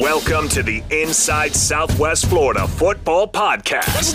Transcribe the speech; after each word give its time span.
Welcome 0.00 0.50
to 0.50 0.62
the 0.62 0.82
Inside 0.90 1.54
Southwest 1.54 2.26
Florida 2.26 2.68
Football 2.68 3.28
Podcast. 3.28 4.12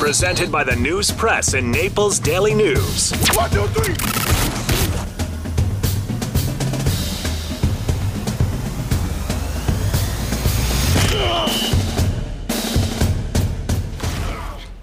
Presented 0.00 0.50
by 0.50 0.64
the 0.64 0.74
News 0.74 1.12
Press 1.12 1.54
and 1.54 1.70
Naples 1.70 2.18
Daily 2.18 2.54
News. 2.54 3.12
One, 3.34 3.48
two, 3.50 3.66
three. 3.68 3.94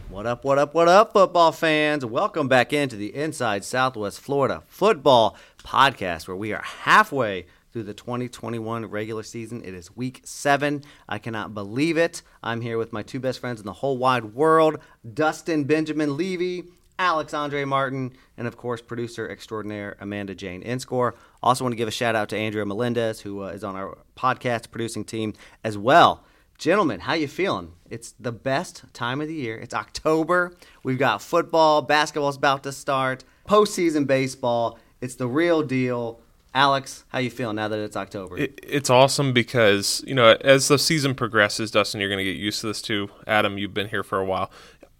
What 0.10 0.26
up, 0.26 0.46
what 0.46 0.58
up, 0.58 0.74
what 0.74 0.88
up, 0.88 1.12
football 1.12 1.52
fans? 1.52 2.06
Welcome 2.06 2.48
back 2.48 2.72
into 2.72 2.96
the 2.96 3.14
Inside 3.14 3.66
Southwest 3.66 4.22
Florida 4.22 4.64
Football 4.68 5.36
Podcast, 5.66 6.30
where 6.30 6.38
we 6.38 6.54
are 6.54 6.62
halfway 6.62 7.48
through 7.72 7.84
the 7.84 7.94
2021 7.94 8.86
regular 8.86 9.24
season. 9.24 9.64
It 9.64 9.74
is 9.74 9.96
week 9.96 10.22
seven. 10.24 10.84
I 11.08 11.20
cannot 11.20 11.54
believe 11.54 11.98
it. 11.98 12.22
I'm 12.44 12.62
here 12.62 12.78
with 12.78 12.94
my 12.94 13.04
two 13.04 13.20
best 13.20 13.40
friends 13.40 13.60
in 13.60 13.66
the 13.66 13.74
whole 13.74 13.98
wide 13.98 14.34
world 14.34 14.80
Dustin 15.14 15.64
Benjamin 15.64 16.18
Levy, 16.18 16.66
Alex 17.00 17.34
Andre 17.34 17.66
Martin, 17.66 18.14
and 18.38 18.48
of 18.48 18.58
course, 18.58 18.82
producer 18.82 19.30
extraordinaire 19.30 19.98
Amanda 20.00 20.36
Jane 20.36 20.62
Inscore. 20.62 21.16
Also, 21.42 21.64
want 21.64 21.72
to 21.74 21.78
give 21.78 21.88
a 21.88 21.92
shout 21.92 22.16
out 22.16 22.30
to 22.30 22.38
Andrea 22.38 22.66
Melendez, 22.66 23.22
who 23.22 23.44
uh, 23.44 23.48
is 23.48 23.64
on 23.64 23.76
our 23.76 23.98
podcast 24.16 24.72
producing 24.72 25.04
team 25.04 25.34
as 25.64 25.78
well. 25.78 26.24
Gentlemen, 26.58 27.00
how 27.00 27.14
you 27.14 27.28
feeling? 27.28 27.74
It's 27.90 28.14
the 28.20 28.32
best 28.32 28.84
time 28.94 29.20
of 29.20 29.28
the 29.28 29.34
year. 29.34 29.58
It's 29.58 29.74
October. 29.74 30.54
We've 30.84 31.00
got 31.00 31.24
football, 31.24 31.82
basketball's 31.82 32.38
about 32.38 32.62
to 32.64 32.72
start, 32.72 33.24
postseason 33.50 34.06
baseball. 34.06 34.78
It's 35.02 35.16
the 35.16 35.28
real 35.28 35.64
deal. 35.64 36.22
Alex, 36.54 37.06
how 37.10 37.20
you 37.20 37.30
feeling 37.30 37.56
now 37.56 37.68
that 37.68 37.80
it's 37.80 37.96
October? 37.96 38.38
It, 38.38 38.60
it's 38.62 38.90
awesome 38.90 39.32
because 39.34 40.04
you 40.06 40.14
know 40.14 40.36
as 40.42 40.68
the 40.68 40.78
season 40.78 41.16
progresses, 41.16 41.72
Dustin, 41.72 42.02
you're 42.02 42.10
going 42.10 42.18
to 42.18 42.26
get 42.26 42.36
used 42.36 42.62
to 42.62 42.68
this 42.68 42.82
too. 42.82 43.10
Adam, 43.26 43.58
you've 43.58 43.74
been 43.74 43.88
here 43.90 44.04
for 44.04 44.20
a 44.20 44.26
while. 44.26 44.52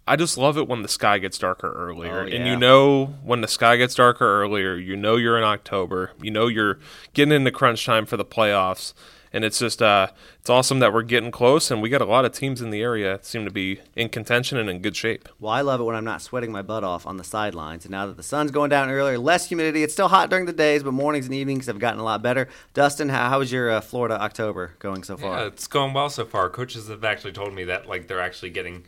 I 0.08 0.16
just 0.16 0.38
love 0.38 0.58
it 0.58 0.68
when 0.68 0.82
the 0.82 0.88
sky 0.88 1.20
gets 1.20 1.38
darker 1.38 1.72
earlier, 1.72 2.22
Oh, 2.22 2.26
and 2.26 2.48
you 2.48 2.56
know 2.56 3.06
when 3.24 3.42
the 3.42 3.48
sky 3.48 3.78
gets 3.78 3.96
darker 3.96 4.26
earlier, 4.42 4.76
you 4.76 4.96
know 4.96 5.16
you're 5.16 5.38
in 5.38 5.44
October. 5.44 6.12
You 6.22 6.32
know 6.32 6.48
you're 6.48 6.80
getting 7.14 7.34
into 7.34 7.52
crunch 7.52 7.86
time 7.86 8.06
for 8.06 8.18
the 8.18 8.26
playoffs, 8.26 8.94
and 9.34 9.46
it's 9.46 9.60
just 9.60 9.82
uh, 9.82 10.08
it's 10.40 10.50
awesome 10.50 10.80
that 10.80 10.94
we're 10.94 11.04
getting 11.04 11.32
close, 11.32 11.72
and 11.72 11.82
we 11.82 11.90
got 11.90 12.02
a 12.02 12.06
lot 12.06 12.26
of 12.26 12.34
teams 12.34 12.62
in 12.62 12.70
the 12.70 12.82
area 12.82 13.12
that 13.12 13.26
seem 13.26 13.46
to 13.46 13.52
be 13.52 13.80
in 13.96 14.10
contention 14.10 14.58
and 14.58 14.70
in 14.70 14.82
good 14.82 14.96
shape. 14.96 15.30
Well, 15.40 15.52
I 15.52 15.62
love 15.62 15.80
it 15.80 15.84
when 15.84 15.96
I'm 15.96 16.04
not 16.04 16.22
sweating 16.22 16.52
my 16.52 16.62
butt 16.62 16.84
off 16.84 17.08
on 17.08 17.18
the 17.18 17.24
sidelines. 17.24 17.86
And 17.86 17.92
now 17.92 18.06
that 18.08 18.18
the 18.18 18.24
sun's 18.24 18.52
going 18.52 18.70
down 18.70 18.90
earlier, 18.90 19.18
less 19.18 19.48
humidity. 19.48 19.84
It's 19.84 19.94
still 19.94 20.10
hot 20.10 20.30
during 20.30 20.46
the 20.46 20.54
days, 20.54 20.84
but 20.84 20.92
mornings 20.94 21.26
and 21.26 21.36
evenings 21.36 21.68
have 21.68 21.80
gotten 21.80 22.00
a 22.00 22.04
lot 22.04 22.22
better. 22.22 22.48
Dustin, 22.74 23.10
how, 23.10 23.30
how 23.30 23.40
was 23.40 23.52
your 23.52 23.72
uh, 23.72 23.82
Florida 23.82 24.22
October 24.22 24.76
going 24.80 25.04
so 25.04 25.18
far? 25.18 25.40
Yeah, 25.40 25.48
it's 25.48 25.68
going 25.68 25.94
well 25.94 26.10
so 26.10 26.26
far. 26.26 26.50
Coaches 26.50 26.88
have 26.90 27.04
actually 27.04 27.34
told 27.34 27.54
me 27.54 27.64
that 27.66 27.88
like 27.88 28.08
they're 28.08 28.22
actually 28.22 28.50
getting 28.50 28.84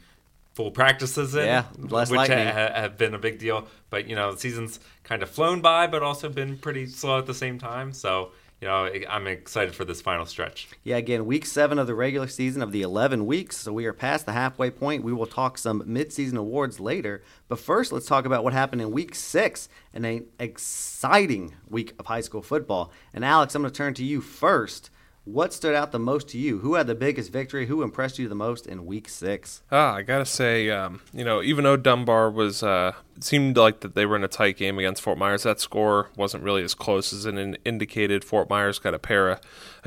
full 0.54 0.72
practices 0.72 1.34
in, 1.36 1.46
Yeah, 1.46 1.64
less 1.78 2.12
which 2.12 2.20
ha- 2.20 2.72
have 2.74 2.98
been 2.98 3.14
a 3.14 3.20
big 3.20 3.40
deal. 3.40 3.68
But 3.90 4.08
you 4.08 4.16
know, 4.16 4.34
the 4.34 4.40
season's 4.40 4.80
kind 5.04 5.24
of 5.24 5.30
flown 5.30 5.62
by, 5.62 5.88
but 5.88 6.04
also 6.04 6.30
been 6.30 6.58
pretty 6.58 6.86
slow 6.88 7.18
at 7.18 7.26
the 7.26 7.34
same 7.34 7.58
time. 7.60 7.94
So 7.94 8.32
you 8.64 8.70
know, 8.70 8.90
I'm 9.10 9.28
excited 9.28 9.76
for 9.76 9.84
this 9.84 10.00
final 10.00 10.26
stretch. 10.26 10.70
Yeah, 10.86 10.96
again, 10.96 11.26
week 11.26 11.46
seven 11.46 11.78
of 11.78 11.86
the 11.86 11.94
regular 11.94 12.28
season 12.28 12.62
of 12.62 12.72
the 12.72 12.82
11 12.82 13.26
weeks. 13.26 13.58
So 13.58 13.74
we 13.74 13.86
are 13.88 13.92
past 13.92 14.26
the 14.26 14.32
halfway 14.32 14.70
point. 14.70 15.04
We 15.04 15.12
will 15.12 15.26
talk 15.26 15.58
some 15.58 15.82
midseason 15.82 16.38
awards 16.38 16.80
later. 16.80 17.22
But 17.50 17.60
first, 17.60 17.92
let's 17.92 18.06
talk 18.06 18.26
about 18.26 18.42
what 18.42 18.54
happened 18.54 18.82
in 18.82 18.92
week 18.92 19.16
six 19.16 19.68
in 19.94 20.06
an 20.06 20.28
exciting 20.40 21.56
week 21.68 21.94
of 22.00 22.06
high 22.06 22.22
school 22.22 22.42
football. 22.42 22.94
And 23.14 23.26
Alex, 23.26 23.54
I'm 23.54 23.64
going 23.64 23.74
to 23.74 23.78
turn 23.78 23.96
to 23.96 24.04
you 24.06 24.22
first. 24.22 24.90
What 25.26 25.54
stood 25.54 25.74
out 25.74 25.94
the 25.94 26.00
most 26.00 26.28
to 26.30 26.38
you? 26.38 26.60
Who 26.60 26.74
had 26.74 26.86
the 26.86 26.96
biggest 26.96 27.32
victory? 27.32 27.68
Who 27.68 27.82
impressed 27.82 28.20
you 28.20 28.28
the 28.28 28.36
most 28.36 28.68
in 28.68 28.86
week 28.86 29.08
six? 29.08 29.62
Ah, 29.72 29.96
I 29.96 30.02
gotta 30.02 30.26
say, 30.26 30.70
um, 30.70 31.00
you 31.14 31.24
know, 31.24 31.42
even 31.42 31.64
though 31.64 31.78
Dunbar 31.78 32.30
was 32.30 32.62
uh, 32.62 32.92
seemed 33.22 33.56
like 33.56 33.80
that 33.80 33.96
they 33.96 34.06
were 34.06 34.18
in 34.18 34.26
a 34.26 34.28
tight 34.28 34.58
game 34.58 34.78
against 34.78 35.02
Fort 35.02 35.18
Myers, 35.18 35.44
that 35.44 35.62
score 35.62 36.10
wasn't 36.18 36.44
really 36.44 36.62
as 36.62 36.74
close 36.74 37.14
as 37.14 37.26
it 37.26 37.62
indicated. 37.64 38.26
Fort 38.26 38.50
Myers 38.50 38.80
got 38.80 38.94
a 38.94 39.00
pair 39.00 39.30
of, 39.30 39.40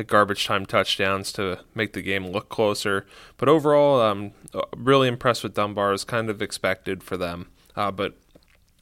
garbage 0.06 0.47
time 0.47 0.65
touchdowns 0.65 1.33
to 1.33 1.61
make 1.75 1.93
the 1.93 2.03
game 2.03 2.27
look 2.28 2.49
closer, 2.49 3.06
but 3.37 3.49
overall, 3.49 4.00
um, 4.00 4.32
really 4.75 5.09
impressed 5.09 5.43
with 5.43 5.53
Dunbar. 5.53 5.93
Is 5.93 6.05
kind 6.05 6.31
of 6.31 6.41
expected 6.41 7.03
for 7.03 7.19
them, 7.19 7.49
uh, 7.77 7.91
but 7.91 8.15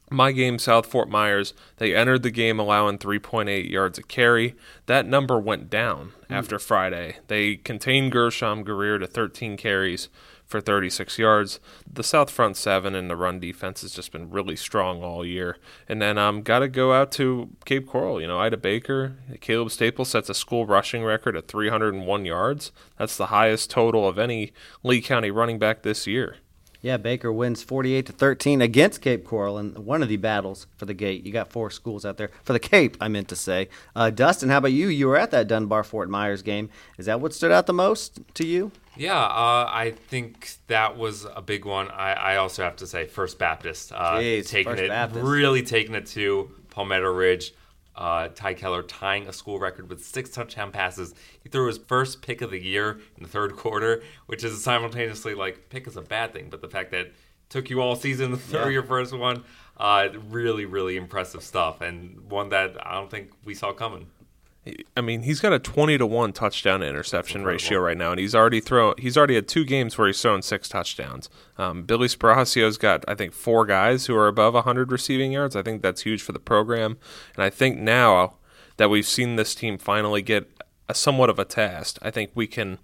my 0.09 0.31
game, 0.31 0.59
South 0.59 0.85
Fort 0.85 1.09
Myers, 1.09 1.53
they 1.77 1.95
entered 1.95 2.23
the 2.23 2.31
game 2.31 2.59
allowing 2.59 2.97
3.8 2.97 3.69
yards 3.69 3.97
a 3.97 4.03
carry. 4.03 4.55
That 4.85 5.07
number 5.07 5.39
went 5.39 5.69
down 5.69 6.13
after 6.29 6.59
Friday. 6.59 7.17
They 7.27 7.55
contained 7.55 8.11
Gershom 8.11 8.63
Guerrier 8.63 8.99
to 8.99 9.07
13 9.07 9.57
carries 9.57 10.09
for 10.45 10.61
36 10.61 11.17
yards. 11.17 11.59
The 11.91 12.03
South 12.03 12.29
front 12.29 12.55
seven 12.55 12.93
and 12.93 13.09
the 13.09 13.15
run 13.15 13.39
defense 13.39 13.81
has 13.81 13.93
just 13.93 14.11
been 14.11 14.29
really 14.29 14.55
strong 14.55 15.03
all 15.03 15.25
year. 15.25 15.57
And 15.89 16.01
then 16.01 16.17
um, 16.17 16.43
got 16.43 16.59
to 16.59 16.67
go 16.67 16.93
out 16.93 17.11
to 17.13 17.49
Cape 17.65 17.87
Coral. 17.87 18.21
You 18.21 18.27
know, 18.27 18.39
Ida 18.39 18.57
Baker, 18.57 19.15
Caleb 19.41 19.71
Staples 19.71 20.09
sets 20.09 20.29
a 20.29 20.35
school 20.35 20.65
rushing 20.65 21.03
record 21.03 21.35
at 21.35 21.47
301 21.47 22.25
yards. 22.25 22.71
That's 22.97 23.17
the 23.17 23.27
highest 23.27 23.71
total 23.71 24.07
of 24.07 24.19
any 24.19 24.53
Lee 24.83 25.01
County 25.01 25.31
running 25.31 25.57
back 25.57 25.81
this 25.81 26.05
year. 26.05 26.37
Yeah, 26.85 26.97
Baker 26.97 27.33
wins 27.33 27.63
48 27.63 28.05
to 28.05 28.11
13 28.11 28.61
against 28.61 29.01
Cape 29.01 29.25
Coral 29.25 29.57
in 29.57 29.71
one 29.71 30.03
of 30.03 30.07
the 30.07 30.17
battles 30.17 30.67
for 30.77 30.85
the 30.85 30.93
gate. 30.93 31.25
You 31.25 31.33
got 31.33 31.51
four 31.51 31.71
schools 31.71 32.05
out 32.05 32.17
there 32.17 32.29
for 32.43 32.53
the 32.53 32.59
Cape, 32.59 32.95
I 33.01 33.07
meant 33.07 33.27
to 33.29 33.35
say. 33.35 33.69
Uh, 33.95 34.11
Dustin, 34.11 34.49
how 34.49 34.59
about 34.59 34.71
you? 34.71 34.89
You 34.89 35.07
were 35.07 35.17
at 35.17 35.31
that 35.31 35.47
Dunbar 35.47 35.83
Fort 35.83 36.11
Myers 36.11 36.43
game. 36.43 36.69
Is 36.99 37.07
that 37.07 37.19
what 37.19 37.33
stood 37.33 37.51
out 37.51 37.65
the 37.65 37.73
most 37.73 38.19
to 38.35 38.45
you? 38.45 38.71
Yeah, 38.95 39.19
uh, 39.19 39.67
I 39.67 39.95
think 40.09 40.57
that 40.67 40.95
was 40.95 41.25
a 41.35 41.41
big 41.41 41.65
one. 41.65 41.89
I, 41.89 42.13
I 42.13 42.35
also 42.35 42.61
have 42.61 42.75
to 42.75 42.85
say 42.85 43.07
First 43.07 43.39
Baptist 43.39 43.91
uh, 43.91 44.17
Jeez, 44.17 44.47
taking 44.47 44.73
First 44.73 44.83
it, 44.83 44.89
Baptist. 44.89 45.25
really 45.25 45.63
taking 45.63 45.95
it 45.95 46.05
to 46.09 46.51
Palmetto 46.69 47.11
Ridge. 47.11 47.55
Uh, 47.95 48.27
Ty 48.27 48.55
Keller 48.55 48.83
tying 48.83 49.27
a 49.27 49.33
school 49.33 49.57
record 49.59 49.89
with 49.89 50.03
six 50.03 50.29
touchdown 50.29 50.71
passes. 50.71 51.13
He 51.41 51.49
threw 51.49 51.67
his 51.67 51.77
first 51.77 52.21
pick 52.21 52.41
of 52.41 52.51
the 52.51 52.61
year 52.61 52.99
in 53.15 53.23
the 53.23 53.29
third 53.29 53.55
quarter, 53.55 54.03
which 54.25 54.43
is 54.43 54.61
simultaneously 54.63 55.33
like 55.33 55.69
pick 55.69 55.87
is 55.87 55.95
a 55.95 56.01
bad 56.01 56.33
thing, 56.33 56.49
but 56.49 56.61
the 56.61 56.67
fact 56.67 56.91
that 56.91 56.99
it 57.07 57.13
took 57.49 57.69
you 57.69 57.79
all 57.81 57.95
season 57.95 58.31
to 58.31 58.37
throw 58.37 58.65
Yeah. 58.65 58.69
your 58.71 58.83
first 58.83 59.13
one, 59.13 59.43
uh, 59.77 60.09
really, 60.29 60.65
really 60.65 60.97
impressive 60.97 61.41
stuff, 61.43 61.79
and 61.81 62.29
one 62.29 62.49
that 62.49 62.75
I 62.85 62.95
don't 62.95 63.09
think 63.09 63.31
we 63.45 63.53
saw 63.53 63.71
coming. 63.71 64.07
I 64.97 65.01
mean, 65.01 65.21
he's 65.21 65.39
got 65.39 65.53
a 65.53 65.59
twenty 65.59 65.97
to 65.97 66.05
one 66.07 66.33
touchdown 66.33 66.79
to 66.79 66.87
interception 66.87 67.43
ratio 67.43 67.79
right 67.79 67.97
now, 67.97 68.11
and 68.11 68.19
he's 68.19 68.33
already 68.33 68.59
thrown. 68.59 68.95
He's 68.97 69.15
already 69.15 69.35
had 69.35 69.47
two 69.47 69.63
games 69.63 69.97
where 69.97 70.07
he's 70.07 70.19
thrown 70.21 70.41
six 70.41 70.67
touchdowns. 70.67 71.29
Um, 71.57 71.83
Billy 71.83 72.07
Sparaccio's 72.07 72.77
got, 72.77 73.05
I 73.07 73.13
think, 73.13 73.33
four 73.33 73.65
guys 73.65 74.07
who 74.07 74.15
are 74.15 74.27
above 74.27 74.55
hundred 74.63 74.91
receiving 74.91 75.31
yards. 75.31 75.55
I 75.55 75.61
think 75.61 75.81
that's 75.81 76.01
huge 76.01 76.23
for 76.23 76.31
the 76.31 76.39
program, 76.39 76.97
and 77.35 77.43
I 77.43 77.49
think 77.49 77.77
now 77.77 78.37
that 78.77 78.89
we've 78.89 79.05
seen 79.07 79.35
this 79.35 79.53
team 79.53 79.77
finally 79.77 80.21
get 80.21 80.49
a 80.89 80.95
somewhat 80.95 81.29
of 81.29 81.37
a 81.37 81.45
test, 81.45 81.99
I 82.01 82.09
think 82.09 82.31
we 82.33 82.47
can 82.47 82.79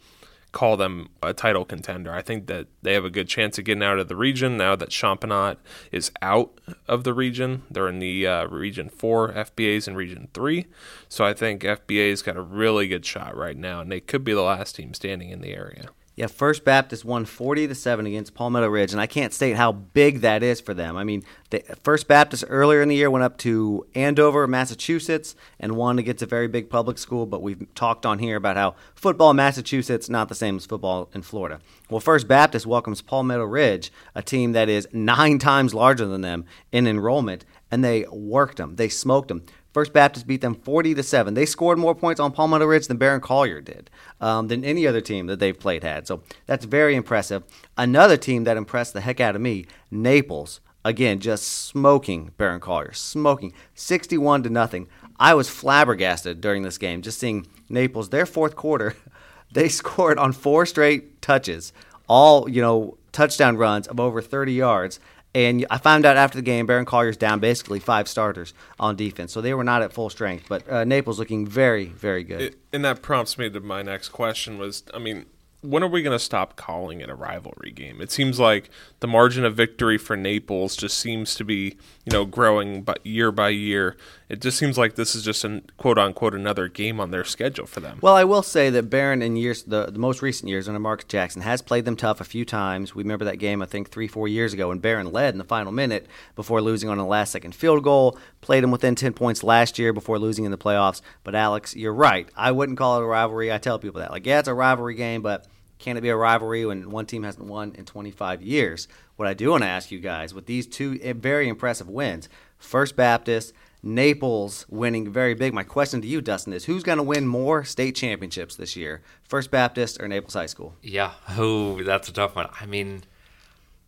call 0.51 0.75
them 0.75 1.09
a 1.23 1.33
title 1.33 1.63
contender. 1.63 2.11
I 2.11 2.21
think 2.21 2.47
that 2.47 2.67
they 2.81 2.93
have 2.93 3.05
a 3.05 3.09
good 3.09 3.27
chance 3.27 3.57
of 3.57 3.65
getting 3.65 3.83
out 3.83 3.99
of 3.99 4.07
the 4.07 4.15
region 4.15 4.57
now 4.57 4.75
that 4.75 4.89
Champagnat 4.89 5.57
is 5.91 6.11
out 6.21 6.59
of 6.87 7.03
the 7.03 7.13
region. 7.13 7.63
They're 7.71 7.87
in 7.87 7.99
the 7.99 8.27
uh, 8.27 8.47
region 8.47 8.89
four, 8.89 9.31
FBA's 9.31 9.87
in 9.87 9.95
region 9.95 10.27
three. 10.33 10.67
So 11.07 11.23
I 11.23 11.33
think 11.33 11.63
FBA's 11.63 12.21
got 12.21 12.37
a 12.37 12.41
really 12.41 12.87
good 12.87 13.05
shot 13.05 13.35
right 13.35 13.57
now, 13.57 13.79
and 13.81 13.91
they 13.91 14.01
could 14.01 14.23
be 14.23 14.33
the 14.33 14.41
last 14.41 14.75
team 14.75 14.93
standing 14.93 15.29
in 15.29 15.41
the 15.41 15.53
area. 15.53 15.89
Yeah, 16.21 16.27
First 16.27 16.63
Baptist 16.63 17.03
won 17.03 17.25
40 17.25 17.69
to 17.69 17.73
7 17.73 18.05
against 18.05 18.35
Palmetto 18.35 18.67
Ridge, 18.67 18.91
and 18.91 19.01
I 19.01 19.07
can't 19.07 19.33
state 19.33 19.55
how 19.55 19.71
big 19.71 20.21
that 20.21 20.43
is 20.43 20.61
for 20.61 20.75
them. 20.75 20.95
I 20.95 21.03
mean, 21.03 21.23
the 21.49 21.63
First 21.81 22.07
Baptist 22.07 22.43
earlier 22.47 22.83
in 22.83 22.89
the 22.89 22.95
year 22.95 23.09
went 23.09 23.23
up 23.23 23.39
to 23.39 23.87
Andover, 23.95 24.45
Massachusetts, 24.45 25.35
and 25.59 25.75
won 25.75 25.97
against 25.97 26.21
a 26.21 26.27
very 26.27 26.47
big 26.47 26.69
public 26.69 26.99
school, 26.99 27.25
but 27.25 27.41
we've 27.41 27.65
talked 27.73 28.05
on 28.05 28.19
here 28.19 28.35
about 28.35 28.55
how 28.55 28.75
football 28.93 29.31
in 29.31 29.37
Massachusetts 29.37 30.09
not 30.09 30.29
the 30.29 30.35
same 30.35 30.57
as 30.57 30.67
football 30.67 31.09
in 31.15 31.23
Florida. 31.23 31.59
Well, 31.89 31.99
First 31.99 32.27
Baptist 32.27 32.67
welcomes 32.67 33.01
Palmetto 33.01 33.45
Ridge, 33.45 33.91
a 34.13 34.21
team 34.21 34.51
that 34.51 34.69
is 34.69 34.87
nine 34.93 35.39
times 35.39 35.73
larger 35.73 36.05
than 36.05 36.21
them 36.21 36.45
in 36.71 36.85
enrollment, 36.85 37.45
and 37.71 37.83
they 37.83 38.05
worked 38.11 38.57
them. 38.57 38.75
They 38.75 38.89
smoked 38.89 39.29
them. 39.29 39.43
First 39.73 39.93
Baptist 39.93 40.27
beat 40.27 40.41
them 40.41 40.55
40 40.55 40.95
to 40.95 41.03
7. 41.03 41.33
They 41.33 41.45
scored 41.45 41.79
more 41.79 41.95
points 41.95 42.19
on 42.19 42.33
Palmetto 42.33 42.65
Ridge 42.65 42.87
than 42.87 42.97
Barron 42.97 43.21
Collier 43.21 43.61
did, 43.61 43.89
um, 44.19 44.47
than 44.47 44.65
any 44.65 44.85
other 44.85 45.01
team 45.01 45.27
that 45.27 45.39
they've 45.39 45.57
played 45.57 45.83
had. 45.83 46.07
So 46.07 46.23
that's 46.45 46.65
very 46.65 46.95
impressive. 46.95 47.43
Another 47.77 48.17
team 48.17 48.43
that 48.43 48.57
impressed 48.57 48.93
the 48.93 49.01
heck 49.01 49.19
out 49.19 49.35
of 49.35 49.41
me, 49.41 49.65
Naples. 49.89 50.59
Again, 50.83 51.19
just 51.19 51.47
smoking 51.47 52.31
Barron 52.37 52.59
Collier, 52.59 52.91
smoking 52.93 53.53
61 53.75 54.43
to 54.43 54.49
nothing. 54.49 54.87
I 55.19 55.35
was 55.35 55.47
flabbergasted 55.47 56.41
during 56.41 56.63
this 56.63 56.79
game 56.79 57.03
just 57.03 57.19
seeing 57.19 57.45
Naples, 57.69 58.09
their 58.09 58.25
fourth 58.25 58.55
quarter, 58.55 58.95
they 59.51 59.69
scored 59.69 60.17
on 60.17 60.31
four 60.31 60.65
straight 60.65 61.21
touches, 61.21 61.71
all, 62.09 62.49
you 62.49 62.61
know, 62.61 62.97
touchdown 63.11 63.57
runs 63.57 63.87
of 63.87 63.99
over 63.99 64.21
30 64.21 64.53
yards. 64.53 64.99
And 65.33 65.65
I 65.69 65.77
found 65.77 66.05
out 66.05 66.17
after 66.17 66.37
the 66.37 66.41
game, 66.41 66.65
Barron 66.65 66.85
Collier's 66.85 67.15
down 67.15 67.39
basically 67.39 67.79
five 67.79 68.07
starters 68.07 68.53
on 68.79 68.95
defense, 68.97 69.31
so 69.31 69.39
they 69.39 69.53
were 69.53 69.63
not 69.63 69.81
at 69.81 69.93
full 69.93 70.09
strength. 70.09 70.45
But 70.49 70.69
uh, 70.69 70.83
Naples 70.83 71.19
looking 71.19 71.47
very, 71.47 71.85
very 71.85 72.23
good. 72.23 72.41
It, 72.41 72.59
and 72.73 72.83
that 72.83 73.01
prompts 73.01 73.37
me 73.37 73.49
to 73.49 73.59
my 73.61 73.81
next 73.81 74.09
question 74.09 74.57
was, 74.57 74.83
I 74.93 74.99
mean, 74.99 75.25
when 75.61 75.83
are 75.83 75.87
we 75.87 76.01
going 76.01 76.17
to 76.17 76.23
stop 76.23 76.55
calling 76.55 77.01
it 77.01 77.09
a 77.09 77.15
rivalry 77.15 77.71
game? 77.71 78.01
It 78.01 78.11
seems 78.11 78.39
like 78.39 78.69
the 78.99 79.07
margin 79.07 79.45
of 79.45 79.55
victory 79.55 79.97
for 79.97 80.17
Naples 80.17 80.75
just 80.75 80.97
seems 80.97 81.35
to 81.35 81.45
be, 81.45 81.77
you 82.05 82.11
know, 82.11 82.25
growing 82.25 82.81
but 82.81 83.05
year 83.05 83.31
by 83.31 83.49
year. 83.49 83.95
It 84.27 84.41
just 84.41 84.57
seems 84.57 84.77
like 84.77 84.95
this 84.95 85.13
is 85.13 85.23
just 85.23 85.43
a 85.43 85.61
quote 85.77 85.97
unquote 85.97 86.33
another 86.33 86.67
game 86.67 86.99
on 86.99 87.11
their 87.11 87.23
schedule 87.23 87.65
for 87.65 87.79
them. 87.79 87.99
Well, 88.01 88.15
I 88.15 88.23
will 88.23 88.41
say 88.43 88.69
that 88.69 88.89
Barron 88.89 89.21
in 89.21 89.35
years 89.35 89.63
the, 89.63 89.87
the 89.87 89.99
most 89.99 90.21
recent 90.21 90.49
years 90.49 90.67
under 90.67 90.79
Marcus 90.79 91.05
Jackson 91.05 91.41
has 91.41 91.61
played 91.61 91.85
them 91.85 91.95
tough 91.95 92.21
a 92.21 92.23
few 92.23 92.45
times. 92.45 92.95
We 92.95 93.03
remember 93.03 93.25
that 93.25 93.37
game 93.37 93.61
I 93.61 93.65
think 93.65 93.89
three 93.89 94.07
four 94.07 94.27
years 94.27 94.53
ago 94.53 94.69
when 94.69 94.79
Barron 94.79 95.11
led 95.11 95.33
in 95.33 95.37
the 95.37 95.43
final 95.43 95.71
minute 95.71 96.07
before 96.35 96.61
losing 96.61 96.89
on 96.89 96.97
a 96.97 97.07
last 97.07 97.31
second 97.31 97.53
field 97.53 97.83
goal. 97.83 98.17
Played 98.39 98.63
them 98.63 98.71
within 98.71 98.95
ten 98.95 99.13
points 99.13 99.43
last 99.43 99.77
year 99.77 99.93
before 99.93 100.17
losing 100.17 100.45
in 100.45 100.51
the 100.51 100.57
playoffs. 100.57 101.01
But 101.23 101.35
Alex, 101.35 101.75
you're 101.75 101.93
right. 101.93 102.27
I 102.35 102.51
wouldn't 102.51 102.77
call 102.77 102.99
it 102.99 103.03
a 103.03 103.07
rivalry. 103.07 103.51
I 103.51 103.57
tell 103.57 103.79
people 103.79 103.99
that 103.99 104.11
like 104.11 104.25
yeah, 104.25 104.39
it's 104.39 104.47
a 104.47 104.53
rivalry 104.53 104.95
game, 104.95 105.21
but 105.21 105.45
can 105.81 105.97
it 105.97 106.01
be 106.01 106.09
a 106.09 106.15
rivalry 106.15 106.65
when 106.65 106.91
one 106.91 107.05
team 107.05 107.23
hasn't 107.23 107.47
won 107.47 107.73
in 107.75 107.85
25 107.85 108.41
years? 108.41 108.87
What 109.15 109.27
I 109.27 109.33
do 109.33 109.49
want 109.49 109.63
to 109.63 109.69
ask 109.69 109.91
you 109.91 109.99
guys 109.99 110.33
with 110.33 110.45
these 110.45 110.67
two 110.67 110.99
eh, 111.01 111.13
very 111.13 111.49
impressive 111.49 111.89
wins, 111.89 112.29
First 112.57 112.95
Baptist, 112.95 113.53
Naples 113.83 114.67
winning 114.69 115.11
very 115.11 115.33
big. 115.33 115.53
My 115.55 115.63
question 115.63 115.99
to 116.01 116.07
you, 116.07 116.21
Dustin, 116.21 116.53
is 116.53 116.65
who's 116.65 116.83
going 116.83 116.99
to 116.99 117.03
win 117.03 117.25
more 117.25 117.63
state 117.63 117.95
championships 117.95 118.55
this 118.55 118.75
year, 118.75 119.01
First 119.27 119.49
Baptist 119.49 119.99
or 119.99 120.07
Naples 120.07 120.35
High 120.35 120.45
School? 120.45 120.75
Yeah. 120.83 121.13
Oh, 121.29 121.81
that's 121.81 122.07
a 122.07 122.13
tough 122.13 122.35
one. 122.35 122.47
I 122.59 122.67
mean, 122.67 123.03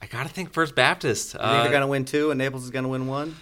I 0.01 0.07
got 0.07 0.23
to 0.23 0.29
think 0.29 0.51
First 0.51 0.73
Baptist. 0.73 1.35
You 1.35 1.39
think 1.39 1.51
they're 1.51 1.61
uh, 1.61 1.69
going 1.69 1.81
to 1.81 1.87
win 1.87 2.05
two 2.05 2.31
and 2.31 2.39
Naples 2.39 2.63
is 2.63 2.71
going 2.71 2.83
to 2.83 2.89
win 2.89 3.05
one? 3.05 3.35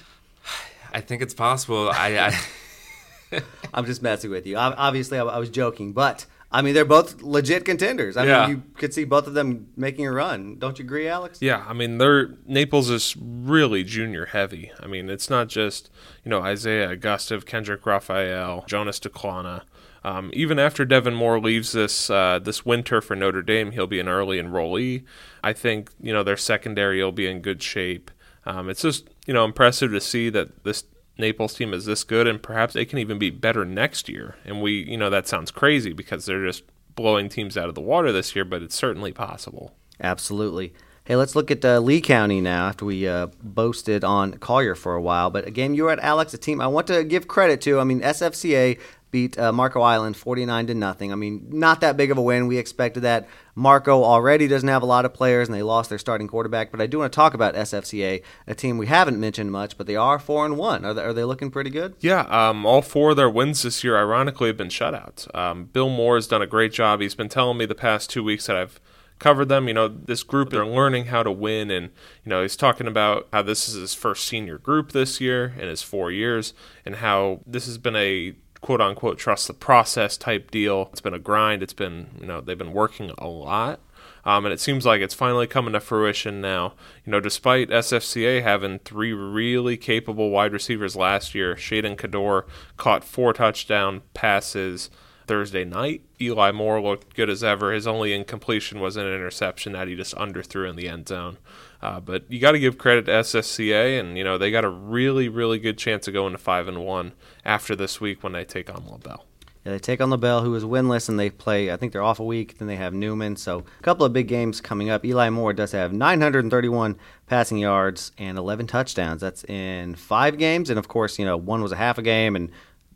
I 0.94 1.00
think 1.00 1.22
it's 1.22 1.34
possible. 1.34 1.90
I. 1.90 2.20
I 2.20 3.42
I'm 3.74 3.86
just 3.86 4.02
messing 4.02 4.30
with 4.30 4.46
you. 4.46 4.58
Obviously, 4.58 5.18
I 5.18 5.38
was 5.38 5.50
joking, 5.50 5.94
but 5.94 6.26
I 6.54 6.62
mean, 6.62 6.74
they're 6.74 6.84
both 6.84 7.22
legit 7.22 7.64
contenders. 7.64 8.18
I 8.18 8.26
Yeah. 8.26 8.42
mean, 8.48 8.50
you 8.58 8.64
could 8.78 8.94
see 8.94 9.06
both 9.06 9.26
of 9.26 9.34
them 9.34 9.68
making 9.78 10.06
a 10.06 10.12
run. 10.12 10.58
Don't 10.60 10.78
you 10.78 10.84
agree, 10.86 11.08
Alex? 11.08 11.40
Yeah, 11.42 11.64
I 11.68 11.72
mean, 11.74 11.98
they're 11.98 12.32
Naples 12.46 12.90
is 12.90 13.16
really 13.18 13.84
junior 13.86 14.26
heavy. 14.28 14.72
I 14.80 14.88
mean, 14.88 15.10
it's 15.10 15.30
not 15.30 15.48
just 15.48 15.90
you 16.26 16.30
know 16.30 16.42
Isaiah 16.42 16.92
Augustive, 16.92 17.46
Kendrick 17.46 17.86
Raphael, 17.86 18.66
Jonas 18.68 19.00
Duclona. 19.00 19.62
Um, 20.04 20.32
even 20.34 20.58
after 20.58 20.84
Devin 20.84 21.14
Moore 21.14 21.40
leaves 21.40 21.72
this 21.74 22.10
uh, 22.10 22.40
this 22.44 22.66
winter 22.66 23.02
for 23.02 23.16
Notre 23.16 23.44
Dame, 23.44 23.72
he'll 23.72 23.88
be 23.88 24.00
an 24.00 24.08
early 24.10 24.38
enrollee. 24.42 25.04
I 25.44 25.54
think 25.54 25.92
you 26.02 26.12
know 26.12 26.24
their 26.24 26.38
secondary 26.38 27.02
will 27.04 27.12
be 27.12 27.28
in 27.28 27.42
good 27.42 27.62
shape. 27.64 28.12
Um, 28.46 28.70
it's 28.70 28.82
just 28.82 29.08
you 29.26 29.34
know 29.34 29.46
impressive 29.46 29.92
to 29.92 30.02
see 30.02 30.30
that 30.32 30.64
this 30.64 30.84
Naples 31.22 31.54
team 31.54 31.74
is 31.74 31.86
this 31.86 32.04
good, 32.04 32.28
and 32.28 32.44
perhaps 32.44 32.74
they 32.74 32.86
can 32.86 33.00
even 33.00 33.18
be 33.18 33.30
better 33.30 33.64
next 33.64 34.10
year. 34.10 34.36
And 34.44 34.62
we, 34.62 34.84
you 34.84 34.98
know, 34.98 35.10
that 35.10 35.28
sounds 35.28 35.52
crazy 35.52 35.94
because 35.94 36.26
they're 36.26 36.46
just 36.46 36.64
blowing 36.96 37.30
teams 37.30 37.58
out 37.58 37.70
of 37.70 37.76
the 37.76 37.82
water 37.82 38.12
this 38.12 38.36
year, 38.36 38.44
but 38.44 38.62
it's 38.62 38.76
certainly 38.76 39.14
possible. 39.14 39.74
Absolutely. 40.02 40.74
Hey, 41.04 41.16
let's 41.16 41.36
look 41.36 41.50
at 41.50 41.66
uh, 41.66 41.80
Lee 41.80 42.00
County 42.00 42.42
now 42.42 42.68
after 42.68 42.86
we 42.86 43.08
uh, 43.08 43.28
boasted 43.42 44.04
on 44.04 44.34
Collier 44.34 44.76
for 44.76 44.94
a 44.94 45.02
while. 45.02 45.32
But 45.32 45.48
again, 45.48 45.74
you 45.74 45.86
were 45.86 45.92
at 45.92 46.00
Alex, 46.00 46.34
a 46.34 46.38
team 46.38 46.62
I 46.62 46.68
want 46.68 46.88
to 46.88 47.04
give 47.04 47.28
credit 47.28 47.60
to. 47.62 47.80
I 47.80 47.84
mean, 47.84 48.02
SFCA 48.02 48.80
beat 49.12 49.38
uh, 49.38 49.52
Marco 49.52 49.82
Island 49.82 50.16
49 50.18 50.68
to 50.68 50.74
nothing. 50.74 51.12
I 51.12 51.16
mean, 51.16 51.46
not 51.50 51.82
that 51.82 51.98
big 51.98 52.12
of 52.12 52.18
a 52.18 52.22
win. 52.22 52.48
We 52.48 52.58
expected 52.58 53.02
that. 53.02 53.28
Marco 53.54 54.04
already 54.04 54.48
doesn't 54.48 54.70
have 54.70 54.82
a 54.82 54.86
lot 54.86 55.04
of 55.04 55.14
players, 55.14 55.50
and 55.50 55.56
they 55.56 55.62
lost 55.62 55.90
their 55.90 56.00
starting 56.00 56.28
quarterback. 56.28 56.72
But 56.72 56.80
I 56.80 56.88
do 56.88 57.00
want 57.00 57.12
to 57.12 57.16
talk 57.16 57.34
about 57.34 57.54
SFCA, 57.54 58.24
a 58.48 58.56
team 58.56 58.78
we 58.78 58.88
haven't 58.88 59.20
mentioned 59.20 59.52
much, 59.52 59.78
but 59.78 59.88
they 59.88 59.98
are 59.98 60.18
four 60.18 60.46
and 60.46 60.58
one. 60.58 60.86
Are 60.86 60.94
they, 60.94 61.04
are 61.04 61.14
they 61.14 61.26
looking 61.26 61.52
pretty 61.52 61.70
good? 61.70 61.96
Yeah, 62.00 62.22
um, 62.22 62.66
all 62.66 62.82
four 62.82 63.12
of 63.12 63.18
their 63.18 63.30
wins 63.30 63.64
this 63.64 63.84
year, 63.84 63.98
ironically, 63.98 64.48
have 64.48 64.58
been 64.58 64.70
shutouts. 64.70 65.34
Um, 65.36 65.66
Bill 65.66 65.90
Moore 65.90 66.16
has 66.16 66.28
done 66.28 66.42
a 66.42 66.48
great 66.48 66.72
job. 66.72 67.02
He's 67.02 67.16
been 67.16 67.30
telling 67.30 67.58
me 67.58 67.66
the 67.66 67.76
past 67.76 68.10
two 68.10 68.24
weeks 68.24 68.48
that 68.48 68.56
I've 68.56 68.80
covered 69.20 69.50
them. 69.50 69.68
You 69.68 69.74
know, 69.74 69.88
this 69.88 70.24
group, 70.24 70.50
they're 70.50 70.66
learning 70.66 71.06
how 71.06 71.24
to 71.24 71.32
win. 71.32 71.70
And, 71.70 71.92
you 72.26 72.30
know, 72.30 72.42
he's 72.42 72.56
talking 72.56 72.88
about 72.88 73.28
how 73.34 73.42
this 73.42 73.68
is 73.70 73.76
his 73.76 73.94
first 73.94 74.26
senior 74.26 74.58
group 74.58 74.94
this 74.94 75.22
year 75.22 75.54
in 75.58 75.68
his 75.68 75.82
four 75.82 76.12
years 76.12 76.54
and 76.86 76.96
how 76.96 77.42
this 77.46 77.66
has 77.66 77.78
been 77.78 77.96
a 77.96 78.34
quote 78.62 78.82
unquote 78.82 79.18
trust 79.18 79.48
the 79.48 79.54
process 79.54 80.18
type 80.18 80.52
deal. 80.52 80.90
It's 80.92 81.02
been 81.02 81.14
a 81.14 81.20
grind. 81.20 81.64
It's 81.64 81.74
been, 81.74 82.12
you 82.20 82.28
know, 82.28 82.42
they've 82.42 82.58
been 82.58 82.74
working 82.74 83.12
a 83.18 83.28
lot. 83.28 83.80
Um, 84.24 84.46
and 84.46 84.54
it 84.54 84.60
seems 84.60 84.86
like 84.86 85.02
it's 85.02 85.16
finally 85.16 85.48
coming 85.48 85.74
to 85.74 85.80
fruition 85.80 86.42
now. 86.42 86.74
You 87.06 87.12
know, 87.12 87.20
despite 87.20 87.70
SFCA 87.70 88.44
having 88.44 88.80
three 88.80 89.14
really 89.14 89.78
capable 89.78 90.30
wide 90.30 90.54
receivers 90.54 90.96
last 90.96 91.34
year, 91.34 91.56
Shaden 91.56 91.96
Kador 91.96 92.44
caught 92.78 93.04
four 93.04 93.34
touchdown 93.34 94.04
passes 94.14 94.92
Thursday 95.26 95.64
night. 95.64 96.04
Eli 96.20 96.52
Moore 96.52 96.82
looked 96.82 97.16
good 97.16 97.30
as 97.30 97.44
ever. 97.44 97.72
His 97.72 97.88
only 97.88 98.14
incompletion 98.14 98.80
was 98.80 98.96
an 98.96 99.08
interception 99.08 99.74
that 99.74 99.88
he 99.88 99.96
just 99.96 100.16
underthrew 100.16 100.70
in 100.70 100.76
the 100.76 100.88
end 100.88 101.08
zone. 101.08 101.38
Uh, 101.82 102.00
but 102.00 102.24
you 102.30 102.40
got 102.40 102.52
to 102.52 102.60
give 102.60 102.78
credit 102.78 103.06
to 103.06 103.12
SFCA, 103.12 104.00
and 104.00 104.18
you 104.18 104.24
know 104.24 104.38
they 104.38 104.52
got 104.52 104.64
a 104.64 104.70
really, 104.70 105.28
really 105.28 105.58
good 105.58 105.78
chance 105.78 106.08
of 106.08 106.14
going 106.14 106.32
to 106.32 106.38
five 106.38 106.68
and 106.68 106.86
one 106.86 107.14
after 107.44 107.76
this 107.76 108.00
week 108.00 108.24
when 108.24 108.34
they 108.34 108.46
take 108.46 108.74
on 108.74 108.86
LaBelle. 108.88 109.26
Yeah, 109.66 109.74
they 109.74 109.80
take 109.80 110.02
on 110.02 110.10
LaBelle, 110.10 110.42
who 110.42 110.56
is 110.56 110.64
winless, 110.64 111.08
and 111.08 111.20
they 111.20 111.30
play. 111.30 111.72
I 111.72 111.78
think 111.78 111.92
they're 111.92 112.02
off 112.02 112.20
a 112.20 112.24
week. 112.24 112.58
Then 112.58 112.68
they 112.68 112.78
have 112.78 112.94
Newman. 112.94 113.36
So 113.36 113.60
a 113.60 113.84
couple 113.84 114.06
of 114.06 114.14
big 114.14 114.28
games 114.28 114.60
coming 114.60 114.90
up. 114.90 115.06
Eli 115.06 115.30
Moore 115.30 115.54
does 115.54 115.72
have 115.72 115.94
931 115.94 116.98
passing 117.28 117.60
yards 117.60 118.12
and 118.18 118.38
11 118.40 118.66
touchdowns. 118.68 119.22
That's 119.22 119.44
in 119.44 119.96
five 119.96 120.38
games, 120.38 120.70
and 120.70 120.80
of 120.80 120.88
course, 120.88 121.20
you 121.20 121.26
know 121.26 121.38
one 121.38 121.62
was 121.62 121.72
a 121.72 121.78
half 121.78 121.98
a 121.98 122.02
game. 122.02 122.36
And 122.36 122.50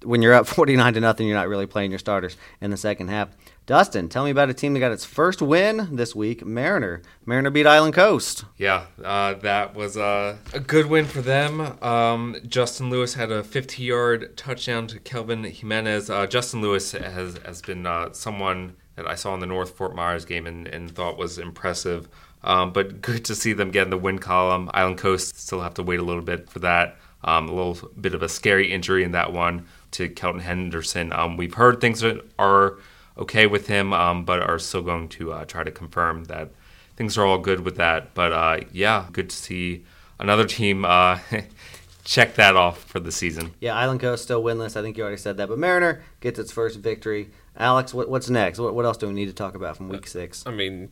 when 0.03 0.21
you're 0.21 0.33
up 0.33 0.47
49 0.47 0.93
to 0.93 0.99
nothing, 0.99 1.27
you're 1.27 1.37
not 1.37 1.47
really 1.47 1.67
playing 1.67 1.91
your 1.91 1.99
starters 1.99 2.37
in 2.61 2.71
the 2.71 2.77
second 2.77 3.09
half. 3.09 3.29
Dustin, 3.65 4.09
tell 4.09 4.23
me 4.23 4.29
about 4.29 4.49
a 4.51 4.53
team 4.53 4.73
that 4.73 4.79
got 4.79 4.91
its 4.91 5.05
first 5.05 5.41
win 5.41 5.95
this 5.95 6.13
week, 6.13 6.45
Mariner. 6.45 7.01
Mariner 7.25 7.49
beat 7.49 7.65
Island 7.65 7.95
Coast. 7.95 8.45
Yeah, 8.57 8.85
uh, 9.03 9.33
that 9.35 9.73
was 9.73 9.97
uh, 9.97 10.37
a 10.53 10.59
good 10.59 10.85
win 10.85 11.05
for 11.05 11.21
them. 11.21 11.81
Um, 11.81 12.35
Justin 12.47 12.91
Lewis 12.91 13.15
had 13.15 13.31
a 13.31 13.43
50 13.43 13.81
yard 13.81 14.37
touchdown 14.37 14.85
to 14.87 14.99
Kelvin 14.99 15.43
Jimenez. 15.43 16.11
Uh, 16.11 16.27
Justin 16.27 16.61
Lewis 16.61 16.91
has, 16.91 17.39
has 17.39 17.61
been 17.63 17.87
uh, 17.87 18.13
someone 18.13 18.75
that 18.97 19.07
I 19.07 19.15
saw 19.15 19.33
in 19.33 19.39
the 19.39 19.47
North 19.47 19.71
Fort 19.75 19.95
Myers 19.95 20.25
game 20.25 20.45
and, 20.45 20.67
and 20.67 20.93
thought 20.93 21.17
was 21.17 21.39
impressive. 21.39 22.07
Um, 22.43 22.71
but 22.71 23.01
good 23.01 23.25
to 23.25 23.33
see 23.33 23.53
them 23.53 23.71
get 23.71 23.85
in 23.85 23.89
the 23.89 23.97
win 23.97 24.19
column. 24.19 24.69
Island 24.75 24.99
Coast 24.99 25.39
still 25.39 25.61
have 25.61 25.73
to 25.73 25.83
wait 25.83 25.99
a 25.99 26.03
little 26.03 26.21
bit 26.21 26.51
for 26.51 26.59
that. 26.59 26.97
Um, 27.23 27.49
a 27.49 27.53
little 27.53 27.89
bit 27.99 28.13
of 28.13 28.21
a 28.21 28.29
scary 28.29 28.71
injury 28.71 29.03
in 29.03 29.13
that 29.13 29.33
one 29.33 29.65
to 29.95 30.09
Kelton 30.09 30.41
Henderson. 30.41 31.13
Um, 31.13 31.37
we've 31.37 31.53
heard 31.53 31.79
things 31.79 32.01
that 32.01 32.23
are 32.37 32.77
okay 33.17 33.47
with 33.47 33.67
him, 33.67 33.93
um, 33.93 34.25
but 34.25 34.41
are 34.41 34.59
still 34.59 34.81
going 34.81 35.07
to 35.09 35.31
uh, 35.31 35.45
try 35.45 35.63
to 35.63 35.71
confirm 35.71 36.25
that 36.25 36.51
things 36.97 37.17
are 37.17 37.25
all 37.25 37.37
good 37.37 37.61
with 37.61 37.77
that. 37.77 38.13
But 38.13 38.33
uh, 38.33 38.59
yeah, 38.71 39.07
good 39.11 39.29
to 39.29 39.35
see 39.35 39.85
another 40.19 40.45
team 40.45 40.83
uh, 40.83 41.19
check 42.03 42.35
that 42.35 42.57
off 42.57 42.83
for 42.83 42.99
the 42.99 43.11
season. 43.11 43.53
Yeah, 43.61 43.75
Island 43.75 44.01
Coast 44.01 44.23
still 44.23 44.43
winless. 44.43 44.75
I 44.75 44.81
think 44.81 44.97
you 44.97 45.03
already 45.03 45.17
said 45.17 45.37
that. 45.37 45.47
But 45.47 45.59
Mariner 45.59 46.03
gets 46.19 46.39
its 46.39 46.51
first 46.51 46.79
victory. 46.79 47.29
Alex, 47.57 47.93
what, 47.93 48.09
what's 48.09 48.29
next? 48.29 48.59
What, 48.59 48.75
what 48.75 48.83
else 48.83 48.97
do 48.97 49.07
we 49.07 49.13
need 49.13 49.27
to 49.27 49.33
talk 49.33 49.55
about 49.55 49.77
from 49.77 49.87
week 49.87 50.07
six? 50.07 50.43
I 50.45 50.51
mean, 50.51 50.89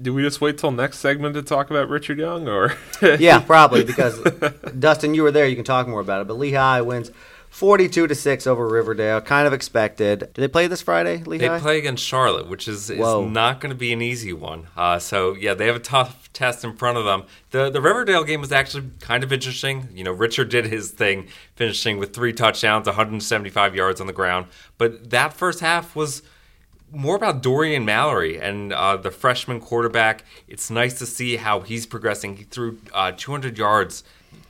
do 0.00 0.14
we 0.14 0.22
just 0.22 0.40
wait 0.40 0.56
till 0.56 0.70
next 0.70 1.00
segment 1.00 1.34
to 1.34 1.42
talk 1.42 1.68
about 1.68 1.90
Richard 1.90 2.18
Young, 2.18 2.48
or 2.48 2.72
yeah, 3.02 3.38
probably 3.38 3.84
because 3.92 4.18
Dustin, 4.78 5.12
you 5.12 5.22
were 5.22 5.30
there. 5.30 5.46
You 5.46 5.56
can 5.56 5.64
talk 5.66 5.86
more 5.86 6.00
about 6.00 6.22
it. 6.22 6.26
But 6.26 6.38
Lehigh 6.38 6.80
wins 6.80 7.10
42 7.56 8.06
to 8.06 8.14
6 8.14 8.46
over 8.46 8.68
Riverdale. 8.68 9.22
Kind 9.22 9.46
of 9.46 9.54
expected. 9.54 10.28
Do 10.34 10.42
they 10.42 10.48
play 10.48 10.66
this 10.66 10.82
Friday, 10.82 11.22
Lehigh? 11.24 11.54
They 11.54 11.58
play 11.58 11.78
against 11.78 12.04
Charlotte, 12.04 12.48
which 12.48 12.68
is, 12.68 12.90
is 12.90 12.98
not 12.98 13.62
going 13.62 13.70
to 13.70 13.74
be 13.74 13.94
an 13.94 14.02
easy 14.02 14.34
one. 14.34 14.66
Uh, 14.76 14.98
so 14.98 15.34
yeah, 15.34 15.54
they 15.54 15.66
have 15.66 15.76
a 15.76 15.80
tough 15.80 16.30
test 16.34 16.64
in 16.64 16.76
front 16.76 16.98
of 16.98 17.06
them. 17.06 17.22
The 17.52 17.70
the 17.70 17.80
Riverdale 17.80 18.24
game 18.24 18.42
was 18.42 18.52
actually 18.52 18.90
kind 19.00 19.24
of 19.24 19.32
interesting. 19.32 19.88
You 19.94 20.04
know, 20.04 20.12
Richard 20.12 20.50
did 20.50 20.66
his 20.66 20.90
thing, 20.90 21.28
finishing 21.54 21.96
with 21.96 22.12
three 22.12 22.34
touchdowns, 22.34 22.84
175 22.84 23.74
yards 23.74 24.02
on 24.02 24.06
the 24.06 24.12
ground. 24.12 24.48
But 24.76 25.08
that 25.08 25.32
first 25.32 25.60
half 25.60 25.96
was 25.96 26.20
more 26.92 27.16
about 27.16 27.42
Dorian 27.42 27.86
Mallory 27.86 28.38
and 28.38 28.72
uh, 28.72 28.98
the 28.98 29.10
freshman 29.10 29.60
quarterback. 29.60 30.24
It's 30.46 30.70
nice 30.70 30.98
to 30.98 31.06
see 31.06 31.36
how 31.36 31.60
he's 31.60 31.86
progressing. 31.86 32.36
He 32.36 32.44
threw 32.44 32.78
uh, 32.92 33.12
200 33.16 33.56
yards, 33.56 34.04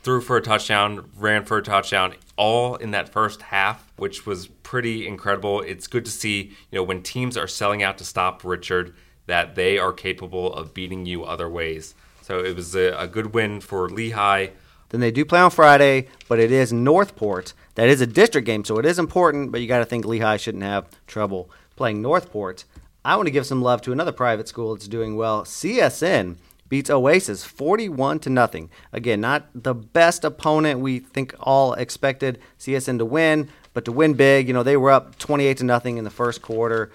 threw 0.06 0.20
for 0.20 0.36
a 0.36 0.40
touchdown, 0.40 1.10
ran 1.16 1.44
for 1.44 1.58
a 1.58 1.62
touchdown, 1.62 2.14
all 2.36 2.76
in 2.76 2.92
that 2.92 3.08
first 3.08 3.42
half, 3.42 3.92
which 3.96 4.24
was 4.24 4.46
pretty 4.46 5.04
incredible. 5.04 5.62
It's 5.62 5.88
good 5.88 6.04
to 6.04 6.12
see, 6.12 6.52
you 6.70 6.76
know, 6.76 6.84
when 6.84 7.02
teams 7.02 7.36
are 7.36 7.48
selling 7.48 7.82
out 7.82 7.98
to 7.98 8.04
stop 8.04 8.44
Richard, 8.44 8.94
that 9.26 9.56
they 9.56 9.78
are 9.78 9.92
capable 9.92 10.54
of 10.54 10.72
beating 10.72 11.06
you 11.06 11.24
other 11.24 11.48
ways. 11.48 11.96
So 12.22 12.38
it 12.38 12.54
was 12.54 12.76
a, 12.76 12.92
a 12.96 13.08
good 13.08 13.34
win 13.34 13.60
for 13.60 13.88
Lehigh. 13.88 14.50
Then 14.90 15.00
they 15.00 15.10
do 15.10 15.24
play 15.24 15.40
on 15.40 15.50
Friday, 15.50 16.06
but 16.28 16.38
it 16.38 16.52
is 16.52 16.72
Northport. 16.72 17.52
That 17.74 17.88
is 17.88 18.00
a 18.00 18.06
district 18.06 18.46
game, 18.46 18.64
so 18.64 18.78
it 18.78 18.86
is 18.86 19.00
important, 19.00 19.50
but 19.50 19.60
you 19.60 19.66
got 19.66 19.80
to 19.80 19.84
think 19.84 20.04
Lehigh 20.04 20.36
shouldn't 20.36 20.62
have 20.62 20.86
trouble 21.08 21.50
playing 21.74 22.00
Northport. 22.00 22.64
I 23.04 23.16
want 23.16 23.26
to 23.26 23.32
give 23.32 23.44
some 23.44 23.60
love 23.60 23.82
to 23.82 23.92
another 23.92 24.12
private 24.12 24.46
school 24.46 24.76
that's 24.76 24.86
doing 24.86 25.16
well. 25.16 25.42
CSN 25.42 26.36
beats 26.68 26.90
Oasis 26.90 27.44
41 27.44 28.20
to 28.20 28.30
nothing. 28.30 28.70
Again, 28.92 29.20
not 29.20 29.48
the 29.54 29.74
best 29.74 30.24
opponent 30.24 30.80
we 30.80 30.98
think 30.98 31.34
all 31.40 31.74
expected 31.74 32.38
CSN 32.58 32.98
to 32.98 33.04
win, 33.04 33.48
but 33.74 33.84
to 33.84 33.92
win 33.92 34.14
big, 34.14 34.48
you 34.48 34.54
know, 34.54 34.62
they 34.62 34.76
were 34.76 34.90
up 34.90 35.18
28 35.18 35.58
to 35.58 35.64
nothing 35.64 35.98
in 35.98 36.04
the 36.04 36.10
first 36.10 36.42
quarter 36.42 36.90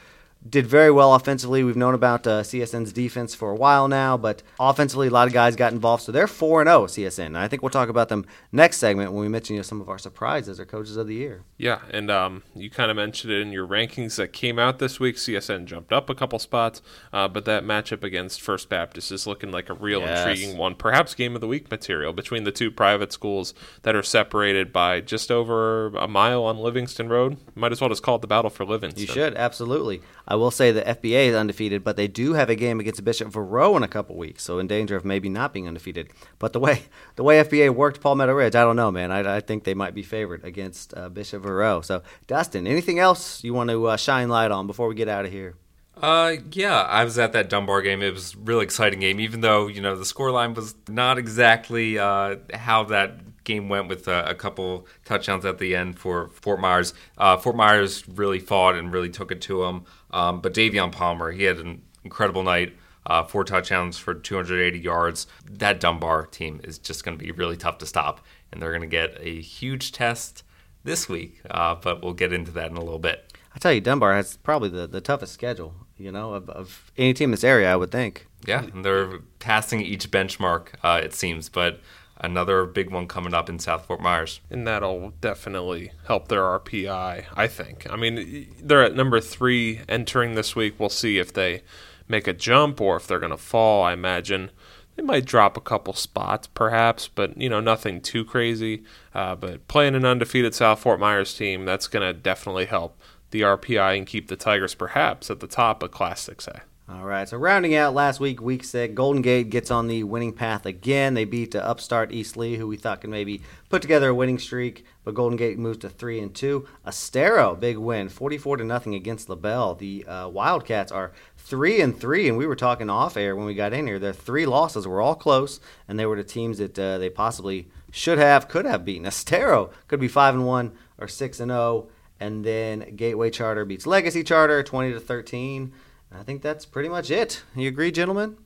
did 0.47 0.65
very 0.65 0.91
well 0.91 1.13
offensively. 1.13 1.63
We've 1.63 1.75
known 1.75 1.93
about 1.93 2.25
uh, 2.25 2.41
CSN's 2.41 2.91
defense 2.91 3.35
for 3.35 3.51
a 3.51 3.55
while 3.55 3.87
now, 3.87 4.17
but 4.17 4.41
offensively, 4.59 5.07
a 5.07 5.11
lot 5.11 5.27
of 5.27 5.33
guys 5.33 5.55
got 5.55 5.71
involved. 5.71 6.03
So 6.03 6.11
they're 6.11 6.27
4 6.27 6.65
0 6.65 6.87
CSN. 6.87 7.27
And 7.27 7.37
I 7.37 7.47
think 7.47 7.61
we'll 7.61 7.69
talk 7.69 7.89
about 7.89 8.09
them 8.09 8.25
next 8.51 8.77
segment 8.77 9.11
when 9.11 9.21
we 9.21 9.29
mention 9.29 9.55
you 9.55 9.59
know, 9.59 9.63
some 9.63 9.81
of 9.81 9.89
our 9.89 9.99
surprises 9.99 10.59
or 10.59 10.65
coaches 10.65 10.97
of 10.97 11.07
the 11.07 11.15
year. 11.15 11.43
Yeah, 11.57 11.79
and 11.91 12.09
um, 12.09 12.43
you 12.55 12.69
kind 12.69 12.89
of 12.89 12.97
mentioned 12.97 13.31
it 13.31 13.41
in 13.41 13.51
your 13.51 13.67
rankings 13.67 14.15
that 14.15 14.33
came 14.33 14.57
out 14.57 14.79
this 14.79 14.99
week. 14.99 15.17
CSN 15.17 15.65
jumped 15.65 15.93
up 15.93 16.09
a 16.09 16.15
couple 16.15 16.39
spots, 16.39 16.81
uh, 17.13 17.27
but 17.27 17.45
that 17.45 17.63
matchup 17.63 18.03
against 18.03 18.41
First 18.41 18.67
Baptist 18.67 19.11
is 19.11 19.27
looking 19.27 19.51
like 19.51 19.69
a 19.69 19.73
real 19.73 20.01
yes. 20.01 20.19
intriguing 20.19 20.57
one. 20.57 20.73
Perhaps 20.73 21.13
game 21.13 21.35
of 21.35 21.41
the 21.41 21.47
week 21.47 21.69
material 21.69 22.13
between 22.13 22.45
the 22.45 22.51
two 22.51 22.71
private 22.71 23.13
schools 23.13 23.53
that 23.83 23.95
are 23.95 24.03
separated 24.03 24.73
by 24.73 25.01
just 25.01 25.29
over 25.29 25.87
a 25.89 26.07
mile 26.07 26.43
on 26.43 26.57
Livingston 26.57 27.09
Road. 27.09 27.37
Might 27.53 27.71
as 27.71 27.79
well 27.79 27.89
just 27.89 28.01
call 28.01 28.15
it 28.15 28.21
the 28.21 28.27
Battle 28.27 28.49
for 28.49 28.65
Livingston. 28.65 29.01
You 29.01 29.07
should, 29.07 29.35
absolutely. 29.35 30.01
I 30.31 30.35
will 30.35 30.49
say 30.49 30.71
the 30.71 30.81
FBA 30.81 31.25
is 31.25 31.35
undefeated, 31.35 31.83
but 31.83 31.97
they 31.97 32.07
do 32.07 32.35
have 32.35 32.49
a 32.49 32.55
game 32.55 32.79
against 32.79 33.03
Bishop 33.03 33.33
Verot 33.33 33.75
in 33.75 33.83
a 33.83 33.87
couple 33.89 34.15
weeks, 34.15 34.43
so 34.43 34.59
in 34.59 34.67
danger 34.67 34.95
of 34.95 35.03
maybe 35.03 35.27
not 35.27 35.51
being 35.51 35.67
undefeated. 35.67 36.07
But 36.39 36.53
the 36.53 36.59
way 36.61 36.83
the 37.17 37.23
way 37.23 37.43
FBA 37.43 37.75
worked 37.75 37.99
Palmetto 37.99 38.31
Ridge, 38.31 38.55
I 38.55 38.63
don't 38.63 38.77
know, 38.77 38.91
man. 38.91 39.11
I, 39.11 39.35
I 39.35 39.39
think 39.41 39.65
they 39.65 39.73
might 39.73 39.93
be 39.93 40.03
favored 40.03 40.45
against 40.45 40.93
uh, 40.95 41.09
Bishop 41.09 41.43
Verot. 41.43 41.83
So, 41.83 42.01
Dustin, 42.27 42.65
anything 42.65 42.97
else 42.97 43.43
you 43.43 43.53
want 43.53 43.71
to 43.71 43.87
uh, 43.87 43.97
shine 43.97 44.29
light 44.29 44.51
on 44.51 44.67
before 44.67 44.87
we 44.87 44.95
get 44.95 45.09
out 45.09 45.25
of 45.25 45.33
here? 45.33 45.55
Uh, 45.97 46.37
yeah, 46.53 46.79
I 46.83 47.03
was 47.03 47.19
at 47.19 47.33
that 47.33 47.49
Dunbar 47.49 47.81
game. 47.81 48.01
It 48.01 48.13
was 48.13 48.33
a 48.33 48.37
really 48.37 48.63
exciting 48.63 49.01
game, 49.01 49.19
even 49.19 49.41
though 49.41 49.67
you 49.67 49.81
know 49.81 49.97
the 49.97 50.05
scoreline 50.05 50.55
was 50.55 50.75
not 50.87 51.17
exactly 51.17 51.99
uh, 51.99 52.37
how 52.53 52.85
that 52.85 53.19
game 53.51 53.69
went 53.69 53.87
with 53.87 54.07
a, 54.07 54.29
a, 54.29 54.35
couple 54.35 54.87
touchdowns 55.05 55.45
at 55.45 55.57
the 55.57 55.75
end 55.75 55.99
for 55.99 56.29
Fort 56.29 56.59
Myers. 56.59 56.93
Uh, 57.17 57.37
Fort 57.37 57.55
Myers 57.55 58.07
really 58.07 58.39
fought 58.39 58.75
and 58.75 58.91
really 58.93 59.09
took 59.09 59.31
it 59.31 59.41
to 59.41 59.61
them. 59.61 59.85
Um, 60.11 60.41
but 60.41 60.53
Davion 60.53 60.91
Palmer, 60.91 61.31
he 61.31 61.43
had 61.43 61.57
an 61.57 61.81
incredible 62.03 62.43
night. 62.43 62.77
Uh, 63.05 63.23
four 63.23 63.43
touchdowns 63.43 63.97
for 63.97 64.13
280 64.13 64.79
yards. 64.79 65.25
That 65.49 65.79
Dunbar 65.79 66.27
team 66.27 66.61
is 66.63 66.77
just 66.77 67.03
going 67.03 67.17
to 67.17 67.23
be 67.23 67.31
really 67.31 67.57
tough 67.57 67.79
to 67.79 67.85
stop, 67.87 68.23
and 68.51 68.61
they're 68.61 68.69
going 68.71 68.81
to 68.81 68.87
get 68.87 69.17
a 69.19 69.41
huge 69.41 69.91
test 69.91 70.43
this 70.83 71.09
week. 71.09 71.41
Uh, 71.49 71.75
but 71.75 72.03
we'll 72.03 72.13
get 72.13 72.31
into 72.31 72.51
that 72.51 72.69
in 72.69 72.77
a 72.77 72.83
little 72.83 72.99
bit. 72.99 73.33
I 73.55 73.59
tell 73.59 73.73
you, 73.73 73.81
Dunbar 73.81 74.13
has 74.13 74.37
probably 74.37 74.69
the, 74.69 74.85
the 74.85 75.01
toughest 75.01 75.33
schedule, 75.33 75.73
you 75.97 76.11
know, 76.11 76.35
of, 76.35 76.49
of 76.49 76.91
any 76.95 77.13
team 77.13 77.29
in 77.29 77.31
this 77.31 77.43
area, 77.43 77.73
I 77.73 77.75
would 77.75 77.91
think. 77.91 78.27
Yeah, 78.45 78.63
and 78.63 78.85
they're 78.85 79.19
passing 79.39 79.81
each 79.81 80.09
benchmark, 80.11 80.67
uh, 80.83 81.01
it 81.03 81.13
seems. 81.13 81.49
But 81.49 81.81
another 82.21 82.65
big 82.65 82.89
one 82.91 83.07
coming 83.07 83.33
up 83.33 83.49
in 83.49 83.59
South 83.59 83.85
Fort 83.85 83.99
Myers. 83.99 84.39
And 84.49 84.65
that'll 84.65 85.11
definitely 85.19 85.91
help 86.05 86.27
their 86.27 86.41
RPI, 86.41 87.25
I 87.35 87.47
think. 87.47 87.91
I 87.91 87.95
mean, 87.95 88.47
they're 88.61 88.83
at 88.83 88.95
number 88.95 89.19
three 89.19 89.81
entering 89.89 90.35
this 90.35 90.55
week. 90.55 90.75
We'll 90.79 90.89
see 90.89 91.17
if 91.17 91.33
they 91.33 91.63
make 92.07 92.27
a 92.27 92.33
jump 92.33 92.79
or 92.79 92.95
if 92.95 93.07
they're 93.07 93.19
going 93.19 93.31
to 93.31 93.37
fall, 93.37 93.83
I 93.83 93.93
imagine. 93.93 94.51
They 94.95 95.03
might 95.03 95.25
drop 95.25 95.57
a 95.57 95.61
couple 95.61 95.93
spots, 95.93 96.47
perhaps, 96.47 97.07
but 97.07 97.39
you 97.39 97.49
know 97.49 97.61
nothing 97.61 98.01
too 98.01 98.23
crazy. 98.23 98.83
Uh, 99.15 99.35
but 99.35 99.67
playing 99.67 99.95
an 99.95 100.05
undefeated 100.05 100.53
South 100.53 100.79
Fort 100.79 100.99
Myers 100.99 101.33
team, 101.33 101.65
that's 101.65 101.87
going 101.87 102.05
to 102.05 102.13
definitely 102.13 102.65
help 102.65 102.99
the 103.31 103.41
RPI 103.41 103.97
and 103.97 104.05
keep 104.05 104.27
the 104.27 104.35
Tigers 104.35 104.75
perhaps 104.75 105.31
at 105.31 105.39
the 105.39 105.47
top 105.47 105.81
of 105.81 105.91
Class 105.91 106.27
6A. 106.27 106.61
All 106.93 107.05
right, 107.05 107.27
so 107.27 107.37
rounding 107.37 107.73
out 107.73 107.93
last 107.93 108.19
week, 108.19 108.41
week 108.41 108.65
six, 108.65 108.93
Golden 108.93 109.21
Gate 109.21 109.49
gets 109.49 109.71
on 109.71 109.87
the 109.87 110.03
winning 110.03 110.33
path 110.33 110.65
again. 110.65 111.13
They 111.13 111.23
beat 111.23 111.55
uh, 111.55 111.59
upstart 111.59 112.11
East 112.11 112.35
Lee, 112.35 112.57
who 112.57 112.67
we 112.67 112.75
thought 112.75 112.99
could 112.99 113.09
maybe 113.09 113.41
put 113.69 113.81
together 113.81 114.09
a 114.09 114.13
winning 114.13 114.37
streak, 114.37 114.83
but 115.05 115.13
Golden 115.13 115.37
Gate 115.37 115.57
moves 115.57 115.77
to 115.79 115.89
three 115.89 116.19
and 116.19 116.35
two. 116.35 116.67
Estero, 116.85 117.55
big 117.55 117.77
win, 117.77 118.09
forty-four 118.09 118.57
to 118.57 118.65
nothing 118.65 118.93
against 118.93 119.29
LaBelle. 119.29 119.75
The 119.75 120.05
uh, 120.05 120.27
Wildcats 120.27 120.91
are 120.91 121.13
three 121.37 121.79
and 121.79 121.97
three, 121.97 122.27
and 122.27 122.37
we 122.37 122.45
were 122.45 122.57
talking 122.57 122.89
off 122.89 123.15
air 123.15 123.37
when 123.37 123.45
we 123.45 123.55
got 123.55 123.73
in 123.73 123.87
here. 123.87 123.97
Their 123.97 124.11
three 124.11 124.45
losses 124.45 124.85
were 124.85 124.99
all 124.99 125.15
close, 125.15 125.61
and 125.87 125.97
they 125.97 126.05
were 126.05 126.17
the 126.17 126.25
teams 126.25 126.57
that 126.57 126.77
uh, 126.77 126.97
they 126.97 127.09
possibly 127.09 127.69
should 127.89 128.17
have, 128.17 128.49
could 128.49 128.65
have 128.65 128.83
beaten. 128.83 129.05
Estero 129.05 129.69
could 129.87 130.01
be 130.01 130.09
five 130.09 130.33
and 130.33 130.45
one 130.45 130.73
or 130.97 131.07
six 131.07 131.39
and 131.39 131.51
zero, 131.51 131.61
oh, 131.61 131.89
and 132.19 132.43
then 132.43 132.97
Gateway 132.97 133.29
Charter 133.29 133.63
beats 133.63 133.87
Legacy 133.87 134.25
Charter 134.25 134.61
twenty 134.61 134.91
to 134.91 134.99
thirteen. 134.99 135.71
I 136.13 136.23
think 136.23 136.41
that's 136.41 136.65
pretty 136.65 136.89
much 136.89 137.09
it. 137.09 137.43
You 137.55 137.67
agree, 137.67 137.91
gentlemen? 137.91 138.37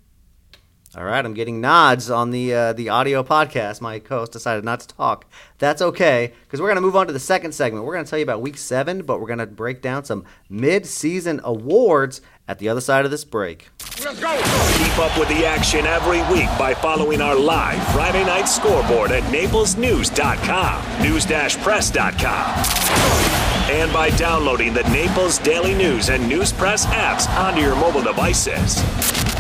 All 0.98 1.04
right, 1.04 1.26
I'm 1.26 1.34
getting 1.34 1.60
nods 1.60 2.10
on 2.10 2.32
the 2.32 2.54
uh, 2.54 2.72
the 2.72 2.88
audio 2.88 3.22
podcast. 3.22 3.82
My 3.82 4.00
co-host 4.00 4.32
decided 4.32 4.64
not 4.64 4.80
to 4.80 4.88
talk. 4.88 5.26
That's 5.58 5.82
okay, 5.82 6.32
because 6.46 6.62
we're 6.62 6.68
going 6.68 6.78
to 6.78 6.82
move 6.82 6.96
on 6.96 7.08
to 7.08 7.14
the 7.14 7.20
second 7.20 7.52
segment. 7.52 7.86
We're 7.86 7.92
going 7.94 8.06
to 8.06 8.10
tell 8.10 8.20
you 8.20 8.24
about 8.24 8.42
Week 8.42 8.58
Seven, 8.58 9.02
but 9.02 9.20
we're 9.20 9.28
going 9.28 9.40
to 9.40 9.46
break 9.46 9.82
down 9.82 10.06
some 10.06 10.24
mid-season 10.48 11.42
awards 11.44 12.22
at 12.48 12.60
the 12.60 12.70
other 12.70 12.80
side 12.80 13.04
of 13.04 13.12
this 13.12 13.26
break. 13.26 13.68
Let's 14.06 14.22
go! 14.22 14.38
Keep 14.78 15.00
up 15.00 15.20
with 15.20 15.28
the 15.28 15.46
action 15.46 15.86
every 15.86 16.22
week 16.34 16.48
by 16.58 16.74
following 16.74 17.20
our 17.20 17.36
live 17.36 17.86
Friday 17.90 18.24
night 18.24 18.46
scoreboard 18.46 19.12
at 19.12 19.24
NaplesNews.com, 19.24 21.04
news-press.com 21.04 23.35
and 23.76 23.92
by 23.92 24.10
downloading 24.12 24.74
the 24.74 24.84
Naples 24.84 25.38
Daily 25.38 25.74
News 25.76 26.08
and 26.08 26.26
News 26.30 26.54
Press 26.54 26.86
apps 26.86 27.30
onto 27.38 27.60
your 27.60 27.76
mobile 27.76 28.02
devices. 28.02 28.76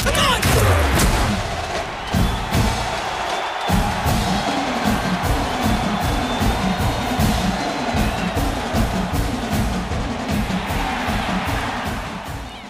Come 0.04 0.13
on! 0.13 0.42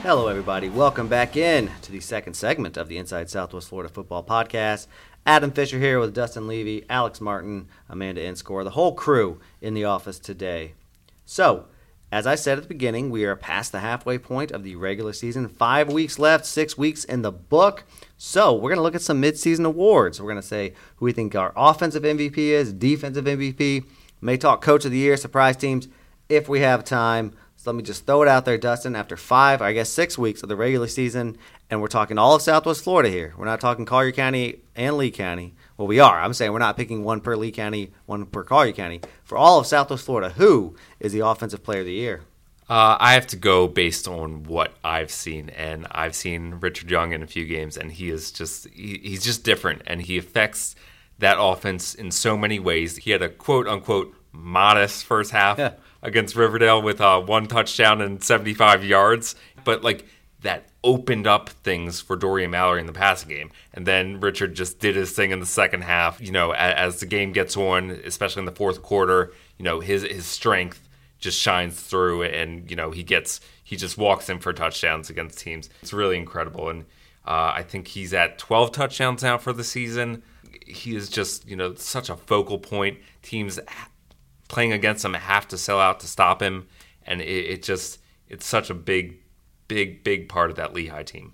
Hello, 0.04 0.28
everybody. 0.28 0.70
Welcome 0.70 1.08
back 1.08 1.36
in 1.36 1.72
to 1.82 1.92
the 1.92 2.00
second 2.00 2.36
segment 2.36 2.78
of 2.78 2.90
the 2.90 3.00
Inside 3.00 3.32
Southwest 3.32 3.70
Florida 3.70 3.92
Football 3.92 4.24
Podcast. 4.24 4.86
Adam 5.26 5.50
Fisher 5.50 5.80
here 5.80 6.00
with 6.00 6.14
Dustin 6.14 6.48
Levy, 6.48 6.86
Alex 6.92 7.20
Martin, 7.20 7.70
Amanda 7.90 8.22
Inscore, 8.22 8.64
the 8.64 8.70
whole 8.70 8.94
crew 8.94 9.40
in 9.62 9.74
the 9.74 9.86
office 9.86 10.20
today. 10.20 10.76
So, 11.26 11.66
as 12.12 12.28
I 12.28 12.36
said 12.36 12.58
at 12.58 12.64
the 12.64 12.70
beginning, 12.70 13.10
we 13.10 13.26
are 13.26 13.36
past 13.36 13.72
the 13.72 13.80
halfway 13.80 14.18
point 14.20 14.52
of 14.52 14.64
the 14.64 14.76
regular 14.76 15.12
season. 15.12 15.50
Five 15.50 15.92
weeks 15.92 16.20
left, 16.20 16.46
six 16.46 16.78
weeks 16.78 17.04
in 17.04 17.24
the 17.24 17.32
book. 17.32 17.84
So, 18.16 18.54
we're 18.54 18.70
going 18.70 18.78
to 18.78 18.84
look 18.84 18.96
at 18.96 19.02
some 19.02 19.22
midseason 19.22 19.66
awards. 19.66 20.22
We're 20.22 20.30
going 20.30 20.42
to 20.42 20.48
say 20.48 20.74
who 20.98 21.06
we 21.06 21.12
think 21.12 21.36
our 21.36 21.52
offensive 21.56 22.04
MVP 22.04 22.38
is, 22.38 22.72
defensive 22.72 23.26
MVP, 23.26 23.86
may 24.22 24.38
talk 24.38 24.62
coach 24.62 24.86
of 24.86 24.92
the 24.92 24.98
year, 24.98 25.18
surprise 25.18 25.58
teams 25.58 25.88
if 26.30 26.48
we 26.48 26.60
have 26.62 26.84
time. 26.84 27.34
So, 27.58 27.72
let 27.72 27.76
me 27.76 27.84
just 27.84 28.06
throw 28.06 28.22
it 28.22 28.28
out 28.28 28.46
there, 28.46 28.58
Dustin. 28.58 28.96
After 28.96 29.18
five, 29.18 29.62
I 29.62 29.74
guess 29.74 29.90
six 29.90 30.18
weeks 30.18 30.44
of 30.44 30.50
the 30.50 30.56
regular 30.56 30.88
season, 30.88 31.38
and 31.72 31.82
we're 31.82 31.88
talking 31.88 32.20
all 32.20 32.36
of 32.36 32.44
Southwest 32.44 32.84
Florida 32.84 33.10
here. 33.10 33.34
We're 33.36 33.46
not 33.46 33.60
talking 33.60 33.86
Collier 33.86 34.12
County 34.12 34.60
and 34.76 34.96
Lee 34.98 35.12
County. 35.12 35.56
Well, 35.78 35.88
we 35.88 36.00
are. 36.00 36.20
I'm 36.20 36.34
saying 36.34 36.54
we're 36.54 36.60
not 36.60 36.78
picking 36.78 37.04
one 37.04 37.20
per 37.20 37.36
Lee 37.36 37.52
County, 37.52 37.92
one 38.06 38.26
per 38.26 38.44
Collier 38.44 38.72
County. 38.72 39.02
For 39.24 39.38
all 39.38 39.60
of 39.60 39.68
Southwest 39.68 40.06
Florida, 40.06 40.30
who 40.30 40.76
is 41.00 41.12
the 41.12 41.20
Offensive 41.20 41.64
Player 41.64 41.82
of 41.82 41.86
the 41.86 41.94
Year? 41.94 42.22
Uh, 42.68 42.98
I 43.00 43.14
have 43.14 43.28
to 43.28 43.36
go 43.36 43.68
based 43.68 44.08
on 44.08 44.44
what 44.44 44.74
I've 44.84 45.12
seen, 45.12 45.50
and 45.50 45.86
I've 45.92 46.16
seen 46.16 46.56
Richard 46.62 46.90
Young 46.90 47.12
in 47.12 47.22
a 47.22 47.28
few 47.28 47.46
games, 47.46 47.78
and 47.78 47.92
he 47.92 48.10
is 48.10 48.32
just 48.32 48.68
he, 48.70 49.00
he's 49.04 49.24
just 49.24 49.44
different, 49.44 49.84
and 49.86 50.02
he 50.02 50.18
affects 50.18 50.76
that 51.20 51.38
offense 51.40 51.94
in 51.94 52.10
so 52.10 52.38
many 52.38 52.58
ways. 52.58 52.98
He 52.98 53.12
had 53.12 53.22
a 53.22 53.30
quote 53.30 53.68
unquote 53.68 54.16
modest 54.32 55.06
first 55.06 55.32
half 55.32 55.60
yeah. 55.60 55.74
against 56.02 56.36
Riverdale 56.36 56.82
with 56.82 57.02
uh, 57.02 57.20
one 57.22 57.48
touchdown 57.48 58.02
and 58.02 58.24
75 58.24 58.84
yards, 58.84 59.36
but 59.64 59.84
like 59.84 60.06
that 60.46 60.70
opened 60.84 61.26
up 61.26 61.50
things 61.50 62.00
for 62.00 62.16
Dorian 62.16 62.52
Mallory 62.52 62.80
in 62.80 62.86
the 62.86 62.94
passing 62.94 63.30
game. 63.30 63.50
And 63.74 63.86
then 63.88 64.20
Richard 64.20 64.54
just 64.54 64.80
did 64.80 64.96
his 64.96 65.12
thing 65.12 65.32
in 65.32 65.40
the 65.40 65.46
second 65.46 65.82
half. 65.82 66.22
You 66.22 66.32
know, 66.32 66.52
as, 66.52 66.94
as, 66.94 67.00
the 67.00 67.08
game 67.08 67.32
gets 67.32 67.58
on, 67.58 67.90
especially 67.90 68.42
in 68.42 68.46
the 68.46 68.52
fourth 68.52 68.84
quarter, 68.84 69.34
you 69.58 69.66
know, 69.66 69.80
his 69.80 70.04
his 70.04 70.26
strength 70.26 70.88
just 71.18 71.40
shines 71.40 71.82
through 71.82 72.24
and, 72.24 72.70
you 72.70 72.76
know, 72.76 72.92
he 72.92 73.02
gets 73.02 73.42
he 73.64 73.76
just 73.76 73.98
walks 73.98 74.30
in 74.30 74.38
for 74.38 74.54
touchdowns 74.54 75.10
against 75.10 75.40
teams. 75.40 75.70
It's 75.82 75.94
really 75.94 76.18
incredible. 76.18 76.70
And 76.70 76.84
uh, 77.26 77.54
I 77.56 77.64
think 77.64 77.88
he's 77.88 78.14
at 78.14 78.38
12 78.38 78.72
touchdowns 78.72 79.24
now 79.24 79.40
for 79.40 79.52
the 79.52 79.64
season. 79.64 80.22
He 80.68 80.96
is 80.96 81.10
just, 81.10 81.48
you 81.48 81.56
know, 81.56 81.74
such 81.74 82.10
a 82.12 82.16
focal 82.16 82.60
point. 82.60 83.00
Teams 83.24 83.60
playing 84.48 84.74
against 84.74 85.04
him 85.04 85.16
have 85.16 85.48
to 85.48 85.58
sell 85.58 85.80
out 85.80 86.02
to 86.02 86.08
stop 86.08 86.40
him. 86.44 86.68
And 87.08 87.22
it, 87.22 87.26
it 87.26 87.64
just, 87.64 88.00
it's 88.30 88.46
such 88.46 88.70
a 88.70 88.76
big 88.76 89.18
big, 89.68 90.04
big 90.04 90.30
part 90.30 90.50
of 90.50 90.56
that 90.56 90.74
Lehigh 90.74 91.04
team. 91.04 91.34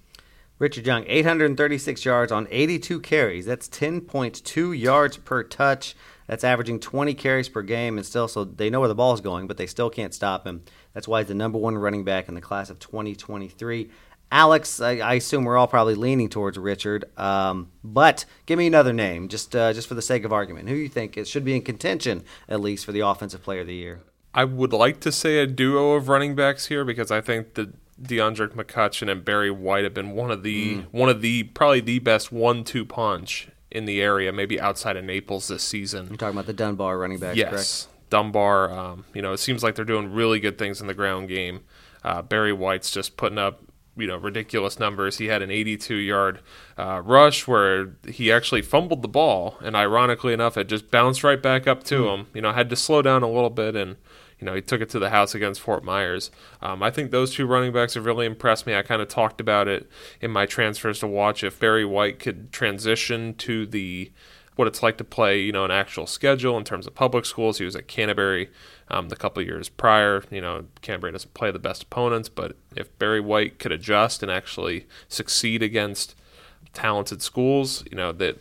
Richard 0.60 0.86
Young, 0.86 1.04
836 1.08 2.06
yards 2.06 2.32
on 2.32 2.48
82 2.52 3.00
carries. 3.00 3.48
That's 3.48 3.68
10.2 3.68 4.80
yards 4.80 5.18
per 5.18 5.42
touch. 5.42 5.96
That's 6.28 6.44
averaging 6.44 6.80
20 6.80 7.16
carries 7.16 7.50
per 7.50 7.64
game, 7.64 7.98
and 7.98 8.06
still, 8.06 8.28
so 8.28 8.44
they 8.44 8.70
know 8.70 8.80
where 8.80 8.88
the 8.88 8.96
ball's 8.96 9.22
going, 9.22 9.48
but 9.48 9.58
they 9.58 9.66
still 9.66 9.90
can't 9.90 10.14
stop 10.14 10.46
him. 10.46 10.64
That's 10.94 11.08
why 11.08 11.22
he's 11.22 11.30
the 11.30 11.34
number 11.34 11.58
one 11.58 11.78
running 11.78 12.04
back 12.04 12.30
in 12.30 12.36
the 12.36 12.42
class 12.42 12.70
of 12.70 12.78
2023. 12.78 13.90
Alex, 14.32 14.80
I, 14.80 15.00
I 15.00 15.16
assume 15.16 15.44
we're 15.44 15.58
all 15.58 15.68
probably 15.68 15.96
leaning 15.96 16.30
towards 16.30 16.58
Richard, 16.58 17.06
um, 17.18 17.72
but 17.84 18.24
give 18.46 18.58
me 18.58 18.68
another 18.68 18.94
name, 18.94 19.28
just 19.28 19.54
uh, 19.56 19.74
just 19.74 19.90
for 19.90 19.96
the 19.96 20.02
sake 20.02 20.24
of 20.24 20.32
argument. 20.32 20.70
Who 20.70 20.76
you 20.76 20.88
think 20.88 21.18
it 21.18 21.28
should 21.28 21.44
be 21.44 21.56
in 21.56 21.64
contention 21.64 22.24
at 22.48 22.62
least 22.62 22.86
for 22.86 22.94
the 22.94 23.02
offensive 23.02 23.44
player 23.44 23.62
of 23.62 23.68
the 23.68 23.76
year? 23.76 24.04
I 24.34 24.46
would 24.46 24.72
like 24.72 25.02
to 25.02 25.12
say 25.12 25.40
a 25.40 25.48
duo 25.48 25.94
of 25.94 26.08
running 26.08 26.36
backs 26.36 26.68
here 26.68 26.86
because 26.86 27.12
I 27.12 27.20
think 27.20 27.56
that 27.56 27.74
DeAndre 28.02 28.50
McCutcheon 28.50 29.12
and 29.12 29.24
Barry 29.24 29.52
White 29.52 29.84
have 29.84 29.94
been 29.94 30.12
one 30.12 30.32
of 30.32 30.44
the 30.44 30.78
mm. 30.78 30.86
one 30.92 31.10
of 31.10 31.22
the 31.22 31.44
probably 31.44 31.82
the 31.82 32.00
best 32.00 32.32
one-two 32.32 32.86
punch 32.86 33.50
in 33.72 33.86
the 33.86 34.02
area, 34.02 34.32
maybe 34.32 34.60
outside 34.60 34.98
of 34.98 35.04
Naples 35.04 35.48
this 35.48 35.64
season. 35.64 36.08
You're 36.08 36.18
talking 36.18 36.36
about 36.36 36.48
the 36.48 36.54
Dunbar 36.54 36.98
running 36.98 37.20
backs, 37.20 37.38
yes. 37.38 37.50
correct? 37.50 37.88
Dunbar. 38.10 38.72
Um, 38.72 39.06
you 39.14 39.22
know, 39.22 39.34
it 39.34 39.38
seems 39.38 39.64
like 39.64 39.76
they're 39.76 39.86
doing 39.86 40.12
really 40.12 40.40
good 40.40 40.58
things 40.58 40.82
in 40.82 40.88
the 40.88 40.94
ground 40.94 41.30
game. 41.30 41.62
Uh, 42.04 42.22
Barry 42.22 42.52
White's 42.52 42.92
just 42.92 43.16
putting 43.16 43.38
up 43.38 43.62
you 43.98 44.08
know 44.08 44.18
ridiculous 44.18 44.80
numbers. 44.80 45.18
He 45.18 45.28
had 45.28 45.42
an 45.42 45.52
82 45.52 45.96
yard 45.96 46.40
uh, 46.78 47.02
rush 47.04 47.48
where 47.48 47.94
he 48.08 48.32
actually 48.32 48.62
fumbled 48.62 49.02
the 49.02 49.08
ball, 49.08 49.58
and 49.62 49.76
ironically 49.76 50.34
enough, 50.34 50.58
it 50.58 50.68
just 50.68 50.92
bounced 50.92 51.24
right 51.24 51.42
back 51.42 51.68
up 51.68 51.84
to 51.86 52.04
mm. 52.04 52.16
him. 52.16 52.28
You 52.34 52.42
know, 52.42 52.52
had 52.52 52.70
to 52.70 52.76
slow 52.76 53.02
down 53.02 53.24
a 53.24 53.30
little 53.30 53.50
bit, 53.50 53.76
and 53.76 53.98
you 54.42 54.46
know 54.46 54.56
he 54.56 54.62
took 54.62 54.82
it 54.82 54.90
to 54.90 55.00
the 55.00 55.12
house 55.12 55.34
against 55.34 55.62
Fort 55.62 55.84
Myers. 55.84 56.32
Um, 56.62 56.84
I 56.84 56.92
think 56.92 57.12
those 57.12 57.34
two 57.36 57.46
running 57.46 57.72
backs 57.72 57.94
have 57.94 58.06
really 58.06 58.26
impressed 58.26 58.66
me. 58.66 58.76
I 58.76 58.82
kind 58.82 59.02
of 59.02 59.08
talked 59.08 59.40
about 59.40 59.68
it 59.68 59.90
in 60.20 60.32
my 60.32 60.46
transfers 60.46 61.00
to 61.00 61.08
watch. 61.08 61.44
If 61.44 61.60
Barry 61.60 61.86
White 61.86 62.20
could 62.20 62.52
transition 62.52 63.36
to 63.36 63.66
the 63.66 64.12
what 64.56 64.68
it's 64.68 64.84
like 64.84 64.98
to 64.98 65.04
play, 65.04 65.40
you 65.42 65.52
know, 65.52 65.64
an 65.64 65.72
actual 65.72 66.06
schedule 66.06 66.58
in 66.58 66.64
terms 66.64 66.86
of 66.86 66.94
public 66.94 67.26
schools. 67.26 67.58
He 67.58 67.66
was 67.66 67.76
at 67.76 67.88
Canterbury 67.88 68.50
um, 68.90 69.10
the 69.10 69.16
couple 69.16 69.42
years 69.42 69.70
prior. 69.70 70.24
You 70.30 70.42
know, 70.42 70.66
Canterbury 70.82 71.14
doesn't 71.14 71.34
play 71.34 71.52
the 71.52 71.60
best 71.60 71.84
opponents, 71.84 72.28
but 72.28 72.58
if 72.76 72.98
Barry 73.00 73.22
White 73.22 73.60
could 73.60 73.72
adjust 73.72 74.22
and 74.22 74.32
actually 74.32 74.88
succeed 75.08 75.64
against 75.64 76.16
talented 76.74 77.22
schools, 77.22 77.84
you 77.90 77.98
know 77.98 78.12
that 78.12 78.40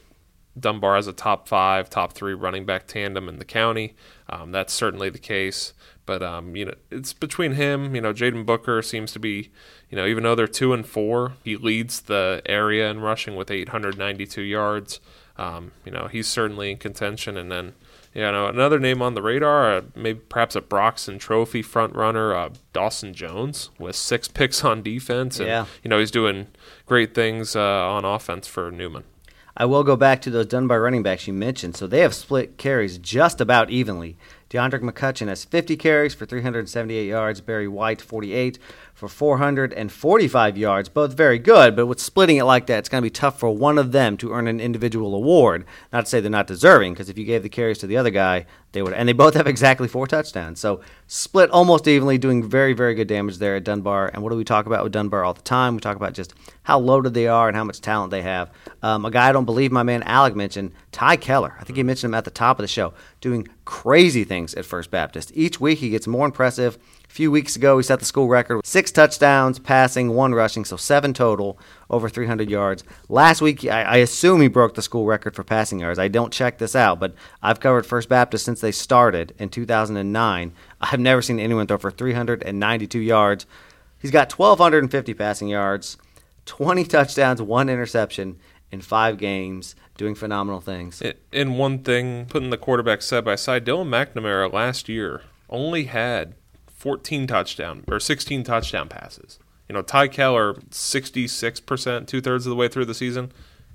Dunbar 0.58 0.96
has 0.96 1.06
a 1.06 1.12
top 1.12 1.48
five, 1.48 1.88
top 1.88 2.12
three 2.12 2.34
running 2.34 2.66
back 2.66 2.86
tandem 2.86 3.28
in 3.28 3.38
the 3.38 3.44
county. 3.44 3.94
Um, 4.28 4.52
that's 4.52 4.72
certainly 4.72 5.10
the 5.10 5.18
case. 5.18 5.72
But 6.06 6.22
um, 6.22 6.56
you 6.56 6.64
know, 6.64 6.74
it's 6.90 7.12
between 7.12 7.52
him. 7.52 7.94
You 7.94 8.00
know, 8.00 8.12
Jaden 8.12 8.44
Booker 8.44 8.82
seems 8.82 9.12
to 9.12 9.18
be, 9.18 9.50
you 9.90 9.96
know, 9.96 10.06
even 10.06 10.24
though 10.24 10.34
they're 10.34 10.48
two 10.48 10.72
and 10.72 10.86
four, 10.86 11.34
he 11.44 11.56
leads 11.56 12.00
the 12.00 12.42
area 12.46 12.90
in 12.90 13.00
rushing 13.00 13.36
with 13.36 13.50
892 13.50 14.42
yards. 14.42 15.00
Um, 15.36 15.72
you 15.84 15.92
know, 15.92 16.08
he's 16.08 16.26
certainly 16.26 16.70
in 16.70 16.76
contention. 16.78 17.36
And 17.36 17.50
then, 17.50 17.74
you 18.12 18.22
know, 18.22 18.46
another 18.46 18.78
name 18.78 19.00
on 19.00 19.14
the 19.14 19.22
radar, 19.22 19.76
uh, 19.76 19.82
maybe 19.94 20.20
perhaps 20.28 20.54
a 20.56 20.60
Broxton 20.60 21.18
Trophy 21.18 21.62
front 21.62 21.94
runner, 21.94 22.34
uh, 22.34 22.50
Dawson 22.72 23.14
Jones, 23.14 23.70
with 23.78 23.96
six 23.96 24.28
picks 24.28 24.64
on 24.64 24.82
defense. 24.82 25.38
And, 25.38 25.48
yeah. 25.48 25.66
you 25.82 25.88
know, 25.88 25.98
he's 25.98 26.10
doing 26.10 26.48
great 26.84 27.14
things 27.14 27.56
uh, 27.56 27.88
on 27.88 28.04
offense 28.04 28.46
for 28.46 28.70
Newman. 28.70 29.04
I 29.60 29.66
will 29.66 29.84
go 29.84 29.94
back 29.94 30.22
to 30.22 30.30
those 30.30 30.46
Dunbar 30.46 30.80
running 30.80 31.02
backs 31.02 31.26
you 31.26 31.34
mentioned. 31.34 31.76
So 31.76 31.86
they 31.86 32.00
have 32.00 32.14
split 32.14 32.56
carries 32.56 32.96
just 32.96 33.42
about 33.42 33.68
evenly. 33.68 34.16
DeAndre 34.48 34.80
McCutcheon 34.80 35.28
has 35.28 35.44
50 35.44 35.76
carries 35.76 36.14
for 36.14 36.24
378 36.24 37.06
yards. 37.06 37.42
Barry 37.42 37.68
White, 37.68 38.00
48 38.00 38.58
for 39.00 39.08
445 39.08 40.58
yards. 40.58 40.90
Both 40.90 41.14
very 41.14 41.38
good, 41.38 41.74
but 41.74 41.86
with 41.86 41.98
splitting 41.98 42.36
it 42.36 42.44
like 42.44 42.66
that, 42.66 42.80
it's 42.80 42.88
going 42.90 43.00
to 43.00 43.06
be 43.06 43.10
tough 43.10 43.40
for 43.40 43.50
one 43.50 43.78
of 43.78 43.92
them 43.92 44.18
to 44.18 44.32
earn 44.32 44.46
an 44.46 44.60
individual 44.60 45.14
award. 45.14 45.64
Not 45.90 46.04
to 46.04 46.10
say 46.10 46.20
they're 46.20 46.30
not 46.30 46.46
deserving, 46.46 46.92
because 46.92 47.08
if 47.08 47.16
you 47.16 47.24
gave 47.24 47.42
the 47.42 47.48
carries 47.48 47.78
to 47.78 47.86
the 47.86 47.96
other 47.96 48.10
guy, 48.10 48.44
they 48.72 48.82
would. 48.82 48.92
And 48.92 49.08
they 49.08 49.14
both 49.14 49.34
have 49.34 49.46
exactly 49.46 49.88
four 49.88 50.06
touchdowns. 50.06 50.60
So 50.60 50.82
split 51.06 51.50
almost 51.50 51.88
evenly, 51.88 52.18
doing 52.18 52.46
very, 52.46 52.74
very 52.74 52.94
good 52.94 53.08
damage 53.08 53.38
there 53.38 53.56
at 53.56 53.64
Dunbar. 53.64 54.10
And 54.12 54.22
what 54.22 54.30
do 54.30 54.36
we 54.36 54.44
talk 54.44 54.66
about 54.66 54.84
with 54.84 54.92
Dunbar 54.92 55.24
all 55.24 55.34
the 55.34 55.40
time? 55.40 55.74
We 55.74 55.80
talk 55.80 55.96
about 55.96 56.12
just 56.12 56.34
how 56.64 56.78
loaded 56.78 57.14
they 57.14 57.26
are 57.26 57.48
and 57.48 57.56
how 57.56 57.64
much 57.64 57.80
talent 57.80 58.10
they 58.10 58.22
have. 58.22 58.50
Um, 58.82 59.06
a 59.06 59.10
guy 59.10 59.30
I 59.30 59.32
don't 59.32 59.46
believe 59.46 59.72
my 59.72 59.82
man 59.82 60.02
Alec 60.02 60.36
mentioned, 60.36 60.72
Ty 60.92 61.16
Keller. 61.16 61.56
I 61.58 61.64
think 61.64 61.78
he 61.78 61.82
mentioned 61.82 62.10
him 62.10 62.18
at 62.18 62.26
the 62.26 62.30
top 62.30 62.58
of 62.58 62.62
the 62.62 62.68
show, 62.68 62.92
doing 63.22 63.48
crazy 63.64 64.24
things 64.24 64.54
at 64.54 64.66
First 64.66 64.90
Baptist. 64.90 65.32
Each 65.34 65.58
week 65.58 65.78
he 65.78 65.88
gets 65.88 66.06
more 66.06 66.26
impressive. 66.26 66.78
A 67.10 67.12
few 67.12 67.32
weeks 67.32 67.56
ago, 67.56 67.76
he 67.76 67.82
set 67.82 67.98
the 67.98 68.04
school 68.04 68.28
record 68.28 68.58
with 68.58 68.66
six 68.66 68.92
touchdowns, 68.92 69.58
passing, 69.58 70.14
one 70.14 70.32
rushing, 70.32 70.64
so 70.64 70.76
seven 70.76 71.12
total, 71.12 71.58
over 71.90 72.08
300 72.08 72.48
yards. 72.48 72.84
Last 73.08 73.42
week, 73.42 73.64
I, 73.64 73.82
I, 73.82 73.96
assume 73.96 74.40
he 74.40 74.46
broke 74.46 74.76
the 74.76 74.80
school 74.80 75.06
record 75.06 75.34
for 75.34 75.42
passing 75.42 75.80
yards. 75.80 75.98
I 75.98 76.06
don't 76.06 76.32
check 76.32 76.58
this 76.58 76.76
out, 76.76 77.00
but 77.00 77.16
I've 77.42 77.58
covered 77.58 77.84
First 77.84 78.08
Baptist 78.08 78.44
since 78.44 78.60
they 78.60 78.70
started 78.70 79.34
in 79.40 79.48
2009. 79.48 80.52
I've 80.80 81.00
never 81.00 81.20
seen 81.20 81.40
anyone 81.40 81.66
throw 81.66 81.78
for 81.78 81.90
392 81.90 83.00
yards. 83.00 83.44
He's 83.98 84.12
got 84.12 84.32
1,250 84.32 85.12
passing 85.14 85.48
yards, 85.48 85.96
20 86.46 86.84
touchdowns, 86.84 87.42
one 87.42 87.68
interception 87.68 88.38
in 88.70 88.82
five 88.82 89.18
games, 89.18 89.74
doing 89.96 90.14
phenomenal 90.14 90.60
things. 90.60 91.02
In 91.32 91.58
one 91.58 91.80
thing, 91.80 92.26
putting 92.26 92.50
the 92.50 92.56
quarterback 92.56 93.02
side 93.02 93.24
by 93.24 93.34
side, 93.34 93.66
Dylan 93.66 93.88
McNamara 93.88 94.52
last 94.52 94.88
year 94.88 95.22
only 95.48 95.86
had 95.86 96.36
14 96.80 97.26
touchdown 97.26 97.84
or 97.88 98.00
16 98.00 98.42
touchdown 98.42 98.88
passes. 98.88 99.38
You 99.68 99.74
know, 99.74 99.82
Ty 99.82 100.08
Keller, 100.08 100.54
66%, 100.54 102.06
two 102.06 102.22
thirds 102.22 102.46
of 102.46 102.50
the 102.50 102.56
way 102.56 102.68
through 102.68 102.86
the 102.86 102.94
season, 102.94 103.30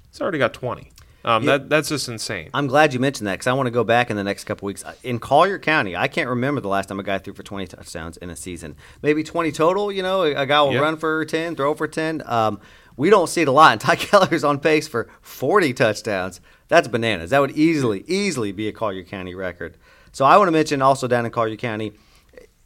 he's 0.09 0.19
already 0.19 0.39
got 0.39 0.55
20. 0.55 0.91
Um, 1.23 1.43
yeah. 1.43 1.57
that 1.57 1.69
that's 1.69 1.89
just 1.89 2.09
insane. 2.09 2.49
I'm 2.51 2.65
glad 2.65 2.95
you 2.95 2.99
mentioned 2.99 3.27
that 3.27 3.33
because 3.33 3.45
I 3.47 3.53
want 3.53 3.67
to 3.67 3.71
go 3.71 3.83
back 3.83 4.09
in 4.09 4.15
the 4.15 4.23
next 4.23 4.45
couple 4.45 4.65
weeks 4.65 4.83
in 5.03 5.19
Collier 5.19 5.59
County. 5.59 5.95
I 5.95 6.07
can't 6.07 6.29
remember 6.29 6.61
the 6.61 6.67
last 6.67 6.89
time 6.89 6.99
a 6.99 7.03
guy 7.03 7.19
threw 7.19 7.33
for 7.33 7.43
20 7.43 7.67
touchdowns 7.67 8.17
in 8.17 8.31
a 8.31 8.35
season. 8.35 8.75
Maybe 9.03 9.23
20 9.23 9.51
total. 9.51 9.91
You 9.91 10.01
know, 10.01 10.23
a 10.23 10.45
guy 10.47 10.61
will 10.63 10.79
run 10.79 10.97
for 10.97 11.23
10, 11.25 11.55
throw 11.55 11.75
for 11.75 11.87
10. 11.87 12.23
Um, 12.25 12.59
we 12.97 13.11
don't 13.11 13.27
see 13.27 13.43
it 13.43 13.47
a 13.47 13.51
lot. 13.51 13.73
And 13.73 13.81
Ty 13.81 13.97
Keller's 13.97 14.43
on 14.43 14.59
pace 14.59 14.87
for 14.87 15.09
40 15.21 15.73
touchdowns. 15.73 16.41
That's 16.69 16.87
bananas. 16.87 17.29
That 17.29 17.39
would 17.39 17.51
easily, 17.51 18.03
easily 18.07 18.51
be 18.51 18.67
a 18.67 18.71
Collier 18.71 19.03
County 19.03 19.35
record. 19.35 19.77
So 20.11 20.25
I 20.25 20.37
want 20.37 20.47
to 20.47 20.53
mention 20.53 20.81
also 20.81 21.07
down 21.07 21.25
in 21.25 21.31
Collier 21.31 21.55
County 21.55 21.93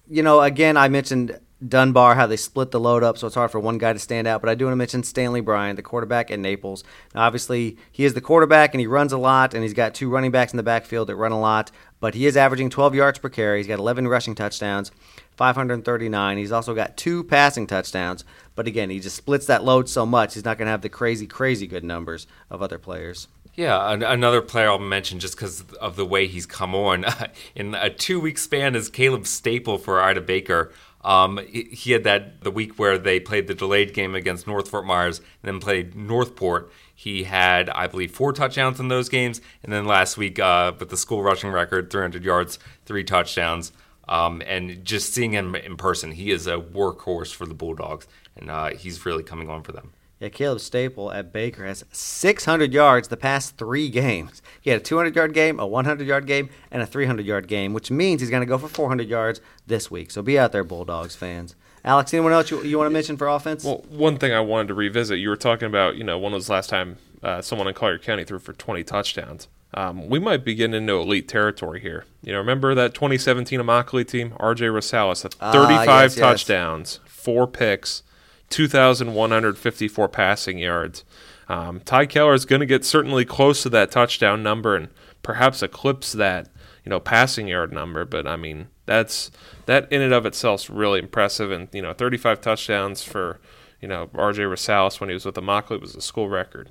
you 0.10 0.24
know, 0.24 0.42
again, 0.42 0.76
I 0.78 0.88
mentioned 0.90 1.40
Dunbar, 1.66 2.16
how 2.16 2.26
they 2.26 2.38
split 2.38 2.72
the 2.72 2.80
load 2.80 3.04
up, 3.04 3.18
so 3.18 3.28
it's 3.28 3.36
hard 3.36 3.52
for 3.52 3.60
one 3.60 3.78
guy 3.78 3.92
to 3.92 4.00
stand 4.00 4.28
out. 4.28 4.42
But 4.42 4.50
I 4.50 4.56
do 4.56 4.66
want 4.66 4.74
to 4.74 4.78
mention 4.78 5.04
Stanley 5.04 5.42
Bryant, 5.42 5.76
the 5.76 5.84
quarterback 5.84 6.32
at 6.32 6.40
Naples. 6.40 6.84
Now, 7.14 7.22
obviously, 7.24 7.78
he 7.92 8.06
is 8.06 8.14
the 8.14 8.22
quarterback 8.22 8.74
and 8.74 8.80
he 8.80 8.88
runs 8.88 9.12
a 9.12 9.18
lot, 9.18 9.54
and 9.54 9.62
he's 9.62 9.74
got 9.74 9.94
two 9.94 10.10
running 10.10 10.32
backs 10.32 10.54
in 10.54 10.58
the 10.58 10.64
backfield 10.64 11.10
that 11.10 11.18
run 11.18 11.34
a 11.34 11.40
lot. 11.40 11.70
But 12.00 12.16
he 12.16 12.26
is 12.26 12.38
averaging 12.38 12.70
12 12.70 12.96
yards 12.96 13.20
per 13.20 13.28
carry. 13.28 13.60
He's 13.60 13.68
got 13.68 13.80
11 13.80 14.08
rushing 14.08 14.36
touchdowns, 14.36 14.90
539. 15.36 16.38
He's 16.38 16.52
also 16.54 16.74
got 16.74 16.96
two 16.96 17.26
passing 17.26 17.68
touchdowns. 17.68 18.24
But 18.56 18.68
again, 18.68 18.90
he 18.90 19.02
just 19.02 19.18
splits 19.18 19.46
that 19.48 19.66
load 19.66 19.90
so 19.90 20.06
much, 20.06 20.36
he's 20.36 20.46
not 20.46 20.58
going 20.58 20.68
to 20.68 20.72
have 20.72 20.82
the 20.82 20.90
crazy, 20.90 21.28
crazy 21.28 21.68
good 21.68 21.84
numbers 21.84 22.26
of 22.50 22.62
other 22.62 22.78
players. 22.78 23.28
Yeah, 23.60 23.92
another 23.92 24.42
player 24.42 24.70
I'll 24.70 24.80
mention 24.80 25.20
just 25.20 25.36
because 25.36 25.64
of 25.82 25.98
the 25.98 26.06
way 26.06 26.28
he's 26.28 26.46
come 26.46 26.74
on 26.74 27.04
in 27.56 27.76
a 27.76 27.90
two-week 27.90 28.38
span 28.38 28.74
is 28.74 28.90
Caleb 28.90 29.28
Staple 29.28 29.78
for 29.78 30.00
Ida 30.00 30.22
Baker. 30.22 30.72
Um, 31.04 31.42
he 31.50 31.92
had 31.92 32.06
that 32.06 32.40
the 32.40 32.52
week 32.52 32.80
where 32.80 32.98
they 32.98 33.20
played 33.20 33.48
the 33.48 33.54
delayed 33.54 33.94
game 33.94 34.16
against 34.16 34.48
North 34.48 34.70
Fort 34.70 34.86
Myers 34.86 35.18
and 35.18 35.26
then 35.44 35.60
played 35.60 35.94
Northport. 35.94 36.72
He 36.96 37.24
had, 37.24 37.70
I 37.72 37.88
believe, 37.88 38.12
four 38.14 38.32
touchdowns 38.32 38.80
in 38.80 38.88
those 38.88 39.10
games, 39.10 39.42
and 39.62 39.74
then 39.74 39.84
last 39.84 40.16
week 40.16 40.40
uh, 40.40 40.72
with 40.80 40.88
the 40.88 40.96
school 40.96 41.22
rushing 41.22 41.52
record, 41.52 41.92
300 41.92 42.24
yards, 42.24 42.60
three 42.86 43.04
touchdowns. 43.04 43.74
Um, 44.08 44.42
and 44.48 44.86
just 44.86 45.14
seeing 45.14 45.34
him 45.34 45.54
in 45.54 45.76
person, 45.76 46.14
he 46.14 46.32
is 46.32 46.48
a 46.48 46.56
workhorse 46.56 47.36
for 47.36 47.46
the 47.46 47.54
Bulldogs, 47.54 48.08
and 48.38 48.50
uh, 48.50 48.70
he's 48.70 49.06
really 49.06 49.24
coming 49.24 49.50
on 49.50 49.64
for 49.64 49.74
them. 49.74 49.92
Yeah, 50.20 50.28
Caleb 50.28 50.60
Staple 50.60 51.14
at 51.14 51.32
Baker 51.32 51.66
has 51.66 51.86
600 51.94 52.74
yards 52.74 53.08
the 53.08 53.16
past 53.16 53.58
three 53.58 53.88
games. 53.88 54.42
He 54.60 54.70
had 54.70 54.82
a 54.82 54.84
200 54.84 55.16
yard 55.16 55.34
game, 55.34 55.60
a 55.60 55.66
100 55.66 56.06
yard 56.06 56.28
game, 56.28 56.50
and 56.72 56.82
a 56.82 56.86
300 56.86 57.26
yard 57.26 57.48
game, 57.48 57.74
which 57.74 57.90
means 57.90 58.20
he's 58.20 58.30
going 58.30 58.42
to 58.42 58.46
go 58.46 58.58
for 58.58 58.68
400 58.68 59.08
yards 59.08 59.40
this 59.66 59.90
week. 59.90 60.12
So 60.12 60.22
be 60.22 60.38
out 60.38 60.52
there, 60.52 60.66
Bulldogs 60.66 61.16
fans. 61.16 61.56
Alex, 61.86 62.14
anyone 62.14 62.34
else 62.34 62.52
you, 62.52 62.62
you 62.64 62.78
want 62.78 62.88
to 62.88 62.94
mention 62.94 63.16
for 63.16 63.30
offense? 63.30 63.64
Well, 63.64 63.86
one 63.88 64.18
thing 64.18 64.34
I 64.34 64.42
wanted 64.42 64.68
to 64.68 64.74
revisit, 64.74 65.20
you 65.20 65.30
were 65.30 65.38
talking 65.38 65.68
about, 65.68 65.96
you 65.96 66.04
know, 66.04 66.20
when 66.20 66.34
was 66.34 66.48
the 66.48 66.54
last 66.54 66.70
time 66.70 66.98
uh, 67.24 67.42
someone 67.42 67.70
in 67.70 67.74
Collier 67.74 67.98
County 67.98 68.26
threw 68.26 68.40
for 68.40 68.52
20 68.52 68.84
touchdowns? 68.84 69.48
Um, 69.74 70.10
we 70.10 70.20
might 70.20 70.44
be 70.44 70.54
getting 70.54 70.74
into 70.74 70.96
elite 70.96 71.30
territory 71.30 71.80
here. 71.80 72.06
You 72.22 72.34
know, 72.34 72.40
remember 72.40 72.76
that 72.76 72.94
2017 72.94 73.60
Immokalee 73.60 74.06
team? 74.06 74.32
RJ 74.32 74.74
Rosales, 74.74 75.22
35 75.22 75.88
uh, 75.88 76.02
yes, 76.02 76.16
touchdowns, 76.16 77.00
yes. 77.02 77.14
four 77.14 77.48
picks 77.48 78.04
2,154 78.50 80.08
passing 80.10 80.58
yards. 80.58 81.04
Um, 81.48 81.82
Ty 81.82 82.06
Keller 82.06 82.34
is 82.34 82.46
going 82.46 82.60
to 82.60 82.66
get 82.66 82.86
certainly 82.86 83.26
close 83.26 83.64
to 83.64 83.70
that 83.70 83.92
touchdown 83.92 84.44
number 84.44 84.76
and 84.76 84.90
perhaps 85.24 85.64
eclipse 85.64 86.12
that, 86.14 86.48
you 86.86 86.90
know, 86.90 87.00
passing 87.00 87.48
yard 87.48 87.74
number. 87.74 88.06
But 88.06 88.28
I 88.28 88.36
mean, 88.36 88.68
that's 88.86 89.32
that 89.66 89.92
in 89.92 90.02
and 90.02 90.14
of 90.14 90.26
itself 90.26 90.62
is 90.62 90.70
really 90.70 91.00
impressive. 91.00 91.52
And 91.52 91.68
you 91.74 91.82
know, 91.82 91.94
35 91.94 92.42
touchdowns 92.42 93.04
for 93.04 93.40
you 93.82 93.88
know 93.88 94.10
R.J. 94.14 94.44
Rosales 94.44 95.00
when 95.00 95.10
he 95.10 95.14
was 95.14 95.26
with 95.26 95.36
the 95.36 95.42
Immokalee 95.42 95.82
was 95.82 95.96
a 95.96 96.02
school 96.02 96.30
record. 96.30 96.70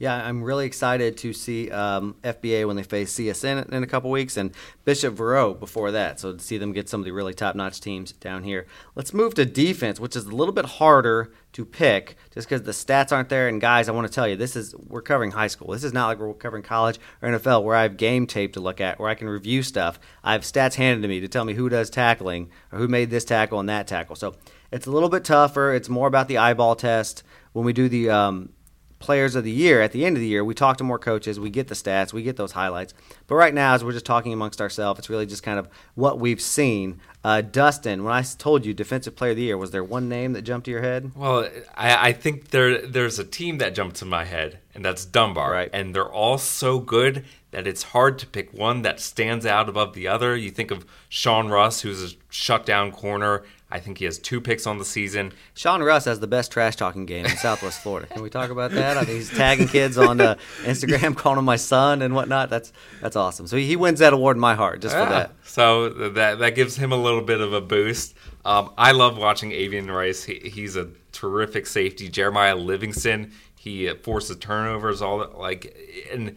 Yeah, 0.00 0.14
I'm 0.14 0.44
really 0.44 0.64
excited 0.64 1.16
to 1.18 1.32
see 1.32 1.72
um, 1.72 2.14
FBA 2.22 2.68
when 2.68 2.76
they 2.76 2.84
face 2.84 3.12
CSN 3.14 3.72
in 3.72 3.82
a 3.82 3.86
couple 3.86 4.10
weeks 4.10 4.36
and 4.36 4.52
Bishop 4.84 5.16
Verot 5.16 5.58
before 5.58 5.90
that. 5.90 6.20
So 6.20 6.34
to 6.34 6.38
see 6.38 6.56
them 6.56 6.72
get 6.72 6.88
some 6.88 7.00
of 7.00 7.04
the 7.04 7.10
really 7.10 7.34
top 7.34 7.56
notch 7.56 7.80
teams 7.80 8.12
down 8.12 8.44
here. 8.44 8.68
Let's 8.94 9.12
move 9.12 9.34
to 9.34 9.44
defense, 9.44 9.98
which 9.98 10.14
is 10.14 10.26
a 10.26 10.30
little 10.30 10.54
bit 10.54 10.66
harder 10.66 11.32
to 11.54 11.64
pick 11.64 12.16
just 12.32 12.48
because 12.48 12.62
the 12.62 12.70
stats 12.70 13.10
aren't 13.10 13.28
there. 13.28 13.48
And 13.48 13.60
guys, 13.60 13.88
I 13.88 13.92
want 13.92 14.06
to 14.06 14.12
tell 14.12 14.28
you, 14.28 14.36
this 14.36 14.54
is 14.54 14.72
we're 14.76 15.02
covering 15.02 15.32
high 15.32 15.48
school. 15.48 15.72
This 15.72 15.82
is 15.82 15.92
not 15.92 16.06
like 16.06 16.20
we're 16.20 16.32
covering 16.32 16.62
college 16.62 17.00
or 17.20 17.30
NFL 17.30 17.64
where 17.64 17.74
I 17.74 17.82
have 17.82 17.96
game 17.96 18.28
tape 18.28 18.52
to 18.52 18.60
look 18.60 18.80
at, 18.80 19.00
where 19.00 19.08
I 19.08 19.16
can 19.16 19.28
review 19.28 19.64
stuff. 19.64 19.98
I 20.22 20.32
have 20.32 20.42
stats 20.42 20.76
handed 20.76 21.02
to 21.02 21.08
me 21.08 21.18
to 21.18 21.28
tell 21.28 21.44
me 21.44 21.54
who 21.54 21.68
does 21.68 21.90
tackling 21.90 22.50
or 22.70 22.78
who 22.78 22.86
made 22.86 23.10
this 23.10 23.24
tackle 23.24 23.58
and 23.58 23.68
that 23.68 23.88
tackle. 23.88 24.14
So 24.14 24.36
it's 24.70 24.86
a 24.86 24.92
little 24.92 25.08
bit 25.08 25.24
tougher. 25.24 25.74
It's 25.74 25.88
more 25.88 26.06
about 26.06 26.28
the 26.28 26.38
eyeball 26.38 26.76
test 26.76 27.24
when 27.52 27.64
we 27.64 27.72
do 27.72 27.88
the 27.88 28.10
um, 28.10 28.50
players 28.98 29.34
of 29.34 29.44
the 29.44 29.50
year 29.50 29.80
at 29.80 29.92
the 29.92 30.04
end 30.04 30.16
of 30.16 30.20
the 30.20 30.26
year, 30.26 30.44
we 30.44 30.54
talk 30.54 30.76
to 30.78 30.84
more 30.84 30.98
coaches, 30.98 31.38
we 31.38 31.50
get 31.50 31.68
the 31.68 31.74
stats, 31.74 32.12
we 32.12 32.22
get 32.22 32.36
those 32.36 32.52
highlights. 32.52 32.94
But 33.26 33.36
right 33.36 33.54
now, 33.54 33.74
as 33.74 33.84
we're 33.84 33.92
just 33.92 34.06
talking 34.06 34.32
amongst 34.32 34.60
ourselves, 34.60 34.98
it's 34.98 35.10
really 35.10 35.26
just 35.26 35.42
kind 35.42 35.58
of 35.58 35.68
what 35.94 36.18
we've 36.18 36.40
seen. 36.40 37.00
Uh, 37.24 37.40
Dustin, 37.40 38.04
when 38.04 38.12
I 38.12 38.22
told 38.22 38.64
you 38.64 38.74
defensive 38.74 39.16
player 39.16 39.32
of 39.32 39.36
the 39.36 39.42
year, 39.42 39.58
was 39.58 39.70
there 39.70 39.84
one 39.84 40.08
name 40.08 40.32
that 40.32 40.42
jumped 40.42 40.66
to 40.66 40.70
your 40.70 40.82
head? 40.82 41.12
Well, 41.14 41.48
I, 41.76 42.08
I 42.08 42.12
think 42.12 42.50
there 42.50 42.86
there's 42.86 43.18
a 43.18 43.24
team 43.24 43.58
that 43.58 43.74
jumped 43.74 43.96
to 43.96 44.04
my 44.04 44.24
head, 44.24 44.60
and 44.74 44.84
that's 44.84 45.04
Dunbar. 45.04 45.50
Right. 45.50 45.70
And 45.72 45.94
they're 45.94 46.10
all 46.10 46.38
so 46.38 46.78
good 46.78 47.24
that 47.50 47.66
it's 47.66 47.82
hard 47.82 48.18
to 48.18 48.26
pick 48.26 48.52
one 48.52 48.82
that 48.82 49.00
stands 49.00 49.46
out 49.46 49.68
above 49.68 49.94
the 49.94 50.06
other. 50.06 50.36
You 50.36 50.50
think 50.50 50.70
of 50.70 50.84
Sean 51.08 51.48
Russ, 51.48 51.80
who's 51.80 52.12
a 52.12 52.16
shutdown 52.28 52.92
corner 52.92 53.44
I 53.70 53.80
think 53.80 53.98
he 53.98 54.06
has 54.06 54.18
two 54.18 54.40
picks 54.40 54.66
on 54.66 54.78
the 54.78 54.84
season. 54.84 55.32
Sean 55.52 55.82
Russ 55.82 56.06
has 56.06 56.20
the 56.20 56.26
best 56.26 56.50
trash 56.50 56.76
talking 56.76 57.04
game 57.04 57.26
in 57.26 57.36
Southwest 57.36 57.82
Florida. 57.82 58.06
Can 58.06 58.22
we 58.22 58.30
talk 58.30 58.50
about 58.50 58.70
that? 58.70 58.96
I 58.96 59.02
mean, 59.02 59.16
he's 59.16 59.28
tagging 59.28 59.68
kids 59.68 59.98
on 59.98 60.22
uh, 60.22 60.36
Instagram, 60.62 61.14
calling 61.16 61.38
him 61.38 61.44
my 61.44 61.56
son 61.56 62.00
and 62.00 62.14
whatnot. 62.14 62.48
That's 62.48 62.72
that's 63.02 63.14
awesome. 63.14 63.46
So 63.46 63.58
he 63.58 63.76
wins 63.76 63.98
that 63.98 64.14
award 64.14 64.38
in 64.38 64.40
my 64.40 64.54
heart 64.54 64.80
just 64.80 64.96
yeah. 64.96 65.04
for 65.04 65.10
that. 65.10 65.32
So 65.44 65.90
that 65.90 66.38
that 66.38 66.54
gives 66.54 66.76
him 66.76 66.92
a 66.92 66.96
little 66.96 67.20
bit 67.20 67.42
of 67.42 67.52
a 67.52 67.60
boost. 67.60 68.14
Um, 68.46 68.72
I 68.78 68.92
love 68.92 69.18
watching 69.18 69.52
Avian 69.52 69.90
Rice. 69.90 70.24
He, 70.24 70.38
he's 70.48 70.74
a 70.74 70.88
terrific 71.12 71.66
safety. 71.66 72.08
Jeremiah 72.08 72.56
Livingston. 72.56 73.32
He 73.54 73.92
forces 73.96 74.36
turnovers. 74.38 75.02
All 75.02 75.18
that, 75.18 75.38
like 75.38 75.76
and. 76.10 76.36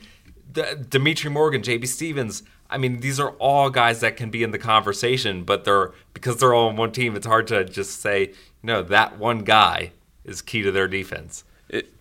Dimitri 0.89 1.30
Morgan, 1.30 1.62
JB 1.62 1.88
Stevens, 1.88 2.44
I 2.72 2.78
mean, 2.78 3.02
these 3.02 3.20
are 3.20 3.32
all 3.32 3.70
guys 3.70 4.00
that 4.00 4.16
can 4.16 4.30
be 4.32 4.44
in 4.44 4.52
the 4.52 4.58
conversation, 4.58 5.44
but 5.44 5.66
they're 5.66 5.92
because 6.14 6.38
they're 6.38 6.54
all 6.54 6.70
on 6.70 6.78
one 6.78 6.92
team. 6.92 7.16
It's 7.16 7.28
hard 7.28 7.48
to 7.48 7.66
just 7.66 8.02
say, 8.02 8.30
you 8.30 8.36
know, 8.64 8.82
that 8.84 9.18
one 9.20 9.40
guy 9.40 9.92
is 10.24 10.42
key 10.42 10.62
to 10.62 10.72
their 10.72 10.88
defense. 10.88 11.44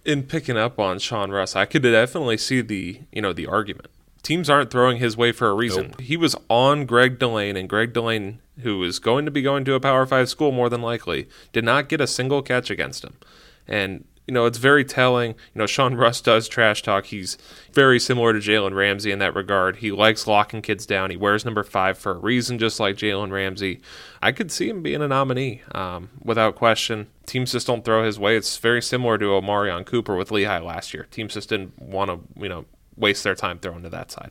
in 0.04 0.22
picking 0.22 0.56
up 0.56 0.78
on 0.78 0.98
Sean 0.98 1.30
Russ, 1.30 1.56
I 1.56 1.64
could 1.64 1.82
definitely 1.82 2.38
see 2.38 2.60
the 2.60 3.00
you 3.12 3.20
know 3.20 3.32
the 3.32 3.46
argument. 3.46 3.88
Teams 4.22 4.50
aren't 4.50 4.70
throwing 4.70 4.98
his 4.98 5.16
way 5.16 5.32
for 5.32 5.48
a 5.48 5.54
reason. 5.54 5.88
Nope. 5.88 6.00
He 6.00 6.16
was 6.16 6.36
on 6.48 6.86
Greg 6.86 7.18
Delane, 7.18 7.56
and 7.56 7.68
Greg 7.68 7.92
Delane, 7.92 8.38
who 8.60 8.82
is 8.84 8.98
going 8.98 9.24
to 9.24 9.30
be 9.30 9.42
going 9.42 9.64
to 9.64 9.74
a 9.74 9.80
Power 9.80 10.06
Five 10.06 10.28
school 10.28 10.52
more 10.52 10.68
than 10.68 10.82
likely, 10.82 11.28
did 11.52 11.64
not 11.64 11.88
get 11.88 12.00
a 12.00 12.06
single 12.06 12.42
catch 12.42 12.70
against 12.70 13.02
him. 13.02 13.16
And 13.66 14.04
you 14.30 14.34
know, 14.34 14.46
it's 14.46 14.58
very 14.58 14.84
telling. 14.84 15.30
You 15.32 15.58
know, 15.58 15.66
Sean 15.66 15.96
Russ 15.96 16.20
does 16.20 16.46
trash 16.46 16.84
talk. 16.84 17.06
He's 17.06 17.36
very 17.72 17.98
similar 17.98 18.32
to 18.32 18.38
Jalen 18.38 18.76
Ramsey 18.76 19.10
in 19.10 19.18
that 19.18 19.34
regard. 19.34 19.78
He 19.78 19.90
likes 19.90 20.28
locking 20.28 20.62
kids 20.62 20.86
down. 20.86 21.10
He 21.10 21.16
wears 21.16 21.44
number 21.44 21.64
five 21.64 21.98
for 21.98 22.12
a 22.12 22.18
reason, 22.18 22.56
just 22.56 22.78
like 22.78 22.94
Jalen 22.94 23.32
Ramsey. 23.32 23.80
I 24.22 24.30
could 24.30 24.52
see 24.52 24.68
him 24.68 24.84
being 24.84 25.02
a 25.02 25.08
nominee 25.08 25.62
um, 25.74 26.10
without 26.22 26.54
question. 26.54 27.08
Teams 27.26 27.50
just 27.50 27.66
don't 27.66 27.84
throw 27.84 28.04
his 28.04 28.20
way. 28.20 28.36
It's 28.36 28.56
very 28.58 28.80
similar 28.80 29.18
to 29.18 29.24
Omarion 29.24 29.84
Cooper 29.84 30.14
with 30.14 30.30
Lehigh 30.30 30.60
last 30.60 30.94
year. 30.94 31.08
Teams 31.10 31.34
just 31.34 31.48
didn't 31.48 31.76
want 31.82 32.08
to, 32.08 32.40
you 32.40 32.48
know, 32.48 32.66
waste 32.96 33.24
their 33.24 33.34
time 33.34 33.58
throwing 33.58 33.82
to 33.82 33.88
that 33.88 34.12
side 34.12 34.30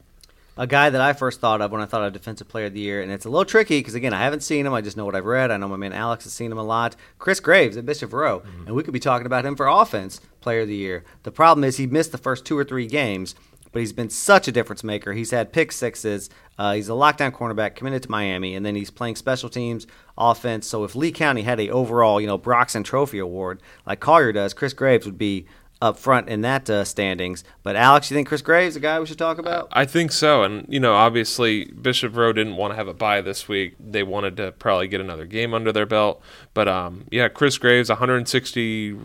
a 0.60 0.68
guy 0.68 0.90
that 0.90 1.00
I 1.00 1.14
first 1.14 1.40
thought 1.40 1.62
of 1.62 1.72
when 1.72 1.80
I 1.80 1.86
thought 1.86 2.04
of 2.04 2.12
Defensive 2.12 2.50
Player 2.50 2.66
of 2.66 2.74
the 2.74 2.82
Year, 2.82 3.02
and 3.02 3.14
it's 3.14 3.26
a 3.26 3.30
little 3.30 3.46
tricky 3.46 3.80
because 3.80 3.96
again 3.96 4.14
I 4.14 4.20
haven't 4.20 4.42
seen 4.42 4.66
him. 4.66 4.74
I 4.74 4.82
just 4.82 4.98
know 4.98 5.06
what 5.06 5.16
I've 5.16 5.26
read. 5.26 5.52
I 5.52 5.58
know 5.58 5.70
my 5.70 5.78
man 5.78 5.94
Alex 5.94 6.26
has 6.26 6.34
seen 6.34 6.52
him 6.52 6.58
a 6.58 6.64
lot. 6.64 6.98
Chris 7.18 7.40
Graves 7.40 7.78
at 7.78 7.86
Bishop 7.86 8.12
Verot, 8.12 8.42
mm-hmm. 8.42 8.68
and 8.68 8.76
we 8.76 8.84
could 8.84 8.94
be 8.94 9.00
talking 9.00 9.26
about 9.26 9.46
him 9.46 9.56
for 9.56 9.68
Offense 9.68 10.20
Player 10.42 10.62
of 10.62 10.68
the 10.68 10.76
Year. 10.76 11.06
The 11.24 11.32
problem 11.32 11.64
is 11.64 11.78
he 11.78 11.88
missed 11.88 12.12
the 12.12 12.18
first 12.18 12.44
two 12.44 12.58
or 12.58 12.66
three 12.66 12.88
games, 12.88 13.36
but 13.72 13.80
he's 13.80 13.94
been 13.94 14.10
such 14.10 14.50
a 14.50 14.52
difference 14.52 14.84
maker. 14.84 15.14
He's 15.14 15.32
had 15.32 15.54
pick 15.54 15.72
sixes. 15.72 16.30
Uh, 16.58 16.74
he's 16.74 16.90
a 16.90 16.94
lockdown 16.94 17.32
cornerback 17.32 17.76
committed 17.76 18.04
to 18.04 18.12
Miami, 18.12 18.54
and 18.54 18.66
then 18.66 18.76
he's 18.76 18.92
playing 18.92 19.16
special 19.16 19.48
teams, 19.48 19.88
offense. 20.18 20.68
So 20.68 20.84
if 20.84 20.94
Lee 20.94 21.14
County 21.14 21.44
had 21.44 21.62
a 21.62 21.70
overall, 21.70 22.20
you 22.20 22.28
know, 22.28 22.38
Broxton 22.38 22.84
Trophy 22.84 23.20
award 23.20 23.62
like 23.86 24.02
Collier 24.02 24.34
does, 24.34 24.54
Chris 24.54 24.74
Graves 24.74 25.06
would 25.06 25.18
be 25.18 25.46
up 25.82 25.98
front 25.98 26.28
in 26.28 26.42
that 26.42 26.70
uh, 26.70 26.84
standings. 26.84 27.44
But 27.64 27.76
Alex, 27.76 28.12
you 28.12 28.16
think 28.16 28.28
Chris 28.28 28.42
Graves 28.42 28.76
a 28.76 28.80
guy 28.80 29.00
we 29.00 29.06
should 29.06 29.18
talk 29.18 29.38
about? 29.38 29.70
I 29.72 29.86
think 29.86 30.12
so. 30.12 30.44
And 30.44 30.66
you 30.68 30.80
know, 30.80 30.94
obviously 30.94 31.66
Bishop 31.66 32.14
Verot 32.14 32.36
didn't 32.36 32.58
want 32.58 32.72
to 32.72 32.76
have 32.76 32.88
a 32.88 32.94
bye 32.94 33.22
this 33.22 33.48
week. 33.48 33.76
They 33.80 34.04
wanted 34.04 34.38
to 34.38 34.52
probably 34.54 34.88
get 34.88 35.02
another 35.02 35.26
game 35.26 35.54
under 35.54 35.72
their 35.72 35.86
belt. 35.86 36.22
But 36.54 36.68
um, 36.68 37.06
yeah, 37.12 37.28
Chris 37.30 37.58
Graves, 37.58 37.90
160. 37.90 38.98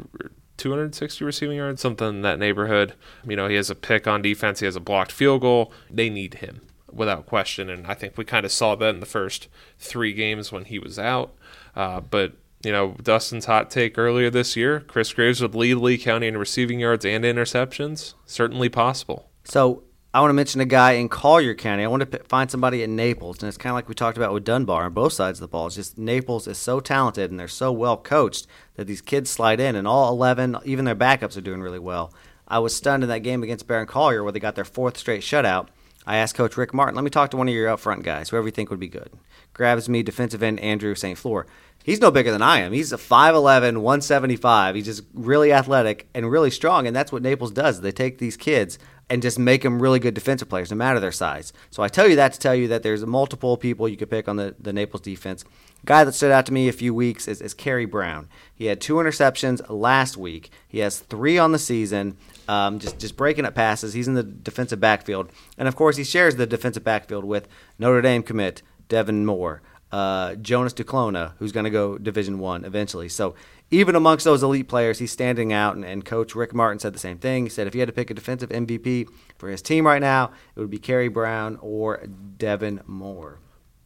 260 0.57 1.25
receiving 1.25 1.57
yards, 1.57 1.83
something 1.83 2.07
in 2.07 2.23
that 2.23 2.39
neighborhood. 2.39 2.95
You 3.27 3.35
know, 3.35 3.49
he 3.49 3.57
has 3.57 3.71
a 3.71 3.75
pick 3.75 4.07
on 4.07 4.23
defense. 4.23 4.61
He 4.61 4.67
has 4.67 4.77
a 4.77 4.81
blocked 4.81 5.11
field 5.11 5.41
goal. 5.41 5.73
They 5.91 6.09
need 6.09 6.35
him 6.35 6.61
without 6.93 7.27
question, 7.27 7.69
and 7.69 7.89
I 7.89 7.95
think 7.95 8.17
we 8.17 8.25
kind 8.25 8.47
of 8.47 8.53
saw 8.53 8.77
that 8.77 8.95
in 8.95 9.01
the 9.01 9.07
first 9.07 9.49
three 9.81 10.13
games 10.13 10.53
when 10.53 10.67
he 10.67 10.79
was 10.79 10.97
out. 10.97 11.35
Uh, 11.75 12.01
but 12.01 12.35
you 12.65 12.73
know, 12.73 12.97
Dustin's 13.03 13.45
hot 13.45 13.71
take 13.71 13.99
earlier 13.99 14.31
this 14.31 14.57
year, 14.57 14.81
Chris 14.81 15.13
Graves 15.13 15.41
would 15.41 15.55
lead 15.55 15.77
Lee 15.77 15.99
County 15.99 16.27
in 16.27 16.37
receiving 16.37 16.81
yards 16.81 17.05
and 17.05 17.25
interceptions. 17.25 18.15
Certainly 18.27 18.71
possible. 18.71 19.29
So 19.45 19.83
I 20.15 20.21
want 20.21 20.31
to 20.31 20.35
mention 20.35 20.61
a 20.61 20.65
guy 20.65 20.93
in 20.93 21.09
Collier 21.09 21.55
County. 21.55 21.83
I 21.83 21.89
want 21.89 22.09
to 22.09 22.19
find 22.21 22.49
somebody 22.51 22.83
in 22.85 22.95
Naples, 22.95 23.43
and 23.43 23.49
it's 23.49 23.59
kind 23.59 23.73
of 23.73 23.75
like 23.75 23.89
we 23.89 23.95
talked 23.97 24.17
about 24.17 24.33
with 24.33 24.45
Dunbar 24.45 24.85
on 24.85 24.93
both 24.93 25.13
sides 25.13 25.39
of 25.39 25.43
the 25.43 25.49
ball. 25.49 25.67
It's 25.67 25.77
just 25.77 25.99
Naples 25.99 26.47
is 26.47 26.57
so 26.57 26.79
talented 26.79 27.33
and 27.33 27.41
they're 27.41 27.49
so 27.49 27.73
well 27.73 27.97
coached 27.97 28.47
that 28.77 28.87
these 28.87 29.01
kids 29.01 29.29
slide 29.29 29.59
in, 29.59 29.75
and 29.75 29.89
all 29.89 30.13
11, 30.13 30.59
even 30.65 30.85
their 30.85 30.95
backups, 30.95 31.37
are 31.37 31.41
doing 31.41 31.61
really 31.61 31.81
well. 31.81 32.15
I 32.47 32.61
was 32.61 32.75
stunned 32.77 33.03
in 33.03 33.09
that 33.09 33.25
game 33.25 33.43
against 33.43 33.67
Barron 33.67 33.87
Collier 33.87 34.23
where 34.23 34.33
they 34.33 34.39
got 34.39 34.55
their 34.55 34.65
fourth 34.65 34.99
straight 34.99 35.23
shutout. 35.23 35.69
I 36.07 36.19
asked 36.19 36.37
Coach 36.37 36.57
Rick 36.57 36.73
Martin, 36.75 36.95
let 36.95 37.03
me 37.03 37.11
talk 37.11 37.31
to 37.31 37.37
one 37.37 37.49
of 37.49 37.55
your 37.55 37.69
up 37.69 37.81
front 37.81 38.05
guys, 38.05 38.29
whoever 38.29 38.47
you 38.47 38.53
think 38.53 38.71
would 38.71 38.79
be 38.79 38.89
good. 38.89 39.11
Grabs 39.55 39.89
me 39.89 40.03
defensive 40.03 40.43
end 40.43 40.61
Andrew 40.61 40.95
St. 40.95 41.17
Fleur 41.17 41.47
he's 41.85 42.01
no 42.01 42.11
bigger 42.11 42.33
than 42.33 42.43
I 42.43 42.61
am. 42.61 42.73
He's 42.73 42.93
a 42.93 42.97
5'11, 42.97 43.79
175. 43.79 44.75
He's 44.75 44.87
just 44.87 45.05
really 45.15 45.53
athletic 45.53 46.09
and 46.15 46.29
really 46.29 46.51
strong. 46.51 46.89
And 46.89 46.97
that's 46.97 47.13
what 47.13 47.23
Naples 47.23 47.53
does. 47.53 47.81
They 47.81 47.93
take 47.93 48.19
these 48.19 48.37
kids 48.37 48.79
and 49.11 49.21
just 49.21 49.39
make 49.39 49.63
them 49.63 49.81
really 49.81 49.99
good 49.99 50.15
defensive 50.15 50.49
players, 50.49 50.71
no 50.71 50.79
matter 50.79 50.99
their 50.99 51.13
size. 51.13 51.53
So 51.71 51.83
I 51.83 51.89
tell 51.89 52.09
you 52.09 52.17
that 52.17 52.33
to 52.33 52.39
tell 52.39 52.55
you 52.55 52.69
that 52.69 52.83
there's 52.83 53.05
multiple 53.05 53.59
people 53.59 53.87
you 53.87 53.99
could 53.99 54.09
pick 54.09 54.29
on 54.29 54.37
the, 54.37 54.57
the 54.59 54.73
Naples 54.73 55.03
defense. 55.03 55.45
Guy 55.85 56.05
that 56.05 56.15
stood 56.15 56.33
out 56.33 56.47
to 56.47 56.55
me 56.55 56.69
a 56.69 56.73
few 56.73 56.95
weeks 56.95 57.29
is, 57.29 57.43
is 57.43 57.53
Kerry 57.53 57.85
Brown. 57.85 58.31
He 58.55 58.65
had 58.65 58.81
two 58.81 58.95
interceptions 58.95 59.61
last 59.69 60.17
week. 60.17 60.51
He 60.67 60.79
has 60.79 61.01
three 61.01 61.37
on 61.37 61.53
the 61.53 61.59
season. 61.59 62.17
Um, 62.49 62.79
just 62.79 62.99
just 62.99 63.17
breaking 63.17 63.45
up 63.45 63.55
passes. 63.55 63.93
He's 63.93 64.09
in 64.09 64.15
the 64.15 64.23
defensive 64.23 64.79
backfield, 64.79 65.31
and 65.57 65.67
of 65.67 65.77
course 65.77 65.97
he 65.97 66.05
shares 66.05 66.37
the 66.37 66.47
defensive 66.47 66.85
backfield 66.85 67.25
with 67.25 67.49
Notre 67.79 68.03
Dame 68.03 68.23
commit 68.23 68.61
Devin 68.89 69.27
Moore 69.27 69.63
uh, 69.95 70.35
Jonas 70.35 70.75
Duclona, 70.75 71.35
who's 71.39 71.53
going 71.53 71.65
to 71.65 71.71
go 71.71 71.97
Division 71.99 72.41
One 72.41 72.65
eventually. 72.65 73.09
So 73.09 73.37
even 73.71 73.95
amongst 73.95 74.25
those 74.25 74.43
elite 74.43 74.67
players, 74.67 74.99
he's 74.99 75.13
standing 75.13 75.53
out. 75.53 75.77
And, 75.77 75.85
and, 75.85 76.05
Coach 76.05 76.35
Rick 76.35 76.53
Martin 76.53 76.81
said 76.81 76.93
the 76.93 76.99
same 76.99 77.19
thing. 77.19 77.45
He 77.45 77.49
said 77.49 77.69
if 77.69 77.75
he 77.75 77.79
had 77.79 77.87
to 77.87 77.93
pick 77.93 78.11
a 78.11 78.15
defensive 78.15 78.51
MVP 78.51 79.07
for 79.39 79.49
his 79.49 79.63
team 79.63 79.87
right 79.87 80.01
now, 80.01 80.33
it 80.57 80.61
would 80.61 80.71
be 80.71 80.79
Kerry 80.79 81.07
Brown 81.07 81.59
or 81.61 82.05
Devin 82.37 82.81
Moore. 82.89 83.39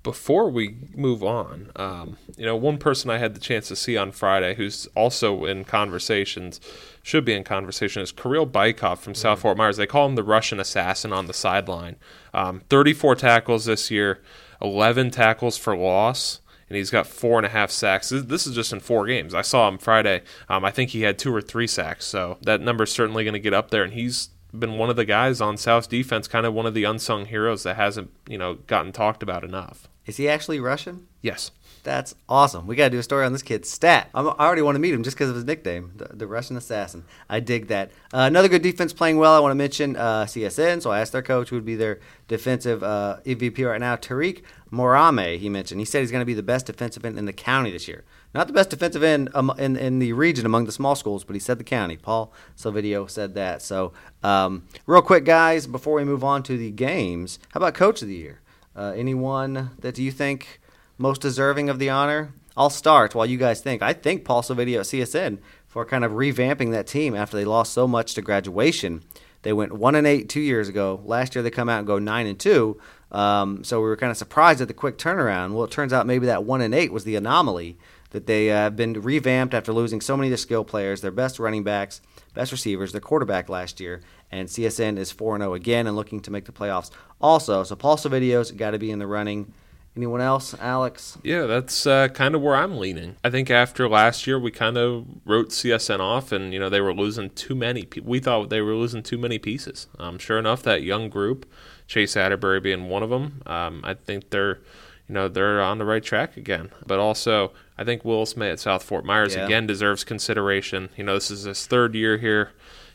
Before 0.03 0.49
we 0.49 0.77
move 0.95 1.23
on, 1.23 1.73
um, 1.77 2.17
you 2.39 2.47
know, 2.47 2.57
one 2.57 2.79
person 2.79 3.11
I 3.11 3.19
had 3.19 3.35
the 3.35 3.41
chance 3.41 3.69
to 3.69 3.77
see 3.77 3.99
on 3.99 4.13
Friday 4.13 4.55
who's 4.55 4.87
also 4.95 5.45
in 5.45 5.65
conversations, 5.65 6.59
should 7.03 7.27
be 7.27 7.35
in 7.35 7.45
conversation, 7.45 8.01
is 8.01 8.13
Kirill 8.13 8.47
Bykov 8.47 8.99
from 8.99 9.13
mm-hmm. 9.13 9.21
South 9.21 9.41
Fort 9.41 9.59
Myers. 9.59 9.77
They 9.77 9.87
call 9.87 10.07
him 10.07 10.15
the 10.15 10.23
Russian 10.23 10.59
assassin 10.59 11.13
on 11.13 11.27
the 11.27 11.35
sideline. 11.35 11.97
Um, 12.33 12.63
34 12.71 13.17
tackles 13.17 13.67
this 13.67 13.91
year. 13.91 14.23
11 14.61 15.11
tackles 15.11 15.57
for 15.57 15.77
loss, 15.77 16.40
and 16.68 16.77
he's 16.77 16.90
got 16.90 17.07
four 17.07 17.38
and 17.38 17.47
a 17.47 17.51
half 17.51 17.71
sacks. 17.71 18.11
This 18.11 18.47
is 18.47 18.55
just 18.55 18.73
in 18.73 18.81
four 18.81 19.07
games. 19.07 19.35
I 19.35 19.42
saw 19.42 19.68
him 19.68 19.79
Friday. 19.79 20.23
Um, 20.49 20.64
I 20.64 20.71
think 20.71 20.90
he 20.90 21.03
had 21.03 21.18
two 21.18 21.35
or 21.35 21.40
three 21.40 21.66
sacks, 21.66 22.05
so 22.05 22.38
that 22.42 22.61
number's 22.61 22.92
certainly 22.92 23.25
going 23.25 23.35
to 23.35 23.40
get 23.40 23.55
up 23.55 23.71
there, 23.71 23.83
and 23.83 23.92
he's 23.92 24.31
been 24.57 24.79
one 24.79 24.90
of 24.90 24.97
the 24.97 25.05
guys 25.05 25.40
on 25.40 25.57
South's 25.57 25.87
defense, 25.87 26.27
kind 26.27 26.47
of 26.47 26.55
one 26.55 26.66
of 26.66 26.75
the 26.75 26.85
unsung 26.85 27.27
heroes 27.27 27.62
that 27.62 27.77
hasn't, 27.77 28.11
you 28.29 28.38
know, 28.38 28.55
gotten 28.55 28.92
talked 28.92 29.23
about 29.23 29.44
enough. 29.44 29.88
Is 30.07 30.16
he 30.16 30.29
actually 30.29 30.59
Russian? 30.59 31.07
Yes. 31.21 31.51
That's 31.83 32.14
awesome. 32.29 32.67
We 32.67 32.77
got 32.77 32.85
to 32.85 32.91
do 32.91 32.99
a 32.99 33.03
story 33.03 33.25
on 33.25 33.33
this 33.33 33.43
kid's 33.43 33.69
stat. 33.71 34.11
I'm, 34.14 34.29
i 34.29 34.33
already 34.33 34.62
want 34.62 34.77
to 34.77 34.81
meet 34.81 34.95
him 34.95 35.03
just 35.03 35.17
because 35.17 35.31
of 35.31 35.37
his 35.37 35.45
nickname, 35.45 35.93
the, 35.97 36.05
the, 36.17 36.27
Russian 36.27 36.57
Assassin. 36.57 37.05
I 37.29 37.41
dig 37.41 37.69
that. 37.69 37.91
Uh, 38.12 38.21
another 38.21 38.49
good 38.49 38.62
defense 38.62 38.93
playing 38.93 39.19
well. 39.19 39.35
I 39.35 39.41
want 39.41 39.53
to 39.53 39.57
mention 39.57 39.97
uh, 39.97 40.25
CSN. 40.25 40.83
So 40.83 40.91
I 40.91 41.01
asked 41.01 41.12
their 41.12 41.23
coach 41.23 41.49
who 41.49 41.57
would 41.57 41.64
be 41.64 41.77
their 41.77 42.01
defensive 42.27 42.83
uh, 42.83 43.19
right 43.25 43.81
now, 43.81 43.97
Tariq 43.97 44.43
Morame. 44.71 45.38
He 45.38 45.49
mentioned. 45.49 45.81
He 45.81 45.85
said 45.85 46.01
he's 46.01 46.11
going 46.11 46.23
to 46.23 46.27
be 46.27 46.35
the 46.35 46.43
best 46.43 46.67
defensive 46.67 47.05
end 47.05 47.19
in 47.19 47.25
the 47.25 47.33
county 47.33 47.71
this 47.71 47.88
year. 47.88 48.05
Not 48.35 48.47
the 48.47 48.53
best 48.53 48.71
defensive 48.71 49.03
end 49.03 49.31
um, 49.35 49.53
in, 49.59 49.77
in 49.77 49.99
the 49.99 50.12
region 50.12 50.45
among 50.45 50.67
the 50.67 50.73
small 50.73 50.95
schools, 50.95 51.25
but 51.25 51.35
he 51.35 51.41
said 51.41 51.59
the 51.59 51.64
county. 51.64 51.97
Paul 51.97 52.33
Silvidio 52.57 53.09
said 53.09 53.35
that. 53.35 53.62
So, 53.62 53.93
um, 54.23 54.64
real 54.87 55.01
quick, 55.01 55.25
guys, 55.25 55.67
before 55.67 55.95
we 55.95 56.05
move 56.05 56.23
on 56.23 56.43
to 56.45 56.59
the 56.59 56.71
games, 56.71 57.38
how 57.51 57.59
about 57.59 57.75
Coach 57.75 58.03
of 58.03 58.09
the 58.09 58.14
Year? 58.14 58.41
Uh, 58.77 58.93
anyone 58.95 59.71
that 59.81 59.95
do 59.95 60.03
you 60.03 60.12
think 60.12 60.61
most 60.99 61.21
deserving 61.21 61.71
of 61.71 61.79
the 61.79 61.91
honor? 61.91 62.35
I'll 62.57 62.71
start 62.71 63.15
while 63.15 63.27
you 63.27 63.39
guys 63.39 63.61
think. 63.61 63.83
I 63.83 63.93
think 63.93 64.25
Paul 64.25 64.43
Silvidio 64.43 64.81
at 64.81 64.87
CSN 64.87 65.39
for 65.67 65.85
kind 65.85 66.05
of 66.05 66.13
revamping 66.13 66.73
that 66.73 66.87
team 66.87 67.15
after 67.15 67.37
they 67.37 67.45
lost 67.45 67.73
so 67.73 67.87
much 67.87 68.15
to 68.15 68.23
graduation. 68.23 69.05
They 69.43 69.53
went 69.53 69.73
one 69.73 69.95
and 69.95 70.07
eight 70.07 70.29
two 70.29 70.41
years 70.41 70.69
ago. 70.69 71.01
Last 71.05 71.35
year 71.35 71.43
they 71.43 71.51
come 71.51 71.69
out 71.69 71.79
and 71.79 71.87
go 71.87 71.99
nine 71.99 72.27
and 72.27 72.39
two. 72.39 72.81
Um, 73.13 73.63
so 73.65 73.81
we 73.81 73.89
were 73.89 73.97
kind 73.97 74.11
of 74.11 74.17
surprised 74.17 74.61
at 74.61 74.69
the 74.69 74.75
quick 74.75 74.99
turnaround. 74.99 75.53
Well, 75.53 75.65
it 75.65 75.71
turns 75.71 75.93
out 75.93 76.07
maybe 76.07 76.27
that 76.27 76.45
one 76.45 76.61
and 76.61 76.75
eight 76.75 76.93
was 76.93 77.05
the 77.05 77.17
anomaly 77.17 77.79
that 78.11 78.27
they 78.27 78.47
have 78.47 78.73
uh, 78.73 78.77
been 78.77 78.95
revamped 78.95 79.55
after 79.55 79.73
losing 79.73 80.01
so 80.01 80.17
many 80.17 80.29
of 80.29 80.31
their 80.31 80.39
skill 80.39 80.65
players, 80.65 81.01
their 81.01 81.11
best 81.11 81.39
running 81.39 81.63
backs, 81.63 82.01
best 82.35 82.53
receivers, 82.53 82.93
their 82.93 83.01
quarterback 83.01 83.49
last 83.49 83.81
year, 83.81 84.01
and 84.31 84.49
CSN 84.49 84.97
is 84.97 85.13
4 85.13 85.37
and 85.37 85.43
0 85.43 85.55
again 85.55 85.87
and 85.87 85.95
looking 85.95 86.21
to 86.21 86.31
make 86.31 86.47
the 86.47 86.53
playoffs 86.53 86.91
also. 87.21 87.63
So 87.65 87.77
Paul 87.77 87.97
Silvidio's 87.97 88.51
got 88.51 88.71
to 88.71 88.79
be 88.79 88.91
in 88.91 88.99
the 88.99 89.07
running. 89.07 89.53
Anyone 89.99 90.21
else, 90.21 90.55
Alex? 90.61 91.19
Yeah, 91.25 91.47
that's 91.47 91.85
uh, 91.85 92.07
kind 92.07 92.37
of 92.37 92.41
where 92.41 92.55
I'm 92.55 92.79
leaning. 92.79 93.17
I 93.25 93.31
think 93.31 93.51
after 93.51 93.89
last 93.89 94.29
year, 94.29 94.39
we 94.39 94.53
kind 94.53 94.79
of 94.79 95.05
wrote 95.25 95.49
CSN 95.49 95.99
off, 95.99 96.31
and 96.31 96.53
you 96.55 96.61
know 96.61 96.69
they 96.69 96.81
were 96.81 96.95
losing 96.95 97.31
too 97.31 97.57
many. 97.57 97.83
Pe- 97.83 98.03
we 98.03 98.21
thought 98.21 98.49
they 98.49 98.61
were 98.61 98.77
losing 98.77 99.03
too 99.03 99.19
many 99.19 99.41
pieces. 99.41 99.89
Um, 99.99 100.17
sure 100.21 100.39
enough, 100.39 100.63
that 100.63 100.85
young 100.85 101.09
group, 101.09 101.51
Chase 101.89 102.17
Atterbury 102.17 102.61
being 102.61 102.89
one 102.89 103.03
of 103.03 103.11
them, 103.11 103.43
um, 103.45 103.81
I 103.83 103.95
think 103.95 104.31
they're, 104.31 104.61
you 105.09 105.17
know, 105.17 105.27
they're 105.27 105.61
on 105.61 105.79
the 105.79 105.85
right 105.85 106.05
track 106.05 106.37
again. 106.37 106.71
But 106.87 107.01
also, 107.01 107.53
I 107.77 107.83
think 107.83 108.05
Willis 108.05 108.37
May 108.37 108.51
at 108.51 108.61
South 108.61 108.85
Fort 108.85 109.05
Myers 109.05 109.35
yeah. 109.35 109.47
again 109.47 109.67
deserves 109.67 110.05
consideration. 110.05 110.91
You 110.97 111.03
know, 111.03 111.15
this 111.15 111.33
is 111.33 111.43
his 111.43 111.67
third 111.67 111.97
year 111.97 112.19
here, 112.19 112.53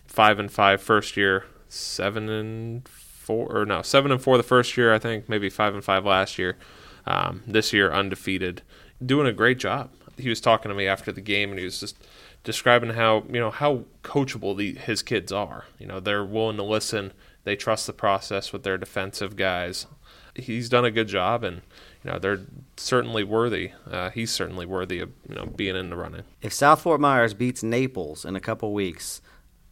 five 0.07 0.39
and 0.39 0.49
five 0.49 0.81
first 0.81 1.17
year, 1.17 1.43
seven 1.67 2.29
and 2.29 2.87
four, 2.87 3.53
or 3.53 3.65
no, 3.65 3.81
seven 3.81 4.09
and 4.09 4.21
four 4.21 4.37
the 4.37 4.43
first 4.43 4.77
year, 4.77 4.93
I 4.93 4.99
think, 4.99 5.27
maybe 5.27 5.49
five 5.49 5.73
and 5.73 5.83
five 5.83 6.05
last 6.05 6.39
year. 6.39 6.57
Um, 7.05 7.43
this 7.45 7.73
year, 7.73 7.91
undefeated, 7.91 8.61
doing 9.05 9.27
a 9.27 9.33
great 9.33 9.59
job. 9.59 9.89
He 10.17 10.29
was 10.29 10.39
talking 10.39 10.69
to 10.69 10.75
me 10.75 10.87
after 10.87 11.11
the 11.11 11.21
game, 11.21 11.49
and 11.49 11.59
he 11.59 11.65
was 11.65 11.79
just 11.79 11.97
describing 12.43 12.91
how 12.91 13.23
you 13.27 13.39
know 13.39 13.51
how 13.51 13.85
coachable 14.03 14.55
the, 14.55 14.75
his 14.75 15.01
kids 15.01 15.31
are. 15.31 15.65
You 15.79 15.87
know, 15.87 15.99
they're 15.99 16.25
willing 16.25 16.57
to 16.57 16.63
listen. 16.63 17.13
They 17.43 17.55
trust 17.55 17.87
the 17.87 17.93
process 17.93 18.53
with 18.53 18.63
their 18.63 18.77
defensive 18.77 19.35
guys. 19.35 19.87
He's 20.35 20.69
done 20.69 20.85
a 20.85 20.91
good 20.91 21.07
job, 21.07 21.43
and 21.43 21.61
you 22.03 22.11
know 22.11 22.19
they're 22.19 22.41
certainly 22.77 23.23
worthy. 23.23 23.71
Uh, 23.89 24.09
he's 24.09 24.31
certainly 24.31 24.65
worthy 24.65 24.99
of 24.99 25.11
you 25.27 25.35
know 25.35 25.45
being 25.45 25.75
in 25.75 25.89
the 25.89 25.97
running. 25.97 26.23
If 26.41 26.53
South 26.53 26.81
Fort 26.81 27.01
Myers 27.01 27.33
beats 27.33 27.63
Naples 27.63 28.25
in 28.25 28.35
a 28.35 28.39
couple 28.39 28.73
weeks, 28.73 29.21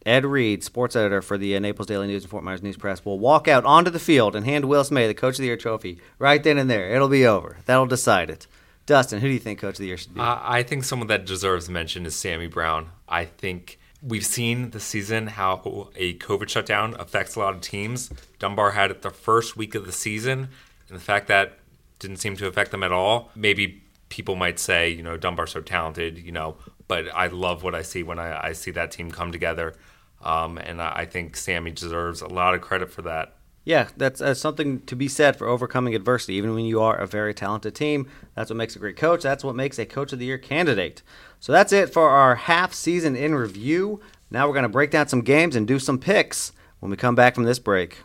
Ed 0.04 0.24
Reed, 0.24 0.64
sports 0.64 0.96
editor 0.96 1.22
for 1.22 1.38
the 1.38 1.56
uh, 1.56 1.58
Naples 1.60 1.86
Daily 1.86 2.06
News 2.06 2.24
and 2.24 2.30
Fort 2.30 2.44
Myers 2.44 2.62
News 2.62 2.76
Press, 2.76 3.04
will 3.04 3.18
walk 3.18 3.48
out 3.48 3.64
onto 3.64 3.90
the 3.90 3.98
field 3.98 4.34
and 4.34 4.44
hand 4.44 4.64
Will 4.64 4.84
Smith 4.84 5.08
the 5.08 5.14
Coach 5.14 5.34
of 5.34 5.38
the 5.38 5.46
Year 5.46 5.56
trophy 5.56 5.98
right 6.18 6.42
then 6.42 6.58
and 6.58 6.68
there. 6.68 6.90
It'll 6.94 7.08
be 7.08 7.26
over. 7.26 7.58
That'll 7.66 7.86
decide 7.86 8.30
it. 8.30 8.46
Dustin, 8.86 9.20
who 9.20 9.28
do 9.28 9.32
you 9.32 9.38
think 9.38 9.60
Coach 9.60 9.74
of 9.74 9.78
the 9.78 9.86
Year 9.86 9.96
should 9.96 10.14
be? 10.14 10.20
Uh, 10.20 10.38
I 10.42 10.62
think 10.62 10.84
someone 10.84 11.08
that 11.08 11.24
deserves 11.24 11.68
mention 11.68 12.04
is 12.04 12.16
Sammy 12.16 12.48
Brown. 12.48 12.90
I 13.08 13.24
think 13.24 13.78
we've 14.02 14.26
seen 14.26 14.70
this 14.70 14.84
season 14.84 15.28
how 15.28 15.90
a 15.94 16.14
COVID 16.14 16.48
shutdown 16.48 16.96
affects 16.98 17.36
a 17.36 17.38
lot 17.38 17.54
of 17.54 17.60
teams. 17.60 18.10
Dunbar 18.40 18.72
had 18.72 18.90
it 18.90 19.02
the 19.02 19.10
first 19.10 19.56
week 19.56 19.76
of 19.76 19.86
the 19.86 19.92
season, 19.92 20.48
and 20.88 20.98
the 20.98 21.02
fact 21.02 21.28
that 21.28 21.58
didn't 22.00 22.16
seem 22.16 22.36
to 22.36 22.48
affect 22.48 22.72
them 22.72 22.82
at 22.82 22.90
all. 22.90 23.30
Maybe 23.36 23.82
people 24.08 24.34
might 24.34 24.58
say, 24.58 24.90
you 24.90 25.02
know, 25.02 25.16
Dunbar's 25.16 25.52
so 25.52 25.60
talented, 25.60 26.18
you 26.18 26.32
know, 26.32 26.56
but 26.88 27.06
I 27.14 27.28
love 27.28 27.62
what 27.62 27.74
I 27.74 27.82
see 27.82 28.02
when 28.02 28.18
I, 28.18 28.48
I 28.48 28.52
see 28.52 28.72
that 28.72 28.90
team 28.90 29.10
come 29.10 29.30
together. 29.30 29.74
Um, 30.22 30.58
and 30.58 30.80
I 30.80 31.04
think 31.04 31.36
Sammy 31.36 31.70
deserves 31.70 32.20
a 32.20 32.28
lot 32.28 32.54
of 32.54 32.60
credit 32.60 32.90
for 32.90 33.02
that. 33.02 33.34
Yeah, 33.64 33.88
that's 33.96 34.20
uh, 34.20 34.34
something 34.34 34.80
to 34.82 34.96
be 34.96 35.06
said 35.06 35.36
for 35.36 35.46
overcoming 35.46 35.94
adversity. 35.94 36.34
Even 36.34 36.54
when 36.54 36.64
you 36.64 36.80
are 36.80 36.96
a 36.96 37.06
very 37.06 37.32
talented 37.32 37.74
team, 37.76 38.08
that's 38.34 38.50
what 38.50 38.56
makes 38.56 38.74
a 38.74 38.80
great 38.80 38.96
coach. 38.96 39.22
That's 39.22 39.44
what 39.44 39.54
makes 39.54 39.78
a 39.78 39.86
Coach 39.86 40.12
of 40.12 40.18
the 40.18 40.26
Year 40.26 40.38
candidate. 40.38 41.02
So 41.38 41.52
that's 41.52 41.72
it 41.72 41.92
for 41.92 42.08
our 42.08 42.34
half 42.34 42.72
season 42.72 43.14
in 43.14 43.34
review. 43.36 44.00
Now 44.30 44.48
we're 44.48 44.54
going 44.54 44.64
to 44.64 44.68
break 44.68 44.90
down 44.90 45.06
some 45.08 45.20
games 45.20 45.54
and 45.54 45.66
do 45.66 45.78
some 45.78 45.98
picks 45.98 46.52
when 46.80 46.90
we 46.90 46.96
come 46.96 47.14
back 47.14 47.36
from 47.36 47.44
this 47.44 47.60
break. 47.60 47.98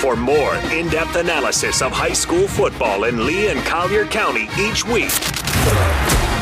For 0.00 0.16
more 0.16 0.56
in 0.72 0.88
depth 0.88 1.14
analysis 1.14 1.82
of 1.82 1.92
high 1.92 2.12
school 2.12 2.48
football 2.48 3.04
in 3.04 3.26
Lee 3.26 3.48
and 3.48 3.60
Collier 3.60 4.06
County 4.06 4.48
each 4.58 4.84
week, 4.84 5.12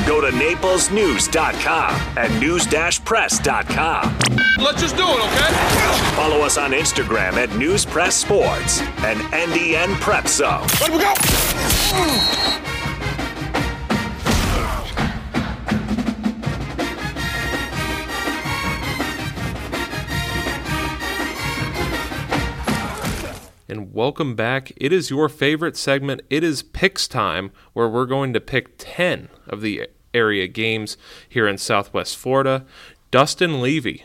Go 0.09 0.23
to 0.23 0.29
naplesnews.com 0.29 2.17
and 2.17 2.41
news-press.com. 2.41 4.19
Let's 4.59 4.81
just 4.81 4.97
do 4.97 5.03
it, 5.03 5.21
okay? 5.21 5.53
Follow 6.17 6.41
us 6.41 6.57
on 6.57 6.73
Instagram 6.73 7.35
at 7.35 7.55
News 7.57 7.85
Press 7.85 8.17
Sports 8.17 8.81
and 8.81 9.21
NDN 9.35 10.01
Prep 10.01 10.27
Zone. 10.27 10.67
Let 10.81 10.93
we 10.93 10.99
go! 10.99 11.13
and 23.69 23.93
welcome 23.93 24.35
back. 24.35 24.73
It 24.79 24.91
is 24.91 25.11
your 25.11 25.29
favorite 25.29 25.77
segment. 25.77 26.23
It 26.31 26.43
is 26.43 26.63
picks 26.63 27.07
time, 27.07 27.53
where 27.75 27.89
we're 27.89 28.07
going 28.07 28.33
to 28.33 28.41
pick 28.41 28.79
10 28.79 29.29
of 29.47 29.61
the 29.61 29.87
area 30.15 30.47
games 30.47 30.97
here 31.29 31.47
in 31.47 31.59
Southwest 31.59 32.17
Florida. 32.17 32.65
Dustin 33.11 33.61
Levy 33.61 34.05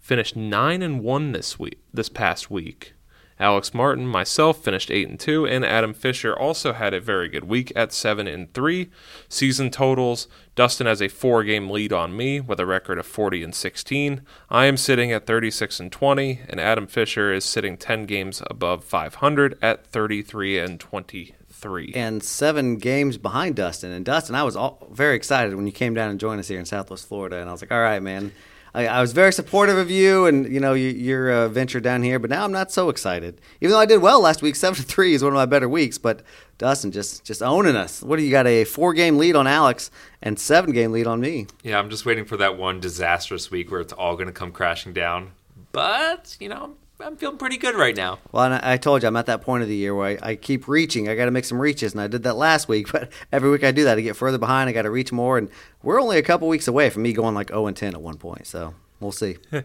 finished 0.00 0.36
9 0.36 0.82
and 0.82 1.02
1 1.02 1.32
this 1.32 1.58
week 1.58 1.78
this 1.92 2.08
past 2.08 2.50
week. 2.50 2.94
Alex 3.38 3.74
Martin, 3.74 4.06
myself 4.06 4.62
finished 4.62 4.90
8 4.90 5.08
and 5.08 5.18
2 5.18 5.46
and 5.46 5.64
Adam 5.64 5.94
Fisher 5.94 6.32
also 6.38 6.72
had 6.72 6.94
a 6.94 7.00
very 7.00 7.28
good 7.28 7.44
week 7.44 7.72
at 7.74 7.92
7 7.92 8.28
and 8.28 8.52
3. 8.54 8.88
Season 9.28 9.68
totals, 9.68 10.28
Dustin 10.54 10.86
has 10.86 11.00
a 11.00 11.08
4-game 11.08 11.68
lead 11.68 11.92
on 11.92 12.16
me 12.16 12.40
with 12.40 12.60
a 12.60 12.66
record 12.66 12.98
of 12.98 13.06
40 13.06 13.42
and 13.42 13.54
16. 13.54 14.20
I 14.48 14.66
am 14.66 14.76
sitting 14.76 15.10
at 15.10 15.26
36 15.26 15.80
and 15.80 15.90
20 15.90 16.40
and 16.48 16.60
Adam 16.60 16.86
Fisher 16.86 17.32
is 17.32 17.44
sitting 17.44 17.76
10 17.76 18.06
games 18.06 18.42
above 18.48 18.84
500 18.84 19.58
at 19.60 19.86
33 19.86 20.58
and 20.58 20.78
20 20.78 21.34
three. 21.62 21.92
And 21.94 22.22
seven 22.22 22.76
games 22.76 23.16
behind 23.16 23.56
Dustin. 23.56 23.92
And 23.92 24.04
Dustin, 24.04 24.34
I 24.34 24.42
was 24.42 24.56
all, 24.56 24.86
very 24.90 25.16
excited 25.16 25.54
when 25.54 25.66
you 25.66 25.72
came 25.72 25.94
down 25.94 26.10
and 26.10 26.20
joined 26.20 26.40
us 26.40 26.48
here 26.48 26.58
in 26.58 26.66
Southwest 26.66 27.08
Florida. 27.08 27.38
And 27.38 27.48
I 27.48 27.52
was 27.52 27.62
like, 27.62 27.72
all 27.72 27.80
right, 27.80 28.02
man. 28.02 28.32
I, 28.74 28.86
I 28.86 29.00
was 29.00 29.12
very 29.12 29.32
supportive 29.32 29.76
of 29.76 29.90
you 29.90 30.26
and 30.26 30.50
you 30.50 30.58
know 30.58 30.72
you, 30.72 30.88
your 30.88 31.30
uh, 31.30 31.48
venture 31.48 31.80
down 31.80 32.02
here, 32.02 32.18
but 32.18 32.30
now 32.30 32.44
I'm 32.44 32.52
not 32.52 32.72
so 32.72 32.88
excited. 32.88 33.40
Even 33.60 33.72
though 33.72 33.78
I 33.78 33.86
did 33.86 33.98
well 33.98 34.20
last 34.20 34.40
week, 34.40 34.56
seven 34.56 34.76
to 34.76 34.82
three 34.82 35.14
is 35.14 35.22
one 35.22 35.32
of 35.32 35.36
my 35.36 35.46
better 35.46 35.68
weeks. 35.68 35.98
But 35.98 36.22
Dustin 36.58 36.90
just 36.90 37.24
just 37.24 37.42
owning 37.42 37.76
us. 37.76 38.02
What 38.02 38.16
do 38.16 38.22
you 38.22 38.30
got? 38.30 38.46
A 38.46 38.64
four 38.64 38.94
game 38.94 39.18
lead 39.18 39.36
on 39.36 39.46
Alex 39.46 39.90
and 40.22 40.38
seven 40.38 40.72
game 40.72 40.92
lead 40.92 41.06
on 41.06 41.20
me. 41.20 41.48
Yeah, 41.62 41.78
I'm 41.78 41.90
just 41.90 42.06
waiting 42.06 42.24
for 42.24 42.38
that 42.38 42.56
one 42.56 42.80
disastrous 42.80 43.50
week 43.50 43.70
where 43.70 43.80
it's 43.80 43.92
all 43.92 44.14
going 44.14 44.28
to 44.28 44.32
come 44.32 44.52
crashing 44.52 44.94
down. 44.94 45.32
But 45.72 46.36
you 46.40 46.48
know, 46.48 46.74
I'm 47.02 47.16
feeling 47.16 47.38
pretty 47.38 47.56
good 47.56 47.74
right 47.74 47.96
now. 47.96 48.18
Well, 48.30 48.52
I, 48.52 48.74
I 48.74 48.76
told 48.76 49.02
you 49.02 49.08
I'm 49.08 49.16
at 49.16 49.26
that 49.26 49.42
point 49.42 49.62
of 49.62 49.68
the 49.68 49.76
year 49.76 49.94
where 49.94 50.18
I, 50.22 50.30
I 50.30 50.36
keep 50.36 50.68
reaching. 50.68 51.08
I 51.08 51.14
got 51.14 51.24
to 51.26 51.30
make 51.30 51.44
some 51.44 51.60
reaches, 51.60 51.92
and 51.92 52.00
I 52.00 52.06
did 52.06 52.22
that 52.22 52.36
last 52.36 52.68
week. 52.68 52.86
But 52.92 53.10
every 53.32 53.50
week 53.50 53.64
I 53.64 53.72
do 53.72 53.84
that, 53.84 53.96
I 53.96 54.02
get 54.02 54.16
further 54.16 54.36
behind. 54.38 54.68
I 54.68 54.72
got 54.72 54.82
to 54.82 54.90
reach 54.90 55.12
more, 55.12 55.38
and 55.38 55.48
we're 55.82 56.00
only 56.00 56.18
a 56.18 56.22
couple 56.22 56.46
weeks 56.46 56.68
away 56.68 56.90
from 56.90 57.02
me 57.02 57.12
going 57.12 57.34
like 57.34 57.48
0 57.48 57.66
and 57.66 57.76
10 57.76 57.94
at 57.94 58.02
one 58.02 58.18
point. 58.18 58.46
So 58.46 58.74
we'll 59.00 59.12
see. 59.12 59.38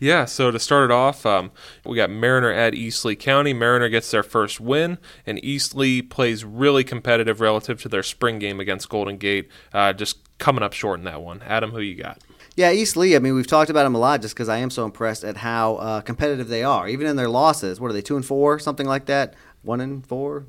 yeah. 0.00 0.24
So 0.24 0.50
to 0.52 0.60
start 0.60 0.90
it 0.90 0.94
off, 0.94 1.26
um, 1.26 1.50
we 1.84 1.96
got 1.96 2.08
Mariner 2.10 2.52
at 2.52 2.74
East 2.74 3.04
Lee 3.04 3.16
County. 3.16 3.52
Mariner 3.52 3.88
gets 3.88 4.10
their 4.12 4.22
first 4.22 4.60
win, 4.60 4.98
and 5.26 5.44
East 5.44 5.74
Lee 5.74 6.02
plays 6.02 6.44
really 6.44 6.84
competitive 6.84 7.40
relative 7.40 7.82
to 7.82 7.88
their 7.88 8.04
spring 8.04 8.38
game 8.38 8.60
against 8.60 8.88
Golden 8.88 9.18
Gate. 9.18 9.48
Uh, 9.72 9.92
just 9.92 10.18
coming 10.38 10.62
up 10.62 10.72
short 10.72 11.00
in 11.00 11.04
that 11.04 11.20
one. 11.20 11.42
Adam, 11.42 11.70
who 11.72 11.80
you 11.80 11.96
got? 11.96 12.18
Yeah, 12.54 12.70
East 12.70 12.96
Lee. 12.96 13.16
I 13.16 13.18
mean, 13.18 13.34
we've 13.34 13.46
talked 13.46 13.70
about 13.70 13.84
them 13.84 13.94
a 13.94 13.98
lot 13.98 14.20
just 14.20 14.34
because 14.34 14.48
I 14.48 14.58
am 14.58 14.70
so 14.70 14.84
impressed 14.84 15.24
at 15.24 15.38
how 15.38 15.76
uh, 15.76 16.00
competitive 16.02 16.48
they 16.48 16.62
are, 16.62 16.86
even 16.86 17.06
in 17.06 17.16
their 17.16 17.28
losses. 17.28 17.80
What 17.80 17.90
are 17.90 17.94
they, 17.94 18.02
two 18.02 18.16
and 18.16 18.24
four, 18.24 18.58
something 18.58 18.86
like 18.86 19.06
that? 19.06 19.34
One 19.62 19.80
and 19.80 20.06
four. 20.06 20.44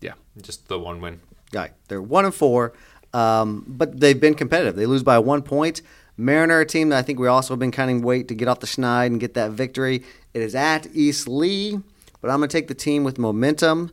Yeah, 0.00 0.14
just 0.40 0.68
the 0.68 0.78
one 0.78 1.00
win. 1.00 1.20
Right, 1.52 1.72
they're 1.86 2.02
one 2.02 2.24
and 2.24 2.34
four, 2.34 2.72
um, 3.14 3.64
but 3.68 4.00
they've 4.00 4.20
been 4.20 4.34
competitive. 4.34 4.76
They 4.76 4.86
lose 4.86 5.02
by 5.02 5.18
one 5.18 5.42
point. 5.42 5.80
Mariner, 6.16 6.60
a 6.60 6.66
team 6.66 6.88
that 6.88 6.98
I 6.98 7.02
think 7.02 7.20
we 7.20 7.28
also 7.28 7.54
have 7.54 7.60
been 7.60 7.70
kind 7.70 7.90
of 7.90 8.04
wait 8.04 8.26
to 8.28 8.34
get 8.34 8.48
off 8.48 8.58
the 8.58 8.66
schneid 8.66 9.06
and 9.06 9.20
get 9.20 9.34
that 9.34 9.52
victory. 9.52 10.02
It 10.34 10.42
is 10.42 10.56
at 10.56 10.88
East 10.92 11.28
Lee, 11.28 11.80
but 12.20 12.30
I'm 12.30 12.38
going 12.38 12.48
to 12.48 12.52
take 12.52 12.66
the 12.66 12.74
team 12.74 13.04
with 13.04 13.18
momentum. 13.18 13.92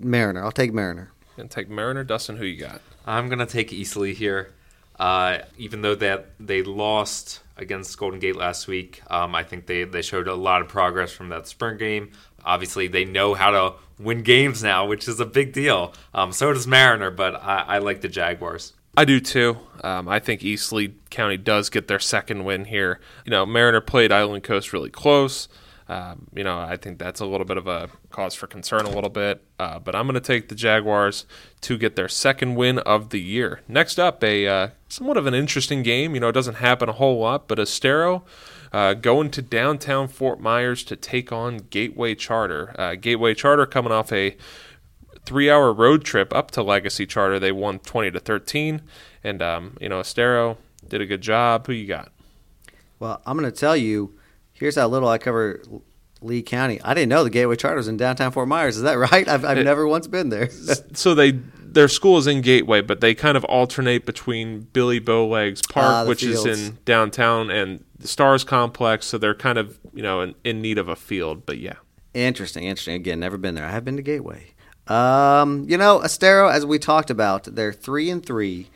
Mariner. 0.00 0.44
I'll 0.44 0.52
take 0.52 0.72
Mariner. 0.72 1.10
And 1.36 1.50
take 1.50 1.68
Mariner. 1.68 2.04
Dustin, 2.04 2.36
who 2.36 2.44
you 2.44 2.60
got? 2.60 2.80
I'm 3.06 3.28
going 3.28 3.40
to 3.40 3.46
take 3.46 3.72
Eastleigh 3.72 4.14
here. 4.14 4.52
Uh, 4.98 5.38
even 5.58 5.82
though 5.82 5.94
that 5.94 6.30
they 6.38 6.62
lost 6.62 7.40
against 7.56 7.96
Golden 7.98 8.20
Gate 8.20 8.36
last 8.36 8.66
week, 8.68 9.02
um, 9.08 9.34
I 9.34 9.42
think 9.42 9.66
they, 9.66 9.84
they 9.84 10.02
showed 10.02 10.28
a 10.28 10.34
lot 10.34 10.60
of 10.60 10.68
progress 10.68 11.12
from 11.12 11.28
that 11.30 11.46
spring 11.46 11.78
game. 11.78 12.12
Obviously, 12.44 12.88
they 12.88 13.04
know 13.04 13.34
how 13.34 13.50
to 13.50 13.74
win 13.98 14.22
games 14.22 14.62
now, 14.62 14.86
which 14.86 15.08
is 15.08 15.18
a 15.20 15.26
big 15.26 15.52
deal. 15.52 15.92
Um, 16.12 16.32
so 16.32 16.52
does 16.52 16.66
Mariner, 16.66 17.10
but 17.10 17.34
I, 17.36 17.64
I 17.66 17.78
like 17.78 18.00
the 18.00 18.08
Jaguars. 18.08 18.72
I 18.96 19.04
do 19.04 19.18
too. 19.18 19.58
Um, 19.82 20.08
I 20.08 20.20
think 20.20 20.44
East 20.44 20.72
Lee 20.72 20.94
County 21.10 21.36
does 21.36 21.68
get 21.68 21.88
their 21.88 21.98
second 21.98 22.44
win 22.44 22.66
here. 22.66 23.00
You 23.24 23.30
know, 23.30 23.44
Mariner 23.44 23.80
played 23.80 24.12
Island 24.12 24.44
Coast 24.44 24.72
really 24.72 24.90
close. 24.90 25.48
Um, 25.86 26.28
you 26.34 26.44
know, 26.44 26.58
I 26.58 26.76
think 26.76 26.98
that's 26.98 27.20
a 27.20 27.26
little 27.26 27.44
bit 27.44 27.58
of 27.58 27.66
a 27.66 27.90
cause 28.10 28.34
for 28.34 28.46
concern, 28.46 28.86
a 28.86 28.90
little 28.90 29.10
bit. 29.10 29.44
Uh, 29.58 29.78
but 29.78 29.94
I'm 29.94 30.06
going 30.06 30.14
to 30.14 30.20
take 30.20 30.48
the 30.48 30.54
Jaguars 30.54 31.26
to 31.62 31.76
get 31.76 31.94
their 31.94 32.08
second 32.08 32.54
win 32.54 32.78
of 32.80 33.10
the 33.10 33.20
year. 33.20 33.60
Next 33.68 33.98
up, 33.98 34.24
a 34.24 34.46
uh, 34.46 34.68
somewhat 34.88 35.16
of 35.16 35.26
an 35.26 35.34
interesting 35.34 35.82
game. 35.82 36.14
You 36.14 36.20
know, 36.20 36.28
it 36.28 36.32
doesn't 36.32 36.56
happen 36.56 36.88
a 36.88 36.92
whole 36.92 37.18
lot, 37.18 37.48
but 37.48 37.58
Estero 37.58 38.24
uh, 38.72 38.94
going 38.94 39.30
to 39.30 39.42
downtown 39.42 40.08
Fort 40.08 40.40
Myers 40.40 40.84
to 40.84 40.96
take 40.96 41.30
on 41.30 41.58
Gateway 41.58 42.14
Charter. 42.14 42.74
Uh, 42.78 42.94
Gateway 42.94 43.34
Charter 43.34 43.66
coming 43.66 43.92
off 43.92 44.10
a 44.10 44.36
three-hour 45.26 45.72
road 45.72 46.04
trip 46.04 46.34
up 46.34 46.50
to 46.52 46.62
Legacy 46.62 47.06
Charter. 47.06 47.38
They 47.38 47.52
won 47.52 47.78
20 47.78 48.10
to 48.10 48.20
13, 48.20 48.82
and 49.22 49.42
um, 49.42 49.76
you 49.80 49.88
know, 49.88 50.00
Estero 50.00 50.56
did 50.88 51.00
a 51.00 51.06
good 51.06 51.20
job. 51.20 51.66
Who 51.66 51.72
you 51.72 51.86
got? 51.86 52.10
Well, 52.98 53.20
I'm 53.26 53.38
going 53.38 53.50
to 53.50 53.56
tell 53.56 53.76
you 53.76 54.18
here's 54.54 54.76
how 54.76 54.88
little 54.88 55.08
I 55.08 55.18
cover 55.18 55.60
Lee 56.22 56.42
County. 56.42 56.80
I 56.82 56.94
didn't 56.94 57.10
know 57.10 57.22
the 57.22 57.30
Gateway 57.30 57.56
Charter 57.56 57.76
was 57.76 57.88
in 57.88 57.96
downtown 57.98 58.32
Fort 58.32 58.48
Myers. 58.48 58.76
Is 58.76 58.82
that 58.82 58.94
right? 59.10 59.28
I've, 59.28 59.44
I've 59.44 59.58
It- 59.58 59.64
never 59.64 59.86
once 59.86 60.06
been 60.06 60.28
there. 60.30 60.48
so 60.94 61.14
they 61.14 61.32
their 61.32 61.88
school 61.88 62.18
is 62.18 62.28
in 62.28 62.40
Gateway, 62.40 62.82
but 62.82 63.00
they 63.00 63.14
kind 63.16 63.36
of 63.36 63.44
alternate 63.46 64.06
between 64.06 64.60
Billy 64.60 65.00
Bowlegs 65.00 65.60
Park, 65.68 65.86
Ah, 65.86 66.04
which 66.06 66.22
is 66.22 66.46
in 66.46 66.78
downtown, 66.84 67.50
and 67.50 67.84
the 67.98 68.06
Stars 68.06 68.44
Complex. 68.44 69.06
So 69.06 69.18
they're 69.18 69.34
kind 69.34 69.58
of 69.58 69.78
you 69.92 70.02
know 70.02 70.20
in, 70.20 70.34
in 70.44 70.62
need 70.62 70.78
of 70.78 70.88
a 70.88 70.94
field. 70.96 71.44
But 71.44 71.58
yeah, 71.58 71.74
Interesting, 72.14 72.62
interesting. 72.64 72.94
Again, 72.94 73.18
never 73.18 73.36
been 73.36 73.56
there. 73.56 73.66
I 73.66 73.70
have 73.72 73.84
been 73.84 73.96
to 73.96 74.02
Gateway. 74.02 74.52
Um, 74.86 75.66
you 75.68 75.76
know, 75.76 76.00
Estero, 76.02 76.48
as 76.48 76.64
we 76.64 76.78
talked 76.78 77.10
about, 77.10 77.44
they're 77.44 77.72
three 77.72 78.08
and 78.10 78.24
three, 78.24 78.68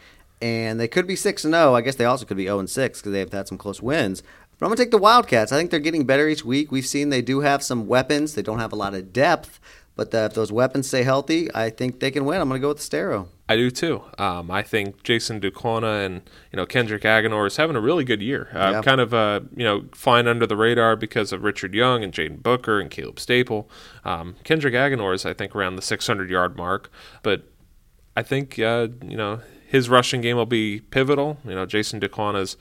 and 0.43 0.81
they 0.81 0.89
could 0.89 1.07
be 1.07 1.15
six 1.15 1.45
and 1.45 1.55
zero. 1.55 1.75
I 1.77 1.83
guess 1.83 1.95
they 1.97 2.05
also 2.05 2.25
could 2.25 2.37
be 2.37 2.45
zero 2.47 2.59
and 2.59 2.69
six 2.69 2.99
because 3.01 3.13
they've 3.13 3.33
had 3.33 3.47
some 3.47 3.59
close 3.59 3.81
wins. 3.81 4.23
But 4.59 4.67
I'm 4.67 4.71
gonna 4.71 4.77
take 4.77 4.91
the 4.91 4.99
Wildcats. 4.99 5.53
I 5.53 5.57
think 5.57 5.71
they're 5.71 5.81
getting 5.81 6.05
better 6.05 6.29
each 6.29 6.45
week. 6.45 6.73
We've 6.73 6.87
seen 6.87 7.11
they 7.11 7.23
do 7.23 7.41
have 7.41 7.63
some 7.63 7.87
weapons. 7.87 8.35
They 8.35 8.43
don't 8.43 8.59
have 8.59 8.73
a 8.73 8.77
lot 8.77 8.95
of 8.95 9.13
depth, 9.13 9.61
but 9.95 10.13
uh, 10.15 10.19
if 10.31 10.35
those 10.35 10.51
weapons 10.51 10.89
stay 10.89 11.05
healthy, 11.05 11.49
I 11.55 11.71
think 11.71 12.01
they 12.01 12.11
can 12.11 12.25
win. 12.25 12.41
I'm 12.41 12.49
gonna 12.49 12.61
go 12.61 12.69
with 12.69 12.79
Estero. 12.79 13.29
I 13.49 13.57
do 13.57 13.71
too. 13.71 14.03
Um, 14.19 14.51
I 14.51 14.63
think 14.63 15.03
Jonas 15.05 15.29
Duclona 15.31 16.05
and 16.05 16.23
you 16.53 16.57
know 16.57 16.67
Kendrick 16.67 17.03
Aganor 17.03 17.47
is 17.47 17.57
having 17.57 17.77
a 17.77 17.81
really 17.81 18.05
good 18.05 18.21
year. 18.21 18.49
Uh, 18.53 18.73
Yeah. 18.73 18.83
Kind 18.83 19.01
of 19.01 19.15
uh, 19.15 19.41
you 19.57 19.65
know 19.65 19.85
flying 19.93 20.27
under 20.27 20.47
the 20.47 20.57
radar 20.57 20.97
because 20.97 21.33
of 21.33 21.45
Richard 21.45 21.73
Young 21.73 22.03
and 22.03 22.13
Jaden 22.13 22.43
Booker 22.43 22.81
and 22.81 22.91
Caleb 22.91 23.21
Staple. 23.21 23.71
Um, 24.05 24.37
Kendrick 24.45 24.75
Aganor 24.75 25.15
is 25.15 25.25
I 25.25 25.35
think 25.35 25.55
around 25.55 25.77
the 25.77 25.83
600 25.83 26.29
yard 26.29 26.57
mark, 26.57 26.91
but 27.23 27.45
I 28.17 28.23
think 28.23 28.59
uh, 28.59 28.89
you 29.03 29.17
know 29.17 29.41
his 29.67 29.89
rushing 29.89 30.21
game 30.21 30.37
will 30.37 30.47
be 30.47 30.81
pivotal. 30.81 31.39
You 31.45 31.55
know 31.55 31.65
Jonas 31.65 31.93
Duclona's 31.93 32.57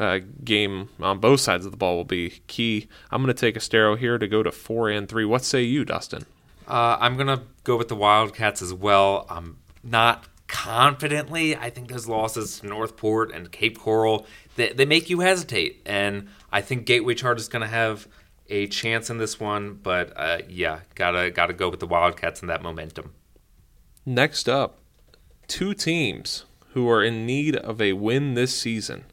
uh, 0.00 0.18
game 0.42 0.88
on 0.98 1.18
both 1.18 1.40
sides 1.40 1.64
of 1.64 1.70
the 1.70 1.76
ball 1.76 1.96
will 1.96 2.04
be 2.04 2.42
key. 2.48 2.88
I'm 3.10 3.22
going 3.22 3.32
to 3.34 3.40
take 3.40 3.56
Estero 3.56 3.94
here 3.94 4.18
to 4.18 4.26
go 4.26 4.42
to 4.42 4.50
four 4.50 4.88
and 4.88 5.08
three. 5.08 5.24
What 5.24 5.44
say 5.44 5.62
you, 5.62 5.84
Dustin? 5.84 6.26
Uh, 6.66 6.96
I'm 7.00 7.16
gonna 7.16 7.42
go 7.64 7.76
with 7.76 7.88
the 7.88 7.96
Wildcats 7.96 8.62
as 8.62 8.72
well. 8.72 9.26
I'm 9.28 9.58
not 9.82 10.24
confidently. 10.46 11.56
I 11.56 11.68
think 11.68 11.88
those 11.88 12.06
losses 12.06 12.60
to 12.60 12.66
North 12.68 12.96
Port 12.96 13.32
and 13.32 13.50
Cape 13.50 13.76
Coral 13.76 14.24
they, 14.54 14.72
they 14.72 14.84
make 14.84 15.10
you 15.10 15.20
hesitate, 15.20 15.82
and 15.84 16.28
I 16.52 16.60
think 16.60 16.86
Gateway 16.86 17.14
Charter 17.14 17.38
is 17.38 17.48
gonna 17.48 17.66
have 17.66 18.06
a 18.48 18.68
chance 18.68 19.10
in 19.10 19.18
this 19.18 19.40
one. 19.40 19.80
But 19.82 20.12
uh, 20.16 20.42
yeah, 20.48 20.80
gotta 20.94 21.30
gotta 21.32 21.54
go 21.54 21.70
with 21.70 21.80
the 21.80 21.88
Wildcats 21.88 22.40
and 22.40 22.50
that 22.50 22.62
momentum. 22.62 23.14
Next 24.06 24.48
up, 24.48 24.78
two 25.48 25.74
teams 25.74 26.44
who 26.74 26.88
are 26.88 27.02
in 27.02 27.26
need 27.26 27.56
of 27.56 27.80
a 27.80 27.94
win 27.94 28.34
this 28.34 28.56
season. 28.56 29.06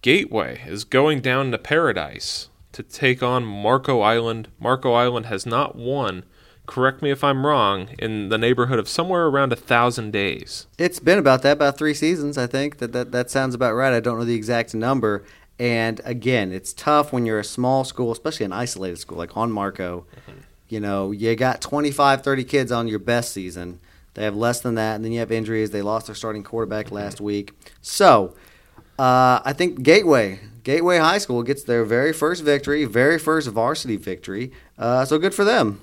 Gateway 0.00 0.62
is 0.66 0.84
going 0.84 1.20
down 1.20 1.50
to 1.50 1.58
Paradise 1.58 2.50
to 2.72 2.82
take 2.84 3.22
on 3.22 3.44
Marco 3.44 4.00
Island. 4.00 4.48
Marco 4.60 4.92
Island 4.92 5.26
has 5.26 5.44
not 5.44 5.74
won, 5.74 6.24
correct 6.66 7.02
me 7.02 7.10
if 7.10 7.24
I'm 7.24 7.44
wrong, 7.44 7.88
in 7.98 8.28
the 8.28 8.38
neighborhood 8.38 8.78
of 8.78 8.88
somewhere 8.88 9.26
around 9.26 9.52
a 9.52 9.56
thousand 9.56 10.12
days. 10.12 10.66
It's 10.78 11.00
been 11.00 11.18
about 11.18 11.42
that, 11.42 11.52
about 11.52 11.76
three 11.76 11.94
seasons, 11.94 12.38
I 12.38 12.46
think. 12.46 12.78
That, 12.78 12.92
that 12.92 13.10
that 13.10 13.30
sounds 13.30 13.56
about 13.56 13.74
right. 13.74 13.92
I 13.92 13.98
don't 13.98 14.18
know 14.18 14.24
the 14.24 14.36
exact 14.36 14.72
number. 14.72 15.24
And 15.58 16.00
again, 16.04 16.52
it's 16.52 16.72
tough 16.72 17.12
when 17.12 17.26
you're 17.26 17.40
a 17.40 17.44
small 17.44 17.82
school, 17.82 18.12
especially 18.12 18.46
an 18.46 18.52
isolated 18.52 18.98
school 18.98 19.18
like 19.18 19.36
on 19.36 19.50
Marco. 19.50 20.06
Mm-hmm. 20.28 20.40
You 20.68 20.80
know, 20.80 21.10
you 21.10 21.34
got 21.34 21.60
25, 21.60 22.22
30 22.22 22.44
kids 22.44 22.70
on 22.70 22.86
your 22.86 23.00
best 23.00 23.32
season. 23.32 23.80
They 24.14 24.22
have 24.22 24.36
less 24.36 24.60
than 24.60 24.74
that, 24.76 24.96
and 24.96 25.04
then 25.04 25.10
you 25.10 25.18
have 25.18 25.32
injuries. 25.32 25.70
They 25.70 25.82
lost 25.82 26.06
their 26.06 26.14
starting 26.14 26.44
quarterback 26.44 26.86
mm-hmm. 26.86 26.96
last 26.96 27.20
week. 27.20 27.54
So, 27.80 28.34
uh, 28.98 29.40
I 29.44 29.52
think 29.52 29.82
Gateway, 29.82 30.40
Gateway 30.64 30.98
High 30.98 31.18
School 31.18 31.42
gets 31.42 31.62
their 31.62 31.84
very 31.84 32.12
first 32.12 32.42
victory, 32.42 32.84
very 32.84 33.18
first 33.18 33.48
varsity 33.48 33.96
victory. 33.96 34.52
Uh, 34.76 35.04
so 35.04 35.18
good 35.18 35.34
for 35.34 35.44
them. 35.44 35.80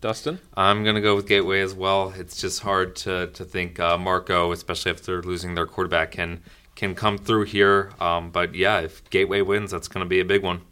Dustin? 0.00 0.40
I'm 0.56 0.82
gonna 0.82 1.00
go 1.00 1.14
with 1.14 1.28
Gateway 1.28 1.60
as 1.60 1.74
well. 1.74 2.12
It's 2.16 2.40
just 2.40 2.60
hard 2.60 2.96
to 2.96 3.28
to 3.28 3.44
think 3.44 3.78
uh, 3.78 3.96
Marco, 3.96 4.50
especially 4.50 4.90
if 4.90 5.04
they're 5.04 5.22
losing 5.22 5.54
their 5.54 5.66
quarterback, 5.66 6.10
can 6.10 6.42
can 6.74 6.94
come 6.94 7.18
through 7.18 7.44
here. 7.44 7.92
Um, 8.00 8.30
but 8.30 8.54
yeah, 8.54 8.80
if 8.80 9.08
Gateway 9.10 9.42
wins, 9.42 9.70
that's 9.70 9.86
gonna 9.86 10.06
be 10.06 10.18
a 10.18 10.24
big 10.24 10.42
one. 10.42 10.62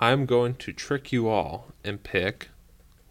I'm 0.00 0.26
going 0.26 0.54
to 0.56 0.72
trick 0.72 1.12
you 1.12 1.28
all 1.28 1.66
and 1.84 2.02
pick. 2.02 2.48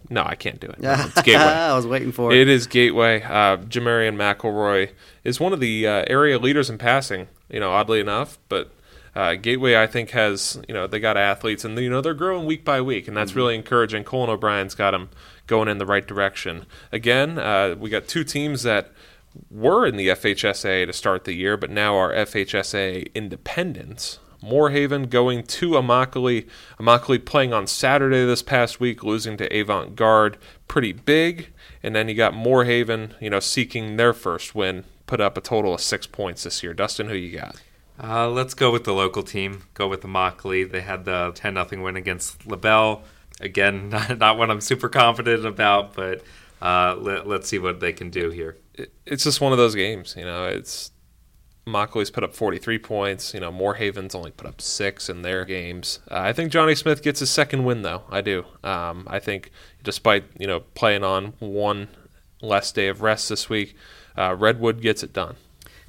No, 0.09 0.23
I 0.25 0.35
can't 0.35 0.59
do 0.59 0.67
it. 0.67 0.79
No, 0.79 0.93
it's 0.93 1.21
Gateway. 1.21 1.43
I 1.43 1.75
was 1.75 1.85
waiting 1.85 2.11
for 2.11 2.31
it. 2.31 2.37
It 2.37 2.47
is 2.47 2.67
Gateway. 2.67 3.21
Uh, 3.21 3.57
Jamarian 3.57 4.15
McElroy 4.15 4.91
is 5.23 5.39
one 5.39 5.53
of 5.53 5.59
the 5.59 5.87
uh, 5.87 6.05
area 6.07 6.39
leaders 6.39 6.69
in 6.69 6.77
passing. 6.77 7.27
You 7.49 7.59
know, 7.59 7.71
oddly 7.71 7.99
enough, 7.99 8.37
but 8.49 8.71
uh, 9.15 9.35
Gateway 9.35 9.75
I 9.75 9.87
think 9.87 10.11
has 10.11 10.61
you 10.67 10.73
know 10.73 10.87
they 10.87 10.99
got 10.99 11.17
athletes 11.17 11.65
and 11.65 11.77
you 11.79 11.89
know 11.89 12.01
they're 12.01 12.13
growing 12.13 12.45
week 12.45 12.63
by 12.63 12.81
week, 12.81 13.07
and 13.07 13.17
that's 13.17 13.35
really 13.35 13.55
encouraging. 13.55 14.03
Colin 14.03 14.29
O'Brien's 14.29 14.75
got 14.75 14.91
them 14.91 15.09
going 15.47 15.67
in 15.67 15.77
the 15.77 15.85
right 15.85 16.05
direction. 16.05 16.65
Again, 16.91 17.39
uh, 17.39 17.75
we 17.79 17.89
got 17.89 18.07
two 18.07 18.23
teams 18.23 18.63
that 18.63 18.91
were 19.49 19.85
in 19.85 19.97
the 19.97 20.09
FHSAA 20.09 20.85
to 20.85 20.93
start 20.93 21.23
the 21.23 21.33
year, 21.33 21.57
but 21.57 21.69
now 21.69 21.95
are 21.95 22.13
FHSAA 22.13 23.13
independents. 23.13 24.19
Moore 24.41 24.69
Haven 24.69 25.03
going 25.03 25.43
to 25.43 25.71
Immokalee. 25.71 26.47
Immokalee 26.79 27.23
playing 27.23 27.53
on 27.53 27.67
Saturday 27.67 28.25
this 28.25 28.41
past 28.41 28.79
week, 28.79 29.03
losing 29.03 29.37
to 29.37 29.59
Avant 29.59 29.95
Garde 29.95 30.37
pretty 30.67 30.93
big. 30.93 31.49
And 31.81 31.95
then 31.95 32.09
you 32.09 32.15
got 32.15 32.33
Moore 32.33 32.65
Haven, 32.65 33.13
you 33.19 33.29
know, 33.29 33.39
seeking 33.39 33.97
their 33.97 34.13
first 34.13 34.55
win, 34.55 34.83
put 35.05 35.21
up 35.21 35.37
a 35.37 35.41
total 35.41 35.73
of 35.73 35.81
six 35.81 36.07
points 36.07 36.43
this 36.43 36.63
year. 36.63 36.73
Dustin, 36.73 37.07
who 37.07 37.15
you 37.15 37.37
got? 37.37 37.61
Uh, 38.01 38.29
let's 38.29 38.53
go 38.53 38.71
with 38.71 38.83
the 38.83 38.93
local 38.93 39.23
team. 39.23 39.63
Go 39.73 39.87
with 39.87 40.01
the 40.01 40.07
Immokalee. 40.07 40.69
They 40.69 40.81
had 40.81 41.05
the 41.05 41.31
10 41.33 41.53
0 41.55 41.83
win 41.83 41.95
against 41.95 42.45
LaBelle. 42.45 43.03
Again, 43.39 43.89
not, 43.89 44.17
not 44.17 44.37
what 44.37 44.51
I'm 44.51 44.61
super 44.61 44.89
confident 44.89 45.45
about, 45.45 45.95
but 45.95 46.23
uh, 46.61 46.95
let, 46.99 47.27
let's 47.27 47.47
see 47.47 47.59
what 47.59 47.79
they 47.79 47.93
can 47.93 48.09
do 48.09 48.29
here. 48.29 48.57
It, 48.75 48.91
it's 49.05 49.23
just 49.23 49.41
one 49.41 49.51
of 49.51 49.57
those 49.57 49.75
games, 49.75 50.15
you 50.17 50.25
know. 50.25 50.45
It's 50.45 50.91
Immokalee's 51.67 52.09
put 52.09 52.23
up 52.23 52.33
43 52.33 52.79
points. 52.79 53.33
You 53.33 53.41
know, 53.41 53.51
Moore 53.51 53.75
Haven's 53.75 54.15
only 54.15 54.31
put 54.31 54.47
up 54.47 54.61
six 54.61 55.09
in 55.09 55.21
their 55.21 55.43
games. 55.43 55.99
Uh, 56.09 56.19
I 56.19 56.33
think 56.33 56.51
Johnny 56.51 56.75
Smith 56.75 57.03
gets 57.03 57.19
his 57.19 57.29
second 57.29 57.65
win, 57.65 57.81
though. 57.81 58.03
I 58.09 58.21
do. 58.21 58.45
Um, 58.63 59.05
I 59.07 59.19
think, 59.19 59.51
despite 59.83 60.23
you 60.39 60.47
know 60.47 60.61
playing 60.75 61.03
on 61.03 61.33
one 61.39 61.89
less 62.41 62.71
day 62.71 62.87
of 62.87 63.01
rest 63.01 63.29
this 63.29 63.49
week, 63.49 63.75
uh, 64.17 64.35
Redwood 64.35 64.81
gets 64.81 65.03
it 65.03 65.11
done. 65.11 65.35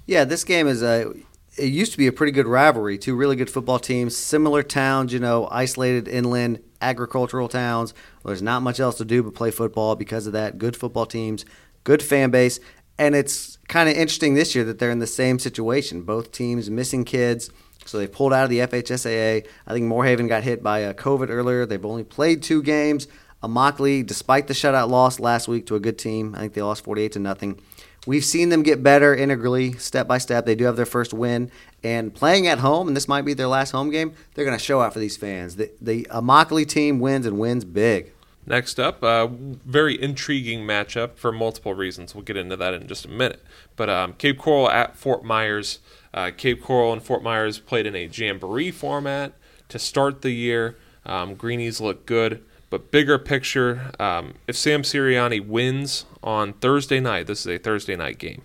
Yeah, 0.04 0.24
this 0.24 0.44
game 0.44 0.66
is 0.66 0.82
a. 0.82 1.12
It 1.56 1.72
used 1.72 1.92
to 1.92 1.98
be 1.98 2.06
a 2.06 2.12
pretty 2.12 2.32
good 2.32 2.46
rivalry. 2.46 2.98
Two 2.98 3.16
really 3.16 3.36
good 3.36 3.50
football 3.50 3.78
teams, 3.80 4.16
similar 4.16 4.62
towns, 4.62 5.12
you 5.12 5.18
know, 5.18 5.48
isolated 5.50 6.06
inland 6.06 6.62
agricultural 6.80 7.48
towns. 7.48 7.94
There's 8.24 8.42
not 8.42 8.62
much 8.62 8.78
else 8.78 8.96
to 8.98 9.04
do 9.04 9.22
but 9.22 9.34
play 9.34 9.50
football 9.50 9.96
because 9.96 10.26
of 10.26 10.32
that. 10.34 10.58
Good 10.58 10.76
football 10.76 11.06
teams, 11.06 11.44
good 11.82 12.02
fan 12.02 12.30
base, 12.30 12.60
and 12.96 13.16
it's 13.16 13.57
kind 13.68 13.88
of 13.88 13.94
interesting 13.94 14.34
this 14.34 14.54
year 14.54 14.64
that 14.64 14.78
they're 14.78 14.90
in 14.90 14.98
the 14.98 15.06
same 15.06 15.38
situation. 15.38 16.02
Both 16.02 16.32
teams 16.32 16.70
missing 16.70 17.04
kids, 17.04 17.50
so 17.84 17.98
they 17.98 18.06
pulled 18.08 18.32
out 18.32 18.44
of 18.44 18.50
the 18.50 18.60
FHSAA. 18.60 19.46
I 19.66 19.72
think 19.72 19.86
Moore 19.86 20.04
Haven 20.04 20.26
got 20.26 20.42
hit 20.42 20.62
by 20.62 20.84
uh, 20.84 20.92
COVID 20.94 21.28
earlier. 21.30 21.64
They've 21.66 21.84
only 21.84 22.04
played 22.04 22.42
two 22.42 22.62
games. 22.62 23.06
Immokalee, 23.42 24.04
despite 24.04 24.48
the 24.48 24.54
shutout 24.54 24.88
loss 24.88 25.20
last 25.20 25.46
week 25.46 25.66
to 25.66 25.76
a 25.76 25.80
good 25.80 25.96
team, 25.96 26.34
I 26.34 26.40
think 26.40 26.54
they 26.54 26.62
lost 26.62 26.82
48 26.84 27.12
to 27.12 27.18
nothing. 27.20 27.60
We've 28.06 28.24
seen 28.24 28.48
them 28.48 28.62
get 28.62 28.82
better 28.82 29.14
integrally, 29.14 29.74
step 29.74 30.08
by 30.08 30.18
step. 30.18 30.46
They 30.46 30.54
do 30.54 30.64
have 30.64 30.76
their 30.76 30.86
first 30.86 31.12
win, 31.12 31.50
and 31.84 32.12
playing 32.12 32.46
at 32.46 32.58
home, 32.58 32.88
and 32.88 32.96
this 32.96 33.06
might 33.06 33.24
be 33.24 33.34
their 33.34 33.48
last 33.48 33.70
home 33.70 33.90
game. 33.90 34.14
They're 34.34 34.44
going 34.44 34.58
to 34.58 34.64
show 34.64 34.80
out 34.80 34.92
for 34.92 34.98
these 34.98 35.16
fans. 35.16 35.56
The 35.56 35.70
the 35.80 36.04
Immokalee 36.10 36.66
team 36.66 37.00
wins 37.00 37.26
and 37.26 37.38
wins 37.38 37.64
big. 37.64 38.12
Next 38.48 38.80
up, 38.80 39.04
uh, 39.04 39.26
very 39.26 40.00
intriguing 40.00 40.60
matchup 40.60 41.16
for 41.16 41.30
multiple 41.30 41.74
reasons. 41.74 42.14
We'll 42.14 42.24
get 42.24 42.38
into 42.38 42.56
that 42.56 42.72
in 42.72 42.86
just 42.86 43.04
a 43.04 43.08
minute. 43.08 43.44
But 43.76 43.90
um, 43.90 44.14
Cape 44.14 44.38
Coral 44.38 44.70
at 44.70 44.96
Fort 44.96 45.22
Myers. 45.22 45.80
Uh, 46.14 46.30
Cape 46.34 46.62
Coral 46.62 46.94
and 46.94 47.02
Fort 47.02 47.22
Myers 47.22 47.58
played 47.58 47.84
in 47.84 47.94
a 47.94 48.06
jamboree 48.06 48.70
format 48.70 49.34
to 49.68 49.78
start 49.78 50.22
the 50.22 50.30
year. 50.30 50.78
Um, 51.04 51.34
Greenies 51.34 51.78
look 51.78 52.06
good, 52.06 52.42
but 52.70 52.90
bigger 52.90 53.18
picture, 53.18 53.92
um, 54.00 54.36
if 54.46 54.56
Sam 54.56 54.80
Sirianni 54.80 55.46
wins 55.46 56.06
on 56.22 56.54
Thursday 56.54 57.00
night, 57.00 57.26
this 57.26 57.40
is 57.40 57.46
a 57.48 57.58
Thursday 57.58 57.96
night 57.96 58.16
game. 58.16 58.42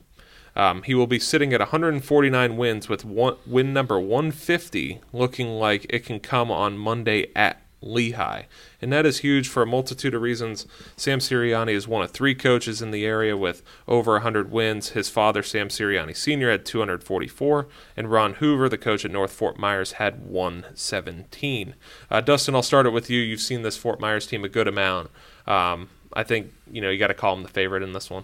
Um, 0.54 0.84
he 0.84 0.94
will 0.94 1.08
be 1.08 1.18
sitting 1.18 1.54
at 1.54 1.62
149 1.62 2.58
wins 2.58 2.90
with 2.90 3.06
one, 3.06 3.38
win 3.48 3.72
number 3.72 3.98
150 3.98 5.00
looking 5.14 5.48
like 5.48 5.86
it 5.90 6.06
can 6.06 6.20
come 6.20 6.52
on 6.52 6.78
Monday 6.78 7.28
at 7.36 7.63
Lehigh. 7.84 8.44
And 8.82 8.92
that 8.92 9.06
is 9.06 9.20
huge 9.20 9.48
for 9.48 9.64
a 9.64 9.68
multitude 9.68 10.14
of 10.14 10.22
reasons. 10.22 10.66
Sam 10.96 11.20
Sirianni 11.20 11.74
is 11.74 11.88
one 11.88 12.04
of 12.04 12.12
three 12.12 12.36
coaches 12.36 12.82
in 12.82 12.92
the 12.92 13.06
area 13.06 13.38
with 13.38 13.62
over 13.88 14.14
100 14.14 14.52
wins. 14.52 14.90
His 14.90 15.10
father, 15.10 15.44
Sam 15.44 15.70
Sirianni 15.70 16.16
Sr., 16.16 16.52
had 16.52 16.66
244, 16.66 17.68
and 17.96 18.12
Ron 18.12 18.34
Hoover, 18.36 18.70
the 18.70 18.78
coach 18.78 19.06
at 19.06 19.12
North 19.12 19.32
Fort 19.32 19.58
Myers, 19.58 19.94
had 19.94 20.26
117. 20.26 21.76
Uh, 22.10 22.22
Dustin, 22.22 22.56
I'll 22.56 22.62
start 22.62 22.86
it 22.86 22.92
with 22.94 23.10
you. 23.10 23.22
You've 23.22 23.42
seen 23.42 23.62
this 23.62 23.78
Fort 23.78 24.00
Myers 24.00 24.28
team 24.28 24.44
a 24.44 24.50
good 24.50 24.68
amount. 24.68 25.10
Um, 25.46 25.90
I 26.14 26.24
think 26.24 26.54
you 26.72 26.82
know 26.82 26.90
you 26.90 27.00
got 27.00 27.08
to 27.08 27.14
call 27.14 27.36
them 27.36 27.44
the 27.44 27.50
favorite 27.50 27.84
in 27.84 27.94
this 27.94 28.10
one. 28.10 28.24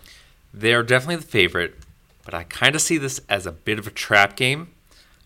They're 0.54 0.84
definitely 0.84 1.18
the 1.18 1.24
favorite, 1.24 1.76
but 2.26 2.34
I 2.34 2.44
kind 2.44 2.76
of 2.76 2.82
see 2.82 2.98
this 2.98 3.22
as 3.30 3.46
a 3.46 3.52
bit 3.52 3.80
of 3.80 3.88
a 3.88 3.92
trap 3.92 4.36
game. 4.36 4.70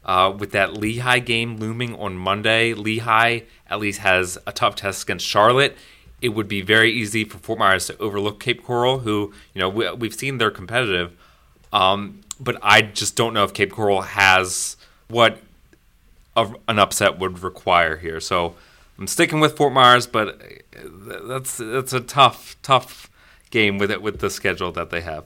Uh, 0.05 0.33
with 0.37 0.51
that 0.51 0.73
Lehigh 0.73 1.19
game 1.19 1.57
looming 1.57 1.95
on 1.95 2.17
Monday, 2.17 2.73
Lehigh 2.73 3.41
at 3.69 3.79
least 3.79 3.99
has 3.99 4.37
a 4.45 4.51
tough 4.51 4.75
test 4.75 5.03
against 5.03 5.25
Charlotte. 5.25 5.77
It 6.21 6.29
would 6.29 6.47
be 6.47 6.61
very 6.61 6.91
easy 6.91 7.23
for 7.23 7.37
Fort 7.37 7.59
Myers 7.59 7.87
to 7.87 7.97
overlook 7.99 8.39
Cape 8.39 8.63
Coral, 8.63 8.99
who 8.99 9.33
you 9.53 9.59
know 9.59 9.69
we, 9.69 9.85
have 9.85 10.13
seen 10.13 10.37
they're 10.37 10.51
competitive, 10.51 11.13
um, 11.71 12.21
but 12.39 12.57
I 12.61 12.81
just 12.81 13.15
don't 13.15 13.33
know 13.33 13.43
if 13.45 13.53
Cape 13.53 13.71
Coral 13.71 14.01
has 14.01 14.75
what 15.07 15.39
a, 16.35 16.53
an 16.67 16.79
upset 16.79 17.19
would 17.19 17.39
require 17.39 17.97
here. 17.97 18.19
So 18.19 18.55
I'm 18.97 19.07
sticking 19.07 19.39
with 19.39 19.57
Fort 19.57 19.73
Myers, 19.73 20.07
but 20.07 20.41
that's 20.73 21.57
that's 21.57 21.93
a 21.93 22.01
tough 22.01 22.57
tough 22.61 23.09
game 23.51 23.77
with 23.77 23.91
it 23.91 24.01
with 24.01 24.19
the 24.19 24.29
schedule 24.29 24.71
that 24.73 24.89
they 24.89 25.01
have. 25.01 25.25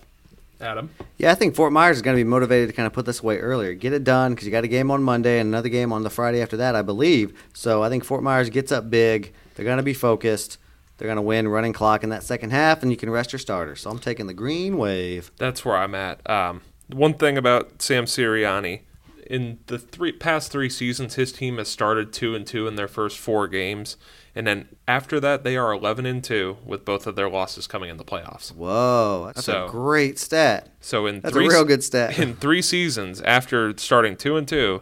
Adam. 0.60 0.90
Yeah, 1.18 1.32
I 1.32 1.36
think 1.36 1.56
Fort 1.56 1.72
Myers 1.72 1.98
is 1.98 2.02
going 2.02 2.16
to 2.16 2.20
be 2.24 2.28
motivated 2.28 2.70
to 2.70 2.74
kind 2.74 2.88
of 2.88 2.94
put 2.94 3.06
this 3.06 3.22
away 3.22 3.40
earlier, 3.40 3.74
get 3.74 3.94
it 3.94 4.04
done 4.04 4.34
because 4.34 4.46
you 4.46 4.52
got 4.52 4.64
a 4.64 4.68
game 4.68 4.92
on 4.92 5.04
Monday 5.04 5.40
and 5.40 5.48
another 5.48 5.70
game 5.70 5.94
on 5.94 6.04
the 6.04 6.10
Friday 6.10 6.42
after 6.42 6.58
that, 6.58 6.76
I 6.76 6.82
believe. 6.82 7.38
So 7.54 7.84
I 7.84 7.90
think 7.90 8.04
Fort 8.04 8.24
Myers 8.24 8.50
gets 8.50 8.72
up 8.72 8.90
big. 8.90 9.34
They're 9.56 9.66
going 9.66 9.78
to 9.78 9.84
be 9.84 9.94
focused. 9.94 10.58
They're 10.98 11.08
going 11.08 11.18
to 11.18 11.22
win 11.22 11.48
running 11.48 11.74
clock 11.74 12.04
in 12.04 12.10
that 12.10 12.24
second 12.24 12.50
half, 12.52 12.82
and 12.82 12.92
you 12.92 12.98
can 12.98 13.10
rest 13.10 13.32
your 13.32 13.40
starter. 13.40 13.76
So 13.76 13.90
I'm 13.90 14.00
taking 14.00 14.28
the 14.28 14.34
green 14.34 14.78
wave. 14.78 15.32
That's 15.38 15.64
where 15.64 15.78
I'm 15.78 15.94
at. 15.94 16.28
Um, 16.28 16.62
one 16.88 17.14
thing 17.14 17.38
about 17.38 17.82
Sam 17.82 18.06
Sirianni, 18.06 18.82
in 19.30 19.60
the 19.68 19.78
three 19.78 20.12
past 20.12 20.52
three 20.52 20.70
seasons, 20.70 21.16
his 21.16 21.32
team 21.32 21.58
has 21.58 21.68
started 21.68 22.14
two 22.14 22.34
and 22.34 22.48
two 22.48 22.68
in 22.68 22.76
their 22.76 22.88
first 22.88 23.18
four 23.18 23.48
games, 23.48 23.98
and 24.38 24.46
then 24.48 24.70
after 24.88 25.20
that, 25.20 25.44
they 25.44 25.58
are 25.58 25.74
eleven 25.74 26.06
and 26.06 26.24
two 26.24 26.58
with 26.66 26.86
both 26.86 27.08
of 27.08 27.16
their 27.16 27.30
losses 27.30 27.68
coming 27.68 27.90
in 27.90 27.98
the 27.98 28.06
playoffs. 28.06 28.54
Whoa, 28.54 29.24
that's 29.28 29.44
So- 29.46 29.66
a 29.66 29.70
great 29.70 30.18
stat. 30.20 30.70
So 30.80 31.06
in 31.06 31.20
That's 31.22 31.34
three, 31.34 31.48
a 31.48 31.50
real 31.50 31.66
good 31.66 31.84
stat. 31.84 32.18
In 32.24 32.36
three 32.36 32.62
seasons, 32.62 33.22
after 33.22 33.78
starting 33.78 34.16
two 34.16 34.38
and 34.38 34.48
two, 34.48 34.82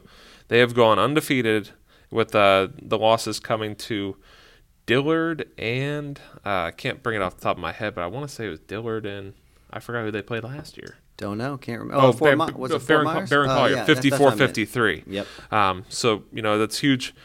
they 0.50 0.60
have 0.60 0.74
gone 0.76 1.00
undefeated 1.00 1.72
with 2.12 2.36
uh, 2.36 2.68
the 2.82 2.98
losses 2.98 3.40
coming 3.40 3.76
to 3.76 4.16
Dillard 4.86 5.48
and 5.58 6.20
uh, 6.46 6.66
I 6.68 6.72
can't 6.72 7.02
bring 7.02 7.16
it 7.16 7.24
off 7.24 7.36
the 7.38 7.42
top 7.42 7.58
of 7.58 7.62
my 7.62 7.72
head, 7.72 7.96
but 7.96 8.04
I 8.04 8.08
want 8.08 8.28
to 8.30 8.34
say 8.34 8.46
it 8.46 8.50
was 8.50 8.60
Dillard 8.60 9.06
and 9.06 9.34
I 9.72 9.80
forgot 9.80 10.04
who 10.04 10.12
they 10.12 10.22
played 10.22 10.44
last 10.44 10.78
year. 10.78 10.98
Don't 11.18 11.38
know, 11.38 11.58
can't 11.58 11.80
remember. 11.80 12.04
Oh, 12.04 12.12
Fort 12.12 12.38
Bar- 12.38 12.52
was 12.56 12.72
it 12.72 12.80
Fort 12.80 12.88
Barron, 12.88 13.04
Myers? 13.06 13.30
Barron 13.30 13.50
Oh, 13.50 13.54
Collier, 13.56 13.76
yeah, 13.78 13.84
that's- 13.86 14.04
that's 14.10 14.20
what 14.22 14.34
I 14.34 14.36
meant. 14.36 14.54
54-53. 14.54 15.04
Yep. 15.08 15.28
Um, 15.52 15.86
so 15.90 16.24
you 16.32 16.42
know 16.42 16.60
that's 16.60 16.78
huge. 16.80 17.16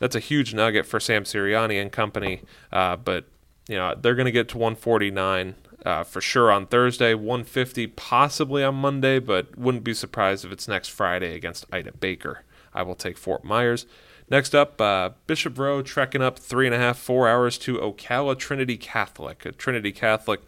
That's 0.00 0.16
a 0.16 0.20
huge 0.20 0.52
nugget 0.52 0.86
for 0.86 0.98
Sam 0.98 1.22
Sirianni 1.22 1.80
and 1.80 1.92
company. 1.92 2.42
Uh, 2.72 2.96
but 2.96 3.26
you 3.68 3.76
know 3.76 3.94
they're 3.94 4.16
going 4.16 4.26
to 4.26 4.32
get 4.32 4.48
to 4.48 4.58
149 4.58 5.54
uh, 5.86 6.04
for 6.04 6.20
sure 6.20 6.50
on 6.50 6.66
Thursday, 6.66 7.14
150 7.14 7.86
possibly 7.88 8.64
on 8.64 8.74
Monday, 8.74 9.18
but 9.18 9.56
wouldn't 9.56 9.84
be 9.84 9.94
surprised 9.94 10.44
if 10.44 10.52
it's 10.52 10.66
next 10.66 10.88
Friday 10.88 11.34
against 11.34 11.64
Ida 11.72 11.92
Baker. 11.92 12.42
I 12.74 12.82
will 12.82 12.94
take 12.94 13.16
Fort 13.16 13.44
Myers. 13.44 13.86
Next 14.28 14.54
up, 14.54 14.80
uh, 14.80 15.10
Bishop 15.26 15.54
Verot 15.54 15.84
trekking 15.84 16.22
up 16.22 16.38
three 16.38 16.66
and 16.66 16.74
a 16.74 16.78
half, 16.78 16.98
four 16.98 17.28
hours 17.28 17.58
to 17.58 17.78
Ocala 17.78 18.38
Trinity 18.38 18.76
Catholic. 18.76 19.44
Uh, 19.44 19.50
Trinity 19.56 19.90
Catholic 19.90 20.40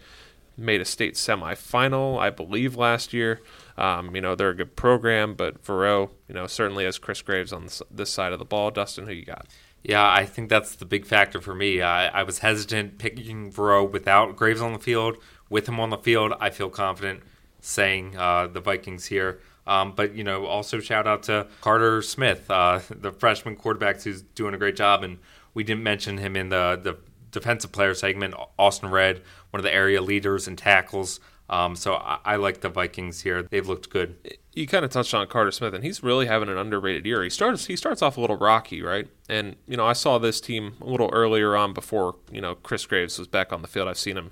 made 0.62 0.80
a 0.80 0.84
state 0.84 1.14
semifinal, 1.14 2.18
I 2.18 2.30
believe, 2.30 2.76
last 2.76 3.12
year. 3.12 3.40
Um, 3.76 4.14
you 4.14 4.20
know, 4.20 4.34
they're 4.34 4.50
a 4.50 4.54
good 4.54 4.76
program, 4.76 5.34
but 5.34 5.62
Verot, 5.64 6.10
you 6.28 6.34
know, 6.34 6.46
certainly 6.46 6.84
has 6.84 6.98
Chris 6.98 7.22
Graves 7.22 7.52
on 7.52 7.64
this, 7.64 7.82
this 7.90 8.10
side 8.10 8.32
of 8.32 8.38
the 8.38 8.44
ball. 8.44 8.70
Dustin, 8.70 9.06
who 9.06 9.12
you 9.12 9.24
got? 9.24 9.46
Yeah, 9.82 10.08
I 10.08 10.26
think 10.26 10.48
that's 10.48 10.76
the 10.76 10.84
big 10.84 11.06
factor 11.06 11.40
for 11.40 11.54
me. 11.54 11.82
I, 11.82 12.20
I 12.20 12.22
was 12.22 12.38
hesitant 12.38 12.98
picking 12.98 13.50
Verot 13.50 13.90
without 13.90 14.36
Graves 14.36 14.60
on 14.60 14.72
the 14.72 14.78
field. 14.78 15.16
With 15.50 15.68
him 15.68 15.80
on 15.80 15.90
the 15.90 15.98
field, 15.98 16.32
I 16.40 16.50
feel 16.50 16.70
confident 16.70 17.22
saying 17.60 18.16
uh, 18.16 18.46
the 18.46 18.60
Vikings 18.60 19.06
here. 19.06 19.40
Um, 19.66 19.92
but 19.94 20.14
you 20.14 20.24
know, 20.24 20.46
also 20.46 20.80
shout 20.80 21.06
out 21.06 21.24
to 21.24 21.46
Carter 21.60 22.02
Smith, 22.02 22.50
uh, 22.50 22.80
the 22.90 23.12
freshman 23.12 23.56
quarterback 23.56 24.02
who's 24.02 24.22
doing 24.22 24.54
a 24.54 24.58
great 24.58 24.76
job. 24.76 25.02
And 25.02 25.18
we 25.54 25.64
didn't 25.64 25.82
mention 25.82 26.18
him 26.18 26.36
in 26.36 26.48
the 26.48 26.80
the 26.82 26.98
defensive 27.32 27.72
player 27.72 27.94
segment. 27.94 28.34
Austin 28.58 28.90
Red, 28.90 29.22
one 29.50 29.58
of 29.58 29.64
the 29.64 29.74
area 29.74 30.00
leaders 30.00 30.46
in 30.46 30.56
tackles. 30.56 31.18
Um, 31.48 31.76
so 31.76 31.94
I, 31.94 32.18
I 32.24 32.36
like 32.36 32.60
the 32.60 32.68
Vikings 32.68 33.20
here. 33.22 33.42
They've 33.42 33.66
looked 33.66 33.90
good. 33.90 34.16
you 34.54 34.66
kind 34.66 34.84
of 34.84 34.90
touched 34.90 35.12
on 35.12 35.26
Carter 35.26 35.50
Smith, 35.50 35.74
and 35.74 35.84
he's 35.84 36.02
really 36.02 36.26
having 36.26 36.48
an 36.48 36.56
underrated 36.56 37.04
year. 37.04 37.22
He 37.22 37.30
starts 37.30 37.66
he 37.66 37.76
starts 37.76 38.00
off 38.00 38.16
a 38.16 38.20
little 38.20 38.36
rocky, 38.36 38.80
right? 38.80 39.06
And 39.28 39.56
you 39.66 39.76
know, 39.76 39.86
I 39.86 39.92
saw 39.92 40.18
this 40.18 40.40
team 40.40 40.76
a 40.80 40.86
little 40.86 41.10
earlier 41.12 41.54
on 41.56 41.74
before 41.74 42.16
you 42.30 42.40
know 42.40 42.54
Chris 42.54 42.86
Graves 42.86 43.18
was 43.18 43.28
back 43.28 43.52
on 43.52 43.60
the 43.60 43.68
field. 43.68 43.88
I've 43.88 43.98
seen 43.98 44.16
him 44.16 44.30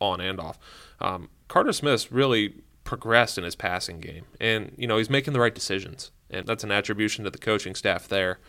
on 0.00 0.20
and 0.20 0.40
off. 0.40 0.58
Um, 1.00 1.28
Carter 1.48 1.72
Smith's 1.72 2.10
really 2.10 2.62
progressed 2.84 3.38
in 3.38 3.44
his 3.44 3.54
passing 3.54 4.00
game, 4.00 4.24
and 4.40 4.72
you 4.76 4.86
know 4.88 4.98
he's 4.98 5.10
making 5.10 5.34
the 5.34 5.40
right 5.40 5.54
decisions, 5.54 6.10
and 6.30 6.46
that's 6.46 6.64
an 6.64 6.72
attribution 6.72 7.24
to 7.24 7.30
the 7.30 7.38
coaching 7.38 7.74
staff 7.76 8.08
there. 8.08 8.40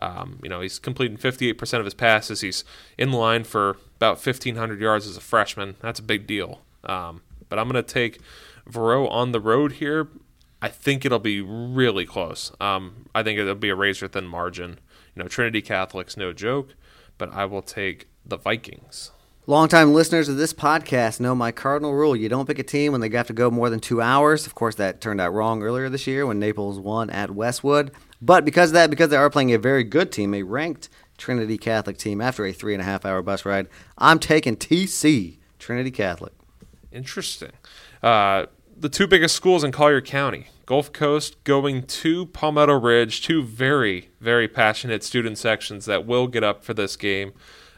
Um, 0.00 0.38
you 0.42 0.48
know, 0.48 0.60
he's 0.60 0.78
completing 0.78 1.16
58% 1.16 1.78
of 1.78 1.84
his 1.84 1.94
passes. 1.94 2.40
He's 2.40 2.64
in 2.98 3.12
line 3.12 3.44
for 3.44 3.76
about 3.96 4.24
1,500 4.24 4.80
yards 4.80 5.06
as 5.06 5.16
a 5.16 5.20
freshman. 5.20 5.76
That's 5.80 6.00
a 6.00 6.02
big 6.02 6.26
deal. 6.26 6.62
Um, 6.84 7.22
but 7.48 7.58
I'm 7.58 7.68
going 7.68 7.82
to 7.82 7.92
take 7.92 8.20
Verot 8.68 9.10
on 9.10 9.32
the 9.32 9.40
road 9.40 9.72
here. 9.72 10.08
I 10.60 10.68
think 10.68 11.04
it'll 11.04 11.18
be 11.18 11.40
really 11.40 12.06
close. 12.06 12.52
Um, 12.60 13.06
I 13.14 13.22
think 13.22 13.38
it'll 13.38 13.54
be 13.54 13.68
a 13.68 13.74
razor 13.74 14.08
thin 14.08 14.26
margin. 14.26 14.78
You 15.14 15.22
know, 15.22 15.28
Trinity 15.28 15.60
Catholic's 15.60 16.16
no 16.16 16.32
joke, 16.32 16.74
but 17.18 17.32
I 17.32 17.44
will 17.44 17.62
take 17.62 18.08
the 18.24 18.36
Vikings. 18.36 19.10
Longtime 19.48 19.92
listeners 19.92 20.28
of 20.28 20.36
this 20.36 20.52
podcast 20.52 21.18
know 21.18 21.34
my 21.34 21.50
cardinal 21.50 21.94
rule. 21.94 22.14
You 22.14 22.28
don't 22.28 22.46
pick 22.46 22.60
a 22.60 22.62
team 22.62 22.92
when 22.92 23.00
they 23.00 23.08
have 23.08 23.26
to 23.26 23.32
go 23.32 23.50
more 23.50 23.70
than 23.70 23.80
two 23.80 24.00
hours. 24.00 24.46
Of 24.46 24.54
course, 24.54 24.76
that 24.76 25.00
turned 25.00 25.20
out 25.20 25.34
wrong 25.34 25.64
earlier 25.64 25.88
this 25.88 26.06
year 26.06 26.24
when 26.24 26.38
Naples 26.38 26.78
won 26.78 27.10
at 27.10 27.32
Westwood. 27.32 27.90
But 28.20 28.44
because 28.44 28.70
of 28.70 28.74
that, 28.74 28.88
because 28.88 29.10
they 29.10 29.16
are 29.16 29.28
playing 29.30 29.52
a 29.52 29.58
very 29.58 29.82
good 29.82 30.12
team, 30.12 30.32
a 30.32 30.44
ranked 30.44 30.88
Trinity 31.18 31.58
Catholic 31.58 31.98
team 31.98 32.20
after 32.20 32.46
a 32.46 32.52
three 32.52 32.72
and 32.72 32.80
a 32.80 32.84
half 32.84 33.04
hour 33.04 33.20
bus 33.20 33.44
ride, 33.44 33.66
I'm 33.98 34.20
taking 34.20 34.54
TC, 34.54 35.38
Trinity 35.58 35.90
Catholic. 35.90 36.34
Interesting. 36.92 37.50
Uh, 38.00 38.46
the 38.78 38.88
two 38.88 39.08
biggest 39.08 39.34
schools 39.34 39.64
in 39.64 39.72
Collier 39.72 40.00
County, 40.00 40.50
Gulf 40.66 40.92
Coast 40.92 41.42
going 41.42 41.82
to 41.82 42.26
Palmetto 42.26 42.78
Ridge, 42.78 43.22
two 43.22 43.42
very, 43.42 44.10
very 44.20 44.46
passionate 44.46 45.02
student 45.02 45.36
sections 45.36 45.86
that 45.86 46.06
will 46.06 46.28
get 46.28 46.44
up 46.44 46.62
for 46.62 46.74
this 46.74 46.94
game. 46.94 47.32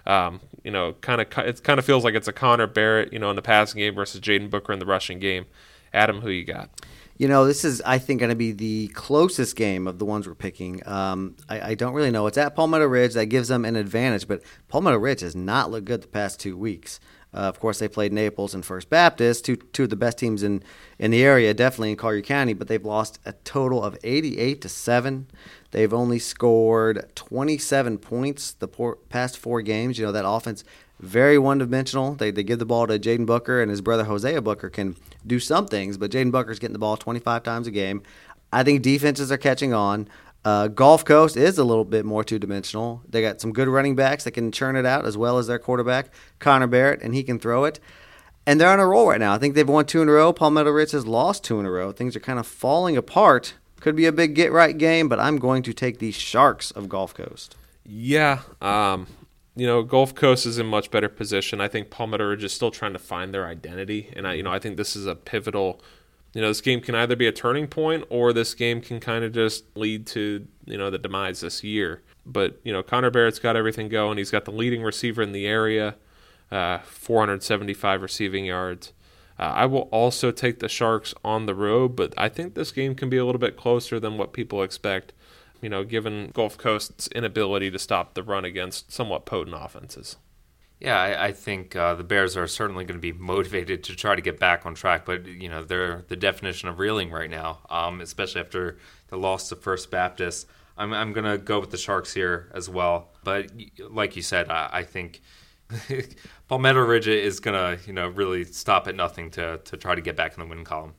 Um, 0.06 0.40
you 0.64 0.70
know, 0.70 0.94
kind 1.00 1.20
of 1.20 1.28
it 1.38 1.62
kind 1.62 1.78
of 1.78 1.84
feels 1.84 2.02
like 2.02 2.14
it's 2.14 2.26
a 2.26 2.32
Connor 2.32 2.66
Barrett, 2.66 3.12
you 3.12 3.18
know, 3.18 3.30
in 3.30 3.36
the 3.36 3.42
passing 3.42 3.78
game 3.78 3.94
versus 3.94 4.20
Jaden 4.20 4.50
Booker 4.50 4.72
in 4.72 4.78
the 4.78 4.86
rushing 4.86 5.18
game. 5.20 5.44
Adam, 5.92 6.20
who 6.20 6.30
you 6.30 6.44
got? 6.44 6.70
You 7.16 7.28
know, 7.28 7.46
this 7.46 7.64
is, 7.64 7.80
I 7.86 7.98
think, 7.98 8.18
going 8.18 8.30
to 8.30 8.36
be 8.36 8.50
the 8.50 8.88
closest 8.88 9.54
game 9.54 9.86
of 9.86 10.00
the 10.00 10.04
ones 10.04 10.26
we're 10.26 10.34
picking. 10.34 10.84
Um, 10.84 11.36
I, 11.48 11.70
I 11.70 11.74
don't 11.74 11.94
really 11.94 12.10
know. 12.10 12.26
It's 12.26 12.36
at 12.36 12.56
Palmetto 12.56 12.86
Ridge. 12.86 13.14
That 13.14 13.26
gives 13.26 13.46
them 13.46 13.64
an 13.64 13.76
advantage, 13.76 14.26
but 14.26 14.42
Palmetto 14.66 14.98
Ridge 14.98 15.20
has 15.20 15.36
not 15.36 15.70
looked 15.70 15.84
good 15.84 16.02
the 16.02 16.08
past 16.08 16.40
two 16.40 16.56
weeks. 16.56 16.98
Uh, 17.32 17.48
of 17.48 17.58
course, 17.60 17.78
they 17.78 17.88
played 17.88 18.12
Naples 18.12 18.54
and 18.54 18.64
First 18.64 18.88
Baptist, 18.88 19.44
two, 19.44 19.56
two 19.56 19.84
of 19.84 19.90
the 19.90 19.96
best 19.96 20.18
teams 20.18 20.42
in, 20.42 20.62
in 20.98 21.10
the 21.10 21.22
area, 21.22 21.52
definitely 21.52 21.90
in 21.90 21.96
Collier 21.96 22.22
County, 22.22 22.52
but 22.52 22.68
they've 22.68 22.84
lost 22.84 23.18
a 23.24 23.32
total 23.32 23.82
of 23.82 23.96
88 24.04 24.60
to 24.62 24.68
7. 24.68 25.26
They've 25.74 25.92
only 25.92 26.20
scored 26.20 27.10
27 27.16 27.98
points 27.98 28.52
the 28.52 28.68
por- 28.68 28.94
past 29.08 29.36
four 29.36 29.60
games. 29.60 29.98
You 29.98 30.06
know, 30.06 30.12
that 30.12 30.24
offense, 30.24 30.62
very 31.00 31.36
one 31.36 31.58
dimensional. 31.58 32.14
They, 32.14 32.30
they 32.30 32.44
give 32.44 32.60
the 32.60 32.64
ball 32.64 32.86
to 32.86 32.96
Jaden 32.96 33.26
Booker, 33.26 33.60
and 33.60 33.72
his 33.72 33.80
brother 33.80 34.04
Hosea 34.04 34.40
Booker 34.40 34.70
can 34.70 34.94
do 35.26 35.40
some 35.40 35.66
things, 35.66 35.98
but 35.98 36.12
Jaden 36.12 36.30
Booker's 36.30 36.60
getting 36.60 36.74
the 36.74 36.78
ball 36.78 36.96
25 36.96 37.42
times 37.42 37.66
a 37.66 37.72
game. 37.72 38.04
I 38.52 38.62
think 38.62 38.82
defenses 38.82 39.32
are 39.32 39.36
catching 39.36 39.74
on. 39.74 40.06
Uh, 40.44 40.68
Gulf 40.68 41.04
Coast 41.04 41.36
is 41.36 41.58
a 41.58 41.64
little 41.64 41.84
bit 41.84 42.04
more 42.04 42.22
two 42.22 42.38
dimensional. 42.38 43.02
They 43.08 43.20
got 43.20 43.40
some 43.40 43.52
good 43.52 43.66
running 43.66 43.96
backs 43.96 44.22
that 44.22 44.30
can 44.30 44.52
churn 44.52 44.76
it 44.76 44.86
out, 44.86 45.04
as 45.04 45.16
well 45.16 45.38
as 45.38 45.48
their 45.48 45.58
quarterback, 45.58 46.14
Connor 46.38 46.68
Barrett, 46.68 47.02
and 47.02 47.16
he 47.16 47.24
can 47.24 47.40
throw 47.40 47.64
it. 47.64 47.80
And 48.46 48.60
they're 48.60 48.70
on 48.70 48.78
a 48.78 48.86
roll 48.86 49.08
right 49.08 49.18
now. 49.18 49.34
I 49.34 49.38
think 49.38 49.56
they've 49.56 49.68
won 49.68 49.86
two 49.86 50.02
in 50.02 50.08
a 50.08 50.12
row. 50.12 50.32
Palmetto 50.32 50.70
Ridge 50.70 50.92
has 50.92 51.04
lost 51.04 51.42
two 51.42 51.58
in 51.58 51.66
a 51.66 51.70
row. 51.72 51.90
Things 51.90 52.14
are 52.14 52.20
kind 52.20 52.38
of 52.38 52.46
falling 52.46 52.96
apart. 52.96 53.54
Could 53.84 53.96
be 53.96 54.06
a 54.06 54.12
big 54.12 54.34
get 54.34 54.50
right 54.50 54.78
game, 54.78 55.10
but 55.10 55.20
I'm 55.20 55.36
going 55.36 55.62
to 55.64 55.74
take 55.74 55.98
the 55.98 56.10
Sharks 56.10 56.70
of 56.70 56.88
Gulf 56.88 57.12
Coast. 57.12 57.54
Yeah, 57.84 58.40
um, 58.62 59.06
you 59.54 59.66
know, 59.66 59.82
Gulf 59.82 60.14
Coast 60.14 60.46
is 60.46 60.56
in 60.56 60.64
much 60.64 60.90
better 60.90 61.10
position. 61.10 61.60
I 61.60 61.68
think 61.68 61.90
Palmetto 61.90 62.24
Ridge 62.24 62.44
is 62.44 62.54
still 62.54 62.70
trying 62.70 62.94
to 62.94 62.98
find 62.98 63.34
their 63.34 63.46
identity, 63.46 64.10
and 64.16 64.26
I, 64.26 64.32
you 64.32 64.42
know, 64.42 64.50
I 64.50 64.58
think 64.58 64.78
this 64.78 64.96
is 64.96 65.04
a 65.04 65.14
pivotal 65.14 65.82
you 66.32 66.40
know, 66.40 66.48
this 66.48 66.62
game 66.62 66.80
can 66.80 66.94
either 66.94 67.14
be 67.14 67.26
a 67.26 67.32
turning 67.32 67.66
point 67.66 68.04
or 68.08 68.32
this 68.32 68.54
game 68.54 68.80
can 68.80 69.00
kind 69.00 69.22
of 69.22 69.32
just 69.32 69.64
lead 69.76 70.06
to, 70.08 70.46
you 70.64 70.78
know, 70.78 70.88
the 70.88 70.98
demise 70.98 71.40
this 71.40 71.62
year. 71.62 72.02
But, 72.24 72.58
you 72.64 72.72
know, 72.72 72.82
Connor 72.82 73.10
Barrett's 73.10 73.38
got 73.38 73.54
everything 73.54 73.90
going. 73.90 74.16
He's 74.18 74.30
got 74.32 74.46
the 74.46 74.50
leading 74.50 74.82
receiver 74.82 75.22
in 75.22 75.32
the 75.32 75.46
area, 75.46 75.94
uh, 76.50 76.78
475 76.78 78.00
receiving 78.02 78.46
yards. 78.46 78.94
Uh, 79.38 79.42
I 79.42 79.66
will 79.66 79.88
also 79.90 80.30
take 80.30 80.60
the 80.60 80.68
Sharks 80.68 81.12
on 81.24 81.46
the 81.46 81.54
road, 81.54 81.96
but 81.96 82.14
I 82.16 82.28
think 82.28 82.54
this 82.54 82.70
game 82.70 82.94
can 82.94 83.08
be 83.08 83.16
a 83.16 83.24
little 83.24 83.40
bit 83.40 83.56
closer 83.56 83.98
than 83.98 84.16
what 84.16 84.32
people 84.32 84.62
expect, 84.62 85.12
you 85.60 85.68
know, 85.68 85.82
given 85.84 86.30
Gulf 86.32 86.56
Coast's 86.56 87.08
inability 87.08 87.70
to 87.70 87.78
stop 87.78 88.14
the 88.14 88.22
run 88.22 88.44
against 88.44 88.92
somewhat 88.92 89.26
potent 89.26 89.56
offenses. 89.58 90.16
Yeah, 90.80 91.00
I, 91.00 91.26
I 91.26 91.32
think 91.32 91.74
uh, 91.74 91.94
the 91.94 92.04
Bears 92.04 92.36
are 92.36 92.46
certainly 92.46 92.84
going 92.84 93.00
to 93.00 93.00
be 93.00 93.12
motivated 93.12 93.82
to 93.84 93.96
try 93.96 94.14
to 94.14 94.22
get 94.22 94.38
back 94.38 94.66
on 94.66 94.74
track, 94.74 95.04
but 95.04 95.24
you 95.24 95.48
know 95.48 95.64
they're 95.64 96.04
the 96.08 96.16
definition 96.16 96.68
of 96.68 96.78
reeling 96.78 97.10
right 97.10 97.30
now, 97.30 97.60
um, 97.70 98.00
especially 98.00 98.40
after 98.40 98.76
the 99.08 99.16
loss 99.16 99.48
to 99.48 99.56
First 99.56 99.90
Baptist. 99.90 100.46
I'm, 100.76 100.92
I'm 100.92 101.12
going 101.12 101.30
to 101.30 101.38
go 101.38 101.60
with 101.60 101.70
the 101.70 101.78
Sharks 101.78 102.12
here 102.12 102.50
as 102.52 102.68
well, 102.68 103.12
but 103.22 103.50
like 103.88 104.16
you 104.16 104.22
said, 104.22 104.50
I, 104.50 104.68
I 104.72 104.82
think 104.82 105.22
Palmetto 106.48 106.80
Ridge 106.80 107.08
is 107.08 107.40
going 107.40 107.54
to 107.78 107.86
you 107.86 107.92
know 107.92 108.08
really 108.08 108.44
stop 108.44 108.86
at 108.88 108.94
nothing 108.94 109.30
to 109.32 109.58
to 109.64 109.76
try 109.76 109.94
to 109.94 110.00
get 110.00 110.16
back 110.16 110.34
in 110.34 110.40
the 110.40 110.46
win 110.46 110.64
column. 110.64 110.94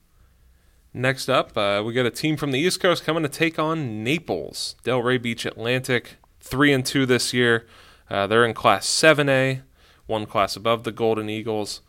Next 0.93 1.27
up, 1.27 1.57
uh, 1.57 1.83
we 1.85 1.93
got 1.93 2.05
a 2.05 2.11
team 2.11 2.37
from 2.37 2.51
the 2.51 2.59
East 2.59 2.79
Coast 2.79 3.03
coming 3.03 3.23
to 3.23 3.29
take 3.29 3.59
on 3.59 4.01
Naples, 4.01 4.77
Delray 4.85 5.21
Beach 5.21 5.45
Atlantic, 5.45 6.15
three 6.39 6.71
and 6.71 6.85
two 6.85 7.05
this 7.05 7.33
year. 7.33 7.67
Uh, 8.09 8.27
they're 8.27 8.45
in 8.45 8.53
Class 8.53 8.87
7A, 8.87 9.63
one 10.05 10.25
class 10.25 10.55
above 10.55 10.85
the 10.85 10.93
Golden 10.93 11.29
Eagles. 11.29 11.81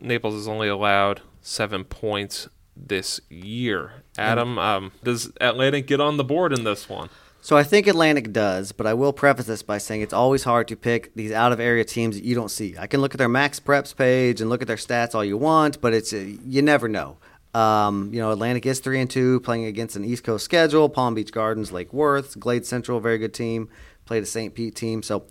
Naples 0.00 0.34
has 0.34 0.48
only 0.48 0.68
allowed 0.68 1.20
seven 1.42 1.84
points 1.84 2.48
this 2.74 3.20
year. 3.28 4.04
Adam, 4.16 4.58
um, 4.58 4.92
does 5.02 5.30
Atlantic 5.40 5.86
get 5.86 6.00
on 6.00 6.16
the 6.16 6.24
board 6.24 6.52
in 6.52 6.64
this 6.64 6.88
one? 6.88 7.10
So 7.48 7.56
I 7.56 7.64
think 7.64 7.86
Atlantic 7.86 8.30
does, 8.30 8.72
but 8.72 8.86
I 8.86 8.92
will 8.92 9.14
preface 9.14 9.46
this 9.46 9.62
by 9.62 9.78
saying 9.78 10.02
it's 10.02 10.12
always 10.12 10.44
hard 10.44 10.68
to 10.68 10.76
pick 10.76 11.14
these 11.14 11.32
out 11.32 11.50
of 11.50 11.60
area 11.60 11.82
teams 11.82 12.14
that 12.14 12.22
you 12.22 12.34
don't 12.34 12.50
see. 12.50 12.76
I 12.78 12.86
can 12.86 13.00
look 13.00 13.14
at 13.14 13.18
their 13.18 13.26
MaxPreps 13.30 13.96
page 13.96 14.42
and 14.42 14.50
look 14.50 14.60
at 14.60 14.68
their 14.68 14.76
stats 14.76 15.14
all 15.14 15.24
you 15.24 15.38
want, 15.38 15.80
but 15.80 15.94
it's 15.94 16.12
uh, 16.12 16.18
you 16.44 16.60
never 16.60 16.88
know. 16.88 17.16
Um, 17.54 18.10
you 18.12 18.20
know, 18.20 18.32
Atlantic 18.32 18.66
is 18.66 18.80
three 18.80 19.00
and 19.00 19.08
two, 19.08 19.40
playing 19.40 19.64
against 19.64 19.96
an 19.96 20.04
East 20.04 20.24
Coast 20.24 20.44
schedule. 20.44 20.90
Palm 20.90 21.14
Beach 21.14 21.32
Gardens, 21.32 21.72
Lake 21.72 21.90
Worth, 21.90 22.38
Glade 22.38 22.66
Central, 22.66 23.00
very 23.00 23.16
good 23.16 23.32
team. 23.32 23.70
Played 24.04 24.24
a 24.24 24.26
St. 24.26 24.54
Pete 24.54 24.74
team, 24.74 25.02
so 25.02 25.24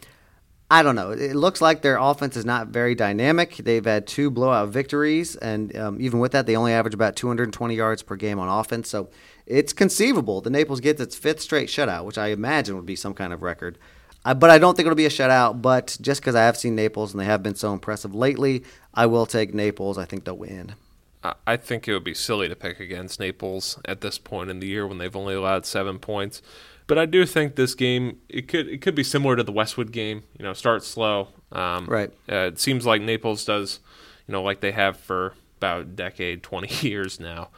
I 0.69 0.83
don't 0.83 0.95
know. 0.95 1.11
It 1.11 1.35
looks 1.35 1.61
like 1.61 1.81
their 1.81 1.97
offense 1.97 2.35
is 2.35 2.43
not 2.43 2.67
very 2.67 2.93
dynamic. 2.93 3.55
They've 3.55 3.85
had 3.85 4.05
two 4.05 4.29
blowout 4.29 4.67
victories, 4.69 5.37
and 5.37 5.73
um, 5.77 6.01
even 6.01 6.19
with 6.19 6.33
that, 6.33 6.45
they 6.45 6.57
only 6.57 6.73
average 6.73 6.93
about 6.93 7.15
220 7.15 7.73
yards 7.73 8.03
per 8.03 8.17
game 8.17 8.37
on 8.37 8.49
offense. 8.49 8.89
So 8.89 9.09
it's 9.45 9.71
conceivable 9.71 10.41
the 10.41 10.49
Naples 10.49 10.81
gets 10.81 10.99
its 10.99 11.15
fifth 11.15 11.39
straight 11.39 11.69
shutout, 11.69 12.03
which 12.03 12.17
I 12.17 12.27
imagine 12.27 12.75
would 12.75 12.85
be 12.85 12.97
some 12.97 13.13
kind 13.13 13.31
of 13.31 13.41
record. 13.41 13.77
I, 14.25 14.33
but 14.33 14.49
I 14.49 14.57
don't 14.57 14.75
think 14.75 14.87
it'll 14.87 14.95
be 14.95 15.05
a 15.05 15.09
shutout. 15.09 15.61
But 15.61 15.97
just 16.01 16.19
because 16.19 16.35
I 16.35 16.41
have 16.43 16.57
seen 16.57 16.75
Naples 16.75 17.13
and 17.13 17.21
they 17.21 17.25
have 17.25 17.41
been 17.41 17.55
so 17.55 17.71
impressive 17.71 18.13
lately, 18.13 18.65
I 18.93 19.05
will 19.05 19.25
take 19.25 19.53
Naples. 19.53 19.97
I 19.97 20.03
think 20.03 20.25
they'll 20.25 20.37
win. 20.37 20.75
I 21.45 21.57
think 21.57 21.87
it 21.87 21.93
would 21.93 22.03
be 22.03 22.13
silly 22.13 22.47
to 22.47 22.55
pick 22.55 22.79
against 22.79 23.19
Naples 23.19 23.79
at 23.85 24.01
this 24.01 24.17
point 24.17 24.49
in 24.49 24.59
the 24.59 24.67
year 24.67 24.85
when 24.85 24.97
they've 24.97 25.15
only 25.15 25.33
allowed 25.33 25.65
seven 25.65 25.99
points. 25.99 26.41
But 26.87 26.97
I 26.97 27.05
do 27.05 27.25
think 27.25 27.55
this 27.55 27.75
game 27.75 28.19
it 28.29 28.47
could 28.47 28.67
it 28.67 28.81
could 28.81 28.95
be 28.95 29.03
similar 29.03 29.35
to 29.35 29.43
the 29.43 29.51
Westwood 29.51 29.91
game. 29.91 30.23
You 30.39 30.43
know, 30.43 30.53
start 30.53 30.83
slow. 30.83 31.29
Um, 31.51 31.85
right. 31.85 32.11
Uh, 32.29 32.47
it 32.47 32.59
seems 32.59 32.85
like 32.85 33.01
Naples 33.01 33.45
does, 33.45 33.79
you 34.27 34.31
know, 34.31 34.41
like 34.41 34.61
they 34.61 34.71
have 34.71 34.97
for 34.97 35.33
about 35.57 35.81
a 35.81 35.85
decade, 35.85 36.43
twenty 36.43 36.73
years 36.87 37.19
now. 37.19 37.49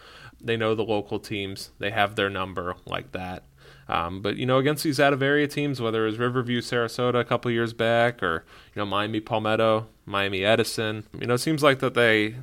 They 0.42 0.58
know 0.58 0.74
the 0.74 0.84
local 0.84 1.20
teams. 1.20 1.72
They 1.80 1.92
have 1.92 2.16
their 2.16 2.30
number 2.30 2.76
like 2.86 3.12
that. 3.12 3.44
Um, 3.88 4.22
but 4.22 4.38
you 4.38 4.46
know, 4.46 4.58
against 4.58 4.84
these 4.84 5.00
out 5.00 5.14
of 5.14 5.22
area 5.22 5.48
teams, 5.48 5.82
whether 5.82 6.04
it 6.04 6.12
was 6.12 6.20
Riverview, 6.20 6.62
Sarasota 6.62 7.20
a 7.20 7.26
couple 7.26 7.50
years 7.52 7.74
back, 7.74 8.22
or 8.24 8.46
you 8.74 8.80
know 8.80 8.86
Miami 8.86 9.20
Palmetto, 9.20 9.88
Miami 10.06 10.44
Edison, 10.44 11.06
you 11.20 11.28
know, 11.28 11.34
it 11.36 11.40
seems 11.40 11.64
like 11.64 11.80
that 11.80 11.94
they 11.94 12.36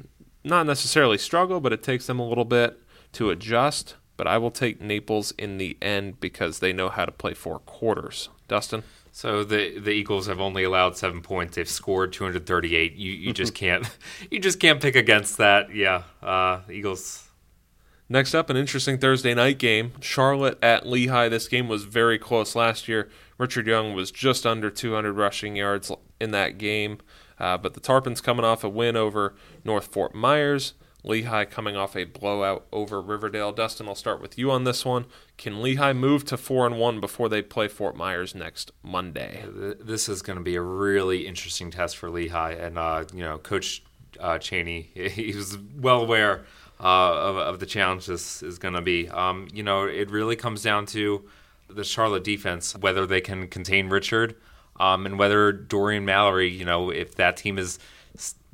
not 0.45 0.66
necessarily 0.66 1.18
struggle, 1.18 1.61
but 1.61 1.72
it 1.72 1.82
takes 1.82 2.07
them 2.07 2.18
a 2.20 2.28
little 2.28 2.45
bit 2.45 2.80
to 3.12 3.30
adjust 3.30 3.95
but 4.16 4.26
I 4.26 4.38
will 4.38 4.50
take 4.50 4.80
Naples 4.80 5.32
in 5.32 5.58
the 5.58 5.76
end 5.80 6.20
because 6.20 6.58
they 6.58 6.72
know 6.72 6.88
how 6.88 7.04
to 7.04 7.12
play 7.12 7.34
four 7.34 7.58
quarters. 7.60 8.28
Dustin? 8.48 8.82
So 9.12 9.44
the 9.44 9.78
the 9.78 9.92
Eagles 9.92 10.26
have 10.26 10.40
only 10.40 10.62
allowed 10.62 10.96
seven 10.96 11.22
points. 11.22 11.56
They've 11.56 11.68
scored 11.68 12.12
238. 12.12 12.94
You 12.94 13.12
you 13.12 13.32
just 13.32 13.54
can't 13.62 13.88
you 14.30 14.38
just 14.38 14.60
can't 14.60 14.80
pick 14.80 14.94
against 14.94 15.38
that. 15.38 15.74
Yeah, 15.74 16.02
uh, 16.22 16.60
Eagles. 16.70 17.22
Next 18.08 18.34
up, 18.34 18.50
an 18.50 18.56
interesting 18.56 18.98
Thursday 18.98 19.34
night 19.34 19.58
game. 19.58 19.92
Charlotte 20.00 20.62
at 20.62 20.86
Lehigh. 20.86 21.28
This 21.28 21.48
game 21.48 21.66
was 21.66 21.84
very 21.84 22.18
close 22.18 22.54
last 22.54 22.86
year. 22.86 23.08
Richard 23.36 23.66
Young 23.66 23.94
was 23.94 24.10
just 24.10 24.46
under 24.46 24.70
200 24.70 25.12
rushing 25.12 25.56
yards 25.56 25.90
in 26.20 26.30
that 26.30 26.56
game, 26.56 26.98
uh, 27.40 27.58
but 27.58 27.74
the 27.74 27.80
Tarpons 27.80 28.22
coming 28.22 28.44
off 28.44 28.62
a 28.62 28.68
win 28.68 28.96
over 28.96 29.34
North 29.64 29.86
Fort 29.86 30.14
Myers. 30.14 30.74
Lehigh 31.07 31.44
coming 31.44 31.76
off 31.76 31.96
a 31.96 32.04
blowout 32.04 32.66
over 32.72 33.00
Riverdale. 33.00 33.52
Dustin, 33.52 33.88
I'll 33.88 33.94
start 33.94 34.20
with 34.20 34.36
you 34.36 34.50
on 34.50 34.64
this 34.64 34.84
one. 34.84 35.07
Can 35.38 35.62
Lehigh 35.62 35.92
move 35.92 36.24
to 36.26 36.36
four 36.36 36.66
and 36.66 36.78
one 36.78 37.00
before 37.00 37.28
they 37.28 37.42
play 37.42 37.68
Fort 37.68 37.96
Myers 37.96 38.34
next 38.34 38.72
Monday? 38.82 39.44
This 39.80 40.09
is 40.09 40.20
going 40.20 40.36
to 40.36 40.42
be 40.42 40.57
a 40.57 40.61
really 40.61 41.26
interesting 41.26 41.70
test 41.70 41.96
for 41.96 42.11
Lehigh, 42.11 42.52
and 42.52 42.76
uh, 42.76 43.04
you 43.14 43.22
know, 43.22 43.38
Coach 43.38 43.84
uh, 44.18 44.38
Chaney, 44.38 44.90
he 44.94 45.32
was 45.34 45.57
well 45.76 46.02
aware 46.02 46.44
uh, 46.80 47.14
of, 47.14 47.36
of, 47.36 47.61
the 47.61 47.66
challenge 47.66 48.07
this 48.07 48.42
is 48.42 48.59
going 48.59 48.74
to 48.74 48.82
be. 48.82 49.09
Um, 49.09 49.48
you 49.52 49.62
know, 49.62 49.84
it 49.84 50.11
really 50.11 50.36
comes 50.36 50.62
down 50.62 50.86
to 50.86 51.24
the 51.68 51.84
Charlotte 51.84 52.24
defense, 52.24 52.76
whether 52.76 53.07
they 53.07 53.20
can 53.20 53.48
contain 53.48 53.88
Richard, 53.88 54.34
um, 54.78 55.07
and 55.07 55.18
whether 55.18 55.52
Dorian 55.52 56.04
Mallory, 56.04 56.48
you 56.48 56.64
know, 56.64 56.90
if 56.90 57.14
that 57.14 57.36
team 57.36 57.59
is 57.59 57.78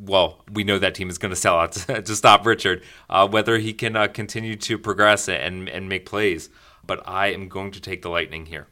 well, 0.05 0.45
we 0.53 0.65
know 0.65 0.79
that 0.79 0.95
team 0.95 1.09
is 1.09 1.19
going 1.19 1.31
to 1.31 1.37
sell 1.37 1.59
out 1.59 1.73
to, 1.73 2.03
to 2.03 2.17
stop 2.17 2.45
Richard. 2.45 2.83
Uh, 3.09 3.27
whether 3.29 3.59
he 3.59 3.73
can 3.73 3.97
uh, 3.97 4.09
continue 4.09 4.57
to 4.57 4.79
progress 4.79 5.29
and 5.29 5.69
and 5.69 5.89
make 5.89 6.07
plays, 6.07 6.49
but 6.85 7.07
I 7.07 7.29
am 7.29 7.49
going 7.49 7.71
to 7.73 7.81
take 7.81 8.03
the 8.03 8.11
Lightning 8.11 8.47
here. 8.47 8.67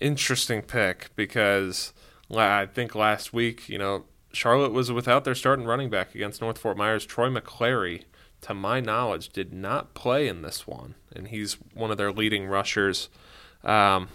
Interesting 0.00 0.62
pick 0.62 1.10
because 1.16 1.92
I 2.30 2.66
think 2.66 2.94
last 2.94 3.32
week, 3.32 3.68
you 3.68 3.78
know, 3.78 4.04
Charlotte 4.32 4.72
was 4.72 4.90
without 4.90 5.24
their 5.24 5.34
starting 5.34 5.64
running 5.64 5.90
back 5.90 6.14
against 6.14 6.40
North 6.40 6.58
Fort 6.58 6.76
Myers. 6.76 7.06
Troy 7.06 7.28
McClary, 7.28 8.04
to 8.42 8.54
my 8.54 8.80
knowledge, 8.80 9.30
did 9.30 9.52
not 9.52 9.94
play 9.94 10.28
in 10.28 10.42
this 10.42 10.66
one, 10.66 10.94
and 11.14 11.28
he's 11.28 11.54
one 11.74 11.90
of 11.90 11.96
their 11.96 12.12
leading 12.12 12.46
rushers. 12.46 13.08
Um, 13.62 14.08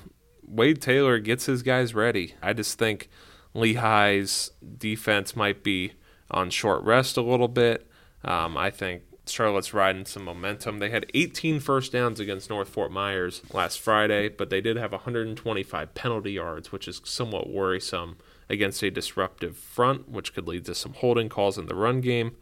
Wade 0.46 0.82
Taylor 0.82 1.20
gets 1.20 1.46
his 1.46 1.64
guys 1.64 1.94
ready. 1.94 2.36
I 2.42 2.54
just 2.54 2.78
think 2.78 3.10
Lehigh's 3.56 4.52
defense 4.78 5.36
might 5.36 5.64
be 5.64 5.94
on 6.32 6.50
short 6.50 6.84
rest 6.84 7.18
a 7.18 7.22
little 7.22 7.48
bit. 7.48 7.88
Um, 8.24 8.58
I 8.58 8.70
think 8.70 9.04
Charlotte's 9.26 9.74
riding 9.74 10.06
some 10.06 10.24
momentum. 10.24 10.80
They 10.80 10.90
had 10.90 11.06
18 11.14 11.60
first 11.60 11.92
downs 11.92 12.20
against 12.20 12.50
North 12.50 12.70
Fort 12.70 12.92
Myers 12.92 13.42
last 13.54 13.80
Friday, 13.80 14.30
but 14.30 14.50
they 14.50 14.62
did 14.62 14.78
have 14.78 14.92
125 14.92 15.94
penalty 15.94 16.34
yards, 16.34 16.72
which 16.72 16.88
is 16.88 17.02
somewhat 17.04 17.50
worrisome 17.50 18.18
against 18.50 18.82
a 18.84 18.92
disruptive 18.92 19.58
front, 19.58 20.10
which 20.10 20.34
could 20.34 20.48
lead 20.48 20.66
to 20.66 20.76
some 20.76 20.94
holding 20.94 21.30
calls 21.30 21.58
in 21.58 21.68
the 21.68 21.76
run 21.76 22.02
game. 22.02 22.36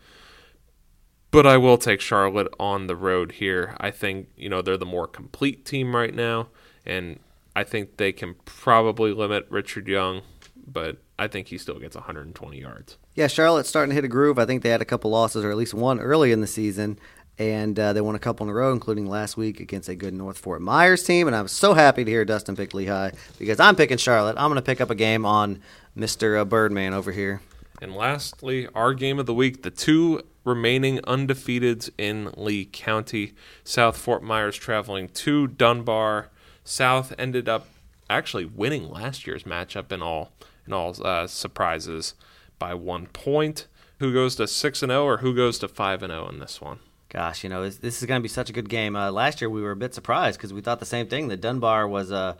But 1.29 1.45
I 1.45 1.57
will 1.57 1.77
take 1.77 1.99
Charlotte 1.99 2.47
on 2.59 2.87
the 2.87 2.95
road 2.95 3.33
here. 3.33 3.75
I 3.79 3.91
think, 3.91 4.29
you 4.37 4.47
know, 4.47 4.61
they're 4.61 4.77
the 4.77 4.85
more 4.85 5.07
complete 5.07 5.65
team 5.65 5.95
right 5.95 6.15
now, 6.15 6.47
and 6.85 7.19
I 7.55 7.63
think 7.65 7.97
they 7.97 8.13
can 8.13 8.35
probably 8.45 9.11
limit 9.11 9.45
Richard 9.49 9.87
Young 9.87 10.21
but 10.67 10.97
I 11.19 11.27
think 11.27 11.47
he 11.47 11.57
still 11.57 11.79
gets 11.79 11.95
120 11.95 12.59
yards. 12.59 12.97
Yeah, 13.15 13.27
Charlotte's 13.27 13.69
starting 13.69 13.89
to 13.89 13.95
hit 13.95 14.05
a 14.05 14.07
groove. 14.07 14.37
I 14.37 14.45
think 14.45 14.61
they 14.61 14.69
had 14.69 14.81
a 14.81 14.85
couple 14.85 15.09
losses, 15.11 15.43
or 15.43 15.49
at 15.49 15.57
least 15.57 15.73
one 15.73 15.99
early 15.99 16.31
in 16.31 16.41
the 16.41 16.47
season, 16.47 16.99
and 17.39 17.79
uh, 17.79 17.93
they 17.93 18.01
won 18.01 18.15
a 18.15 18.19
couple 18.19 18.45
in 18.45 18.51
a 18.51 18.53
row, 18.53 18.71
including 18.71 19.07
last 19.07 19.35
week 19.37 19.59
against 19.59 19.89
a 19.89 19.95
good 19.95 20.13
North 20.13 20.37
Fort 20.37 20.61
Myers 20.61 21.03
team. 21.03 21.27
And 21.27 21.35
I'm 21.35 21.47
so 21.47 21.73
happy 21.73 22.03
to 22.03 22.11
hear 22.11 22.25
Dustin 22.25 22.55
pick 22.55 22.73
Lehigh 22.73 23.11
because 23.39 23.59
I'm 23.59 23.75
picking 23.75 23.97
Charlotte. 23.97 24.37
I'm 24.37 24.49
going 24.49 24.55
to 24.55 24.61
pick 24.61 24.81
up 24.81 24.89
a 24.89 24.95
game 24.95 25.25
on 25.25 25.59
Mr. 25.97 26.39
Uh, 26.39 26.45
Birdman 26.45 26.93
over 26.93 27.11
here. 27.11 27.41
And 27.81 27.95
lastly, 27.95 28.67
our 28.73 28.93
game 28.93 29.19
of 29.19 29.27
the 29.27 29.33
week, 29.33 29.61
the 29.61 29.69
two 29.69 30.23
remaining 30.43 30.97
undefeateds 30.99 31.89
in 31.97 32.31
Lee 32.37 32.65
County. 32.65 33.33
South 33.63 33.97
Fort 33.97 34.23
Myers 34.23 34.55
traveling 34.55 35.09
to 35.09 35.47
Dunbar. 35.47 36.29
South 36.63 37.13
ended 37.19 37.47
up 37.47 37.67
actually 38.09 38.45
winning 38.45 38.89
last 38.89 39.27
year's 39.27 39.43
matchup 39.43 39.91
in 39.91 40.01
all 40.01 40.31
in 40.67 40.73
all 40.73 40.95
uh, 41.03 41.27
surprises 41.27 42.13
by 42.59 42.73
one 42.73 43.07
point. 43.07 43.67
Who 43.99 44.13
goes 44.13 44.35
to 44.35 44.47
six 44.47 44.83
and 44.83 44.91
zero, 44.91 45.03
oh 45.03 45.07
or 45.07 45.17
who 45.17 45.35
goes 45.35 45.57
to 45.59 45.67
five 45.67 46.03
and 46.03 46.11
zero 46.11 46.29
in 46.29 46.39
this 46.39 46.61
one? 46.61 46.79
Gosh, 47.09 47.43
you 47.43 47.49
know 47.49 47.63
this, 47.63 47.77
this 47.77 48.01
is 48.01 48.05
going 48.05 48.19
to 48.19 48.23
be 48.23 48.29
such 48.29 48.49
a 48.49 48.53
good 48.53 48.69
game. 48.69 48.95
Uh, 48.95 49.11
last 49.11 49.41
year 49.41 49.49
we 49.49 49.61
were 49.61 49.71
a 49.71 49.75
bit 49.77 49.93
surprised 49.93 50.37
because 50.37 50.53
we 50.53 50.61
thought 50.61 50.79
the 50.79 50.85
same 50.85 51.07
thing 51.07 51.29
that 51.29 51.41
Dunbar 51.41 51.87
was 51.87 52.11
uh, 52.11 52.35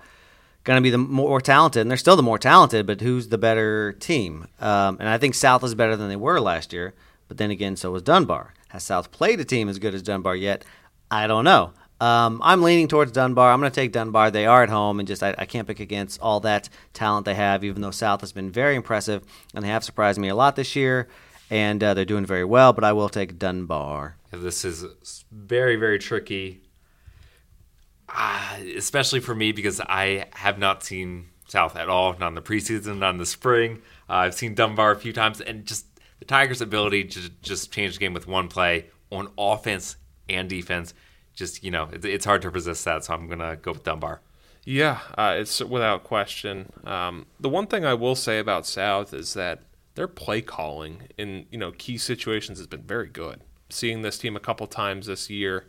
going 0.66 0.78
to 0.78 0.82
be 0.82 0.90
the 0.90 0.98
more 0.98 1.42
talented, 1.42 1.82
and 1.82 1.90
they're 1.90 1.98
still 1.98 2.16
the 2.16 2.22
more 2.24 2.38
talented. 2.38 2.86
But 2.86 3.02
who's 3.02 3.30
the 3.30 3.38
better 3.38 3.94
team? 3.94 4.48
Um, 4.60 4.98
and 5.00 5.10
I 5.10 5.18
think 5.18 5.34
South 5.34 5.64
is 5.64 5.74
better 5.74 5.96
than 5.96 6.10
they 6.10 6.16
were 6.16 6.40
last 6.40 6.74
year. 6.74 6.94
But 7.28 7.38
then 7.38 7.50
again, 7.50 7.76
so 7.76 7.92
was 7.92 8.04
Dunbar. 8.04 8.54
Has 8.70 8.84
South 8.84 9.12
played 9.12 9.40
a 9.40 9.46
team 9.46 9.70
as 9.70 9.80
good 9.80 9.96
as 9.96 10.02
Dunbar 10.02 10.36
yet? 10.36 10.64
I 11.10 11.28
don't 11.28 11.46
know. 11.46 11.72
Um, 12.00 12.42
I'm 12.44 12.62
leaning 12.62 12.88
towards 12.88 13.12
Dunbar. 13.12 13.52
I'm 13.52 13.60
going 13.60 13.72
to 13.72 13.76
take 13.76 13.92
Dunbar. 13.92 14.30
They 14.30 14.46
are 14.46 14.62
at 14.62 14.70
home, 14.70 15.00
and 15.00 15.08
just 15.08 15.24
I, 15.24 15.34
I, 15.38 15.46
can't 15.46 15.68
pick 15.68 15.80
against 15.80 16.22
all 16.22 16.40
that 16.42 16.70
talent 16.94 17.26
they 17.26 17.34
have. 17.34 17.64
Even 17.64 17.82
though 17.82 17.92
South 17.92 18.22
has 18.22 18.32
been 18.32 18.52
very 18.52 18.76
impressive, 18.76 19.24
and 19.56 19.66
they 19.66 19.70
have 19.70 19.84
surprised 19.84 20.20
me 20.20 20.28
a 20.28 20.36
lot 20.36 20.56
this 20.56 20.76
year, 20.76 21.08
and 21.50 21.84
uh, 21.84 21.96
they're 21.96 22.06
doing 22.06 22.26
very 22.26 22.46
well. 22.46 22.72
But 22.72 22.84
I 22.84 22.94
will 22.94 23.10
take 23.10 23.40
Dunbar. 23.40 24.16
This 24.32 24.64
is 24.64 24.86
very 25.32 25.76
very 25.76 25.98
tricky, 25.98 26.62
uh, 28.10 28.58
especially 28.76 29.20
for 29.20 29.34
me 29.34 29.52
because 29.52 29.82
I 29.82 30.26
have 30.34 30.60
not 30.60 30.84
seen 30.84 31.30
South 31.48 31.76
at 31.76 31.90
all, 31.90 32.16
not 32.20 32.28
in 32.28 32.36
the 32.36 32.42
preseason, 32.44 33.00
not 33.00 33.12
in 33.12 33.18
the 33.18 33.26
spring. 33.26 33.82
Uh, 34.08 34.14
I've 34.14 34.36
seen 34.36 34.54
Dunbar 34.54 34.92
a 34.92 35.00
few 35.00 35.14
times, 35.14 35.42
and 35.42 35.66
just 35.66 35.88
the 36.20 36.26
Tigers' 36.26 36.62
ability 36.62 37.06
to 37.06 37.30
just 37.42 37.72
change 37.72 37.94
the 37.94 38.00
game 38.00 38.14
with 38.14 38.28
one 38.28 38.50
play 38.50 38.86
on 39.10 39.30
offense 39.36 39.96
and 40.30 40.48
defense 40.48 40.94
just 41.38 41.64
you 41.64 41.72
know, 41.72 41.88
it's 41.94 42.26
hard 42.26 42.42
to 42.42 42.50
resist 42.50 42.84
that. 42.86 43.06
So 43.06 43.14
I'm 43.14 43.30
gonna 43.30 43.56
go 43.56 43.72
with 43.72 43.84
Dunbar. 43.84 44.22
Yeah, 44.66 45.00
uh, 45.18 45.36
it's 45.38 45.62
without 45.62 46.04
question. 46.04 46.74
Um, 46.84 47.28
the 47.40 47.48
one 47.48 47.68
thing 47.68 47.86
I 47.86 47.94
will 47.94 48.16
say 48.16 48.40
about 48.40 48.66
South 48.66 49.14
is 49.14 49.34
that 49.36 49.62
their 49.96 50.10
play 50.10 50.42
calling 50.42 51.04
in 51.18 51.46
you 51.52 51.58
know 51.58 51.72
key 51.72 51.98
situations 51.98 52.58
has 52.58 52.68
been 52.68 52.82
very 52.82 53.08
good. 53.08 53.42
Seeing 53.70 54.02
this 54.02 54.18
team 54.18 54.36
a 54.36 54.42
couple 54.42 54.66
times 54.66 55.06
this 55.06 55.30
year, 55.30 55.68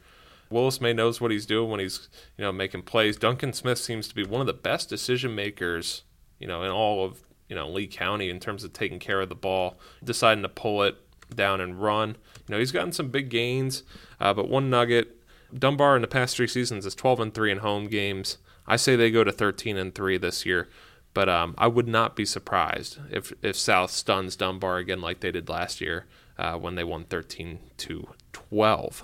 Willis 0.50 0.80
May 0.80 0.94
knows 0.94 1.20
what 1.20 1.30
he's 1.30 1.46
doing 1.46 1.70
when 1.70 1.80
he's 1.80 2.08
you 2.38 2.44
know 2.44 2.50
making 2.50 2.82
plays. 2.82 3.16
Duncan 3.16 3.52
Smith 3.52 3.78
seems 3.78 4.08
to 4.08 4.14
be 4.14 4.24
one 4.24 4.40
of 4.40 4.46
the 4.46 4.54
best 4.54 4.88
decision 4.88 5.34
makers 5.34 6.02
you 6.38 6.48
know 6.48 6.62
in 6.62 6.70
all 6.70 7.04
of 7.04 7.20
you 7.48 7.54
know 7.54 7.68
Lee 7.68 7.86
County 7.86 8.30
in 8.30 8.40
terms 8.40 8.64
of 8.64 8.72
taking 8.72 8.98
care 8.98 9.20
of 9.20 9.28
the 9.28 9.34
ball, 9.34 9.78
deciding 10.02 10.42
to 10.42 10.48
pull 10.48 10.82
it 10.82 10.96
down 11.34 11.60
and 11.60 11.80
run. 11.80 12.16
You 12.48 12.54
know 12.54 12.58
he's 12.58 12.72
gotten 12.72 12.92
some 12.92 13.10
big 13.10 13.28
gains, 13.28 13.82
uh, 14.18 14.32
but 14.32 14.48
one 14.48 14.70
nugget 14.70 15.17
Dunbar 15.56 15.96
in 15.96 16.02
the 16.02 16.08
past 16.08 16.36
three 16.36 16.46
seasons 16.46 16.84
is 16.86 16.94
12 16.94 17.20
and 17.20 17.34
three 17.34 17.50
in 17.50 17.58
home 17.58 17.86
games. 17.86 18.38
I 18.66 18.76
say 18.76 18.96
they 18.96 19.10
go 19.10 19.24
to 19.24 19.32
13 19.32 19.76
and 19.76 19.94
three 19.94 20.18
this 20.18 20.44
year, 20.44 20.68
but 21.14 21.28
um, 21.28 21.54
I 21.56 21.66
would 21.68 21.88
not 21.88 22.16
be 22.16 22.24
surprised 22.24 22.98
if 23.10 23.32
if 23.42 23.56
South 23.56 23.90
stuns 23.90 24.36
Dunbar 24.36 24.76
again 24.76 25.00
like 25.00 25.20
they 25.20 25.30
did 25.30 25.48
last 25.48 25.80
year 25.80 26.06
uh, 26.38 26.56
when 26.56 26.74
they 26.74 26.84
won 26.84 27.04
13 27.04 27.58
to 27.78 28.08
12. 28.32 29.02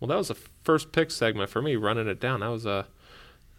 Well, 0.00 0.08
that 0.08 0.16
was 0.16 0.28
the 0.28 0.38
first 0.64 0.92
pick 0.92 1.10
segment 1.10 1.50
for 1.50 1.62
me, 1.62 1.76
running 1.76 2.08
it 2.08 2.20
down. 2.20 2.40
That 2.40 2.48
was 2.48 2.66
a 2.66 2.86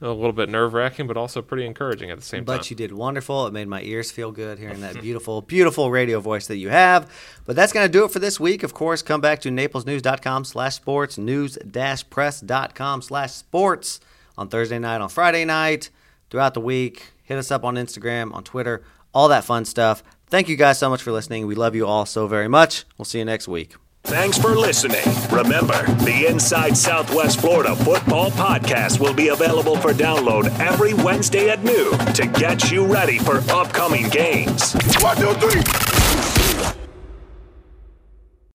a 0.03 0.13
little 0.13 0.33
bit 0.33 0.49
nerve 0.49 0.73
wracking, 0.73 1.07
but 1.07 1.17
also 1.17 1.41
pretty 1.41 1.65
encouraging 1.65 2.11
at 2.11 2.17
the 2.17 2.23
same 2.23 2.43
but 2.43 2.53
time. 2.53 2.59
But 2.59 2.69
you 2.69 2.75
did 2.75 2.91
wonderful. 2.91 3.47
It 3.47 3.53
made 3.53 3.67
my 3.67 3.81
ears 3.81 4.11
feel 4.11 4.31
good 4.31 4.59
hearing 4.59 4.81
that 4.81 5.01
beautiful, 5.01 5.41
beautiful 5.41 5.89
radio 5.89 6.19
voice 6.19 6.47
that 6.47 6.57
you 6.57 6.69
have. 6.69 7.09
But 7.45 7.55
that's 7.55 7.73
going 7.73 7.85
to 7.85 7.91
do 7.91 8.03
it 8.05 8.11
for 8.11 8.19
this 8.19 8.39
week. 8.39 8.63
Of 8.63 8.73
course, 8.73 9.01
come 9.01 9.21
back 9.21 9.39
to 9.41 9.49
naplesnews.com 9.49 10.45
slash 10.45 10.75
sports, 10.75 11.17
news-press.com 11.17 13.01
slash 13.01 13.31
sports 13.31 13.99
on 14.37 14.49
Thursday 14.49 14.79
night, 14.79 15.01
on 15.01 15.09
Friday 15.09 15.45
night, 15.45 15.89
throughout 16.29 16.53
the 16.53 16.61
week. 16.61 17.11
Hit 17.23 17.37
us 17.37 17.51
up 17.51 17.63
on 17.63 17.75
Instagram, 17.75 18.33
on 18.33 18.43
Twitter, 18.43 18.83
all 19.13 19.29
that 19.29 19.45
fun 19.45 19.65
stuff. 19.65 20.03
Thank 20.27 20.49
you 20.49 20.55
guys 20.55 20.79
so 20.79 20.89
much 20.89 21.01
for 21.01 21.11
listening. 21.11 21.47
We 21.47 21.55
love 21.55 21.75
you 21.75 21.87
all 21.87 22.05
so 22.05 22.27
very 22.27 22.47
much. 22.47 22.85
We'll 22.97 23.05
see 23.05 23.19
you 23.19 23.25
next 23.25 23.47
week. 23.47 23.75
Thanks 24.05 24.37
for 24.37 24.55
listening. 24.55 25.05
Remember, 25.31 25.81
the 26.03 26.27
Inside 26.29 26.75
Southwest 26.75 27.39
Florida 27.39 27.75
Football 27.75 28.31
Podcast 28.31 28.99
will 28.99 29.13
be 29.13 29.29
available 29.29 29.77
for 29.77 29.91
download 29.91 30.47
every 30.59 30.93
Wednesday 30.93 31.49
at 31.49 31.63
noon 31.63 31.97
to 32.13 32.27
get 32.27 32.69
you 32.69 32.85
ready 32.85 33.17
for 33.17 33.37
upcoming 33.51 34.09
games. 34.09 34.73
One, 35.01 35.15
two, 35.17 35.33
three. 35.35 35.82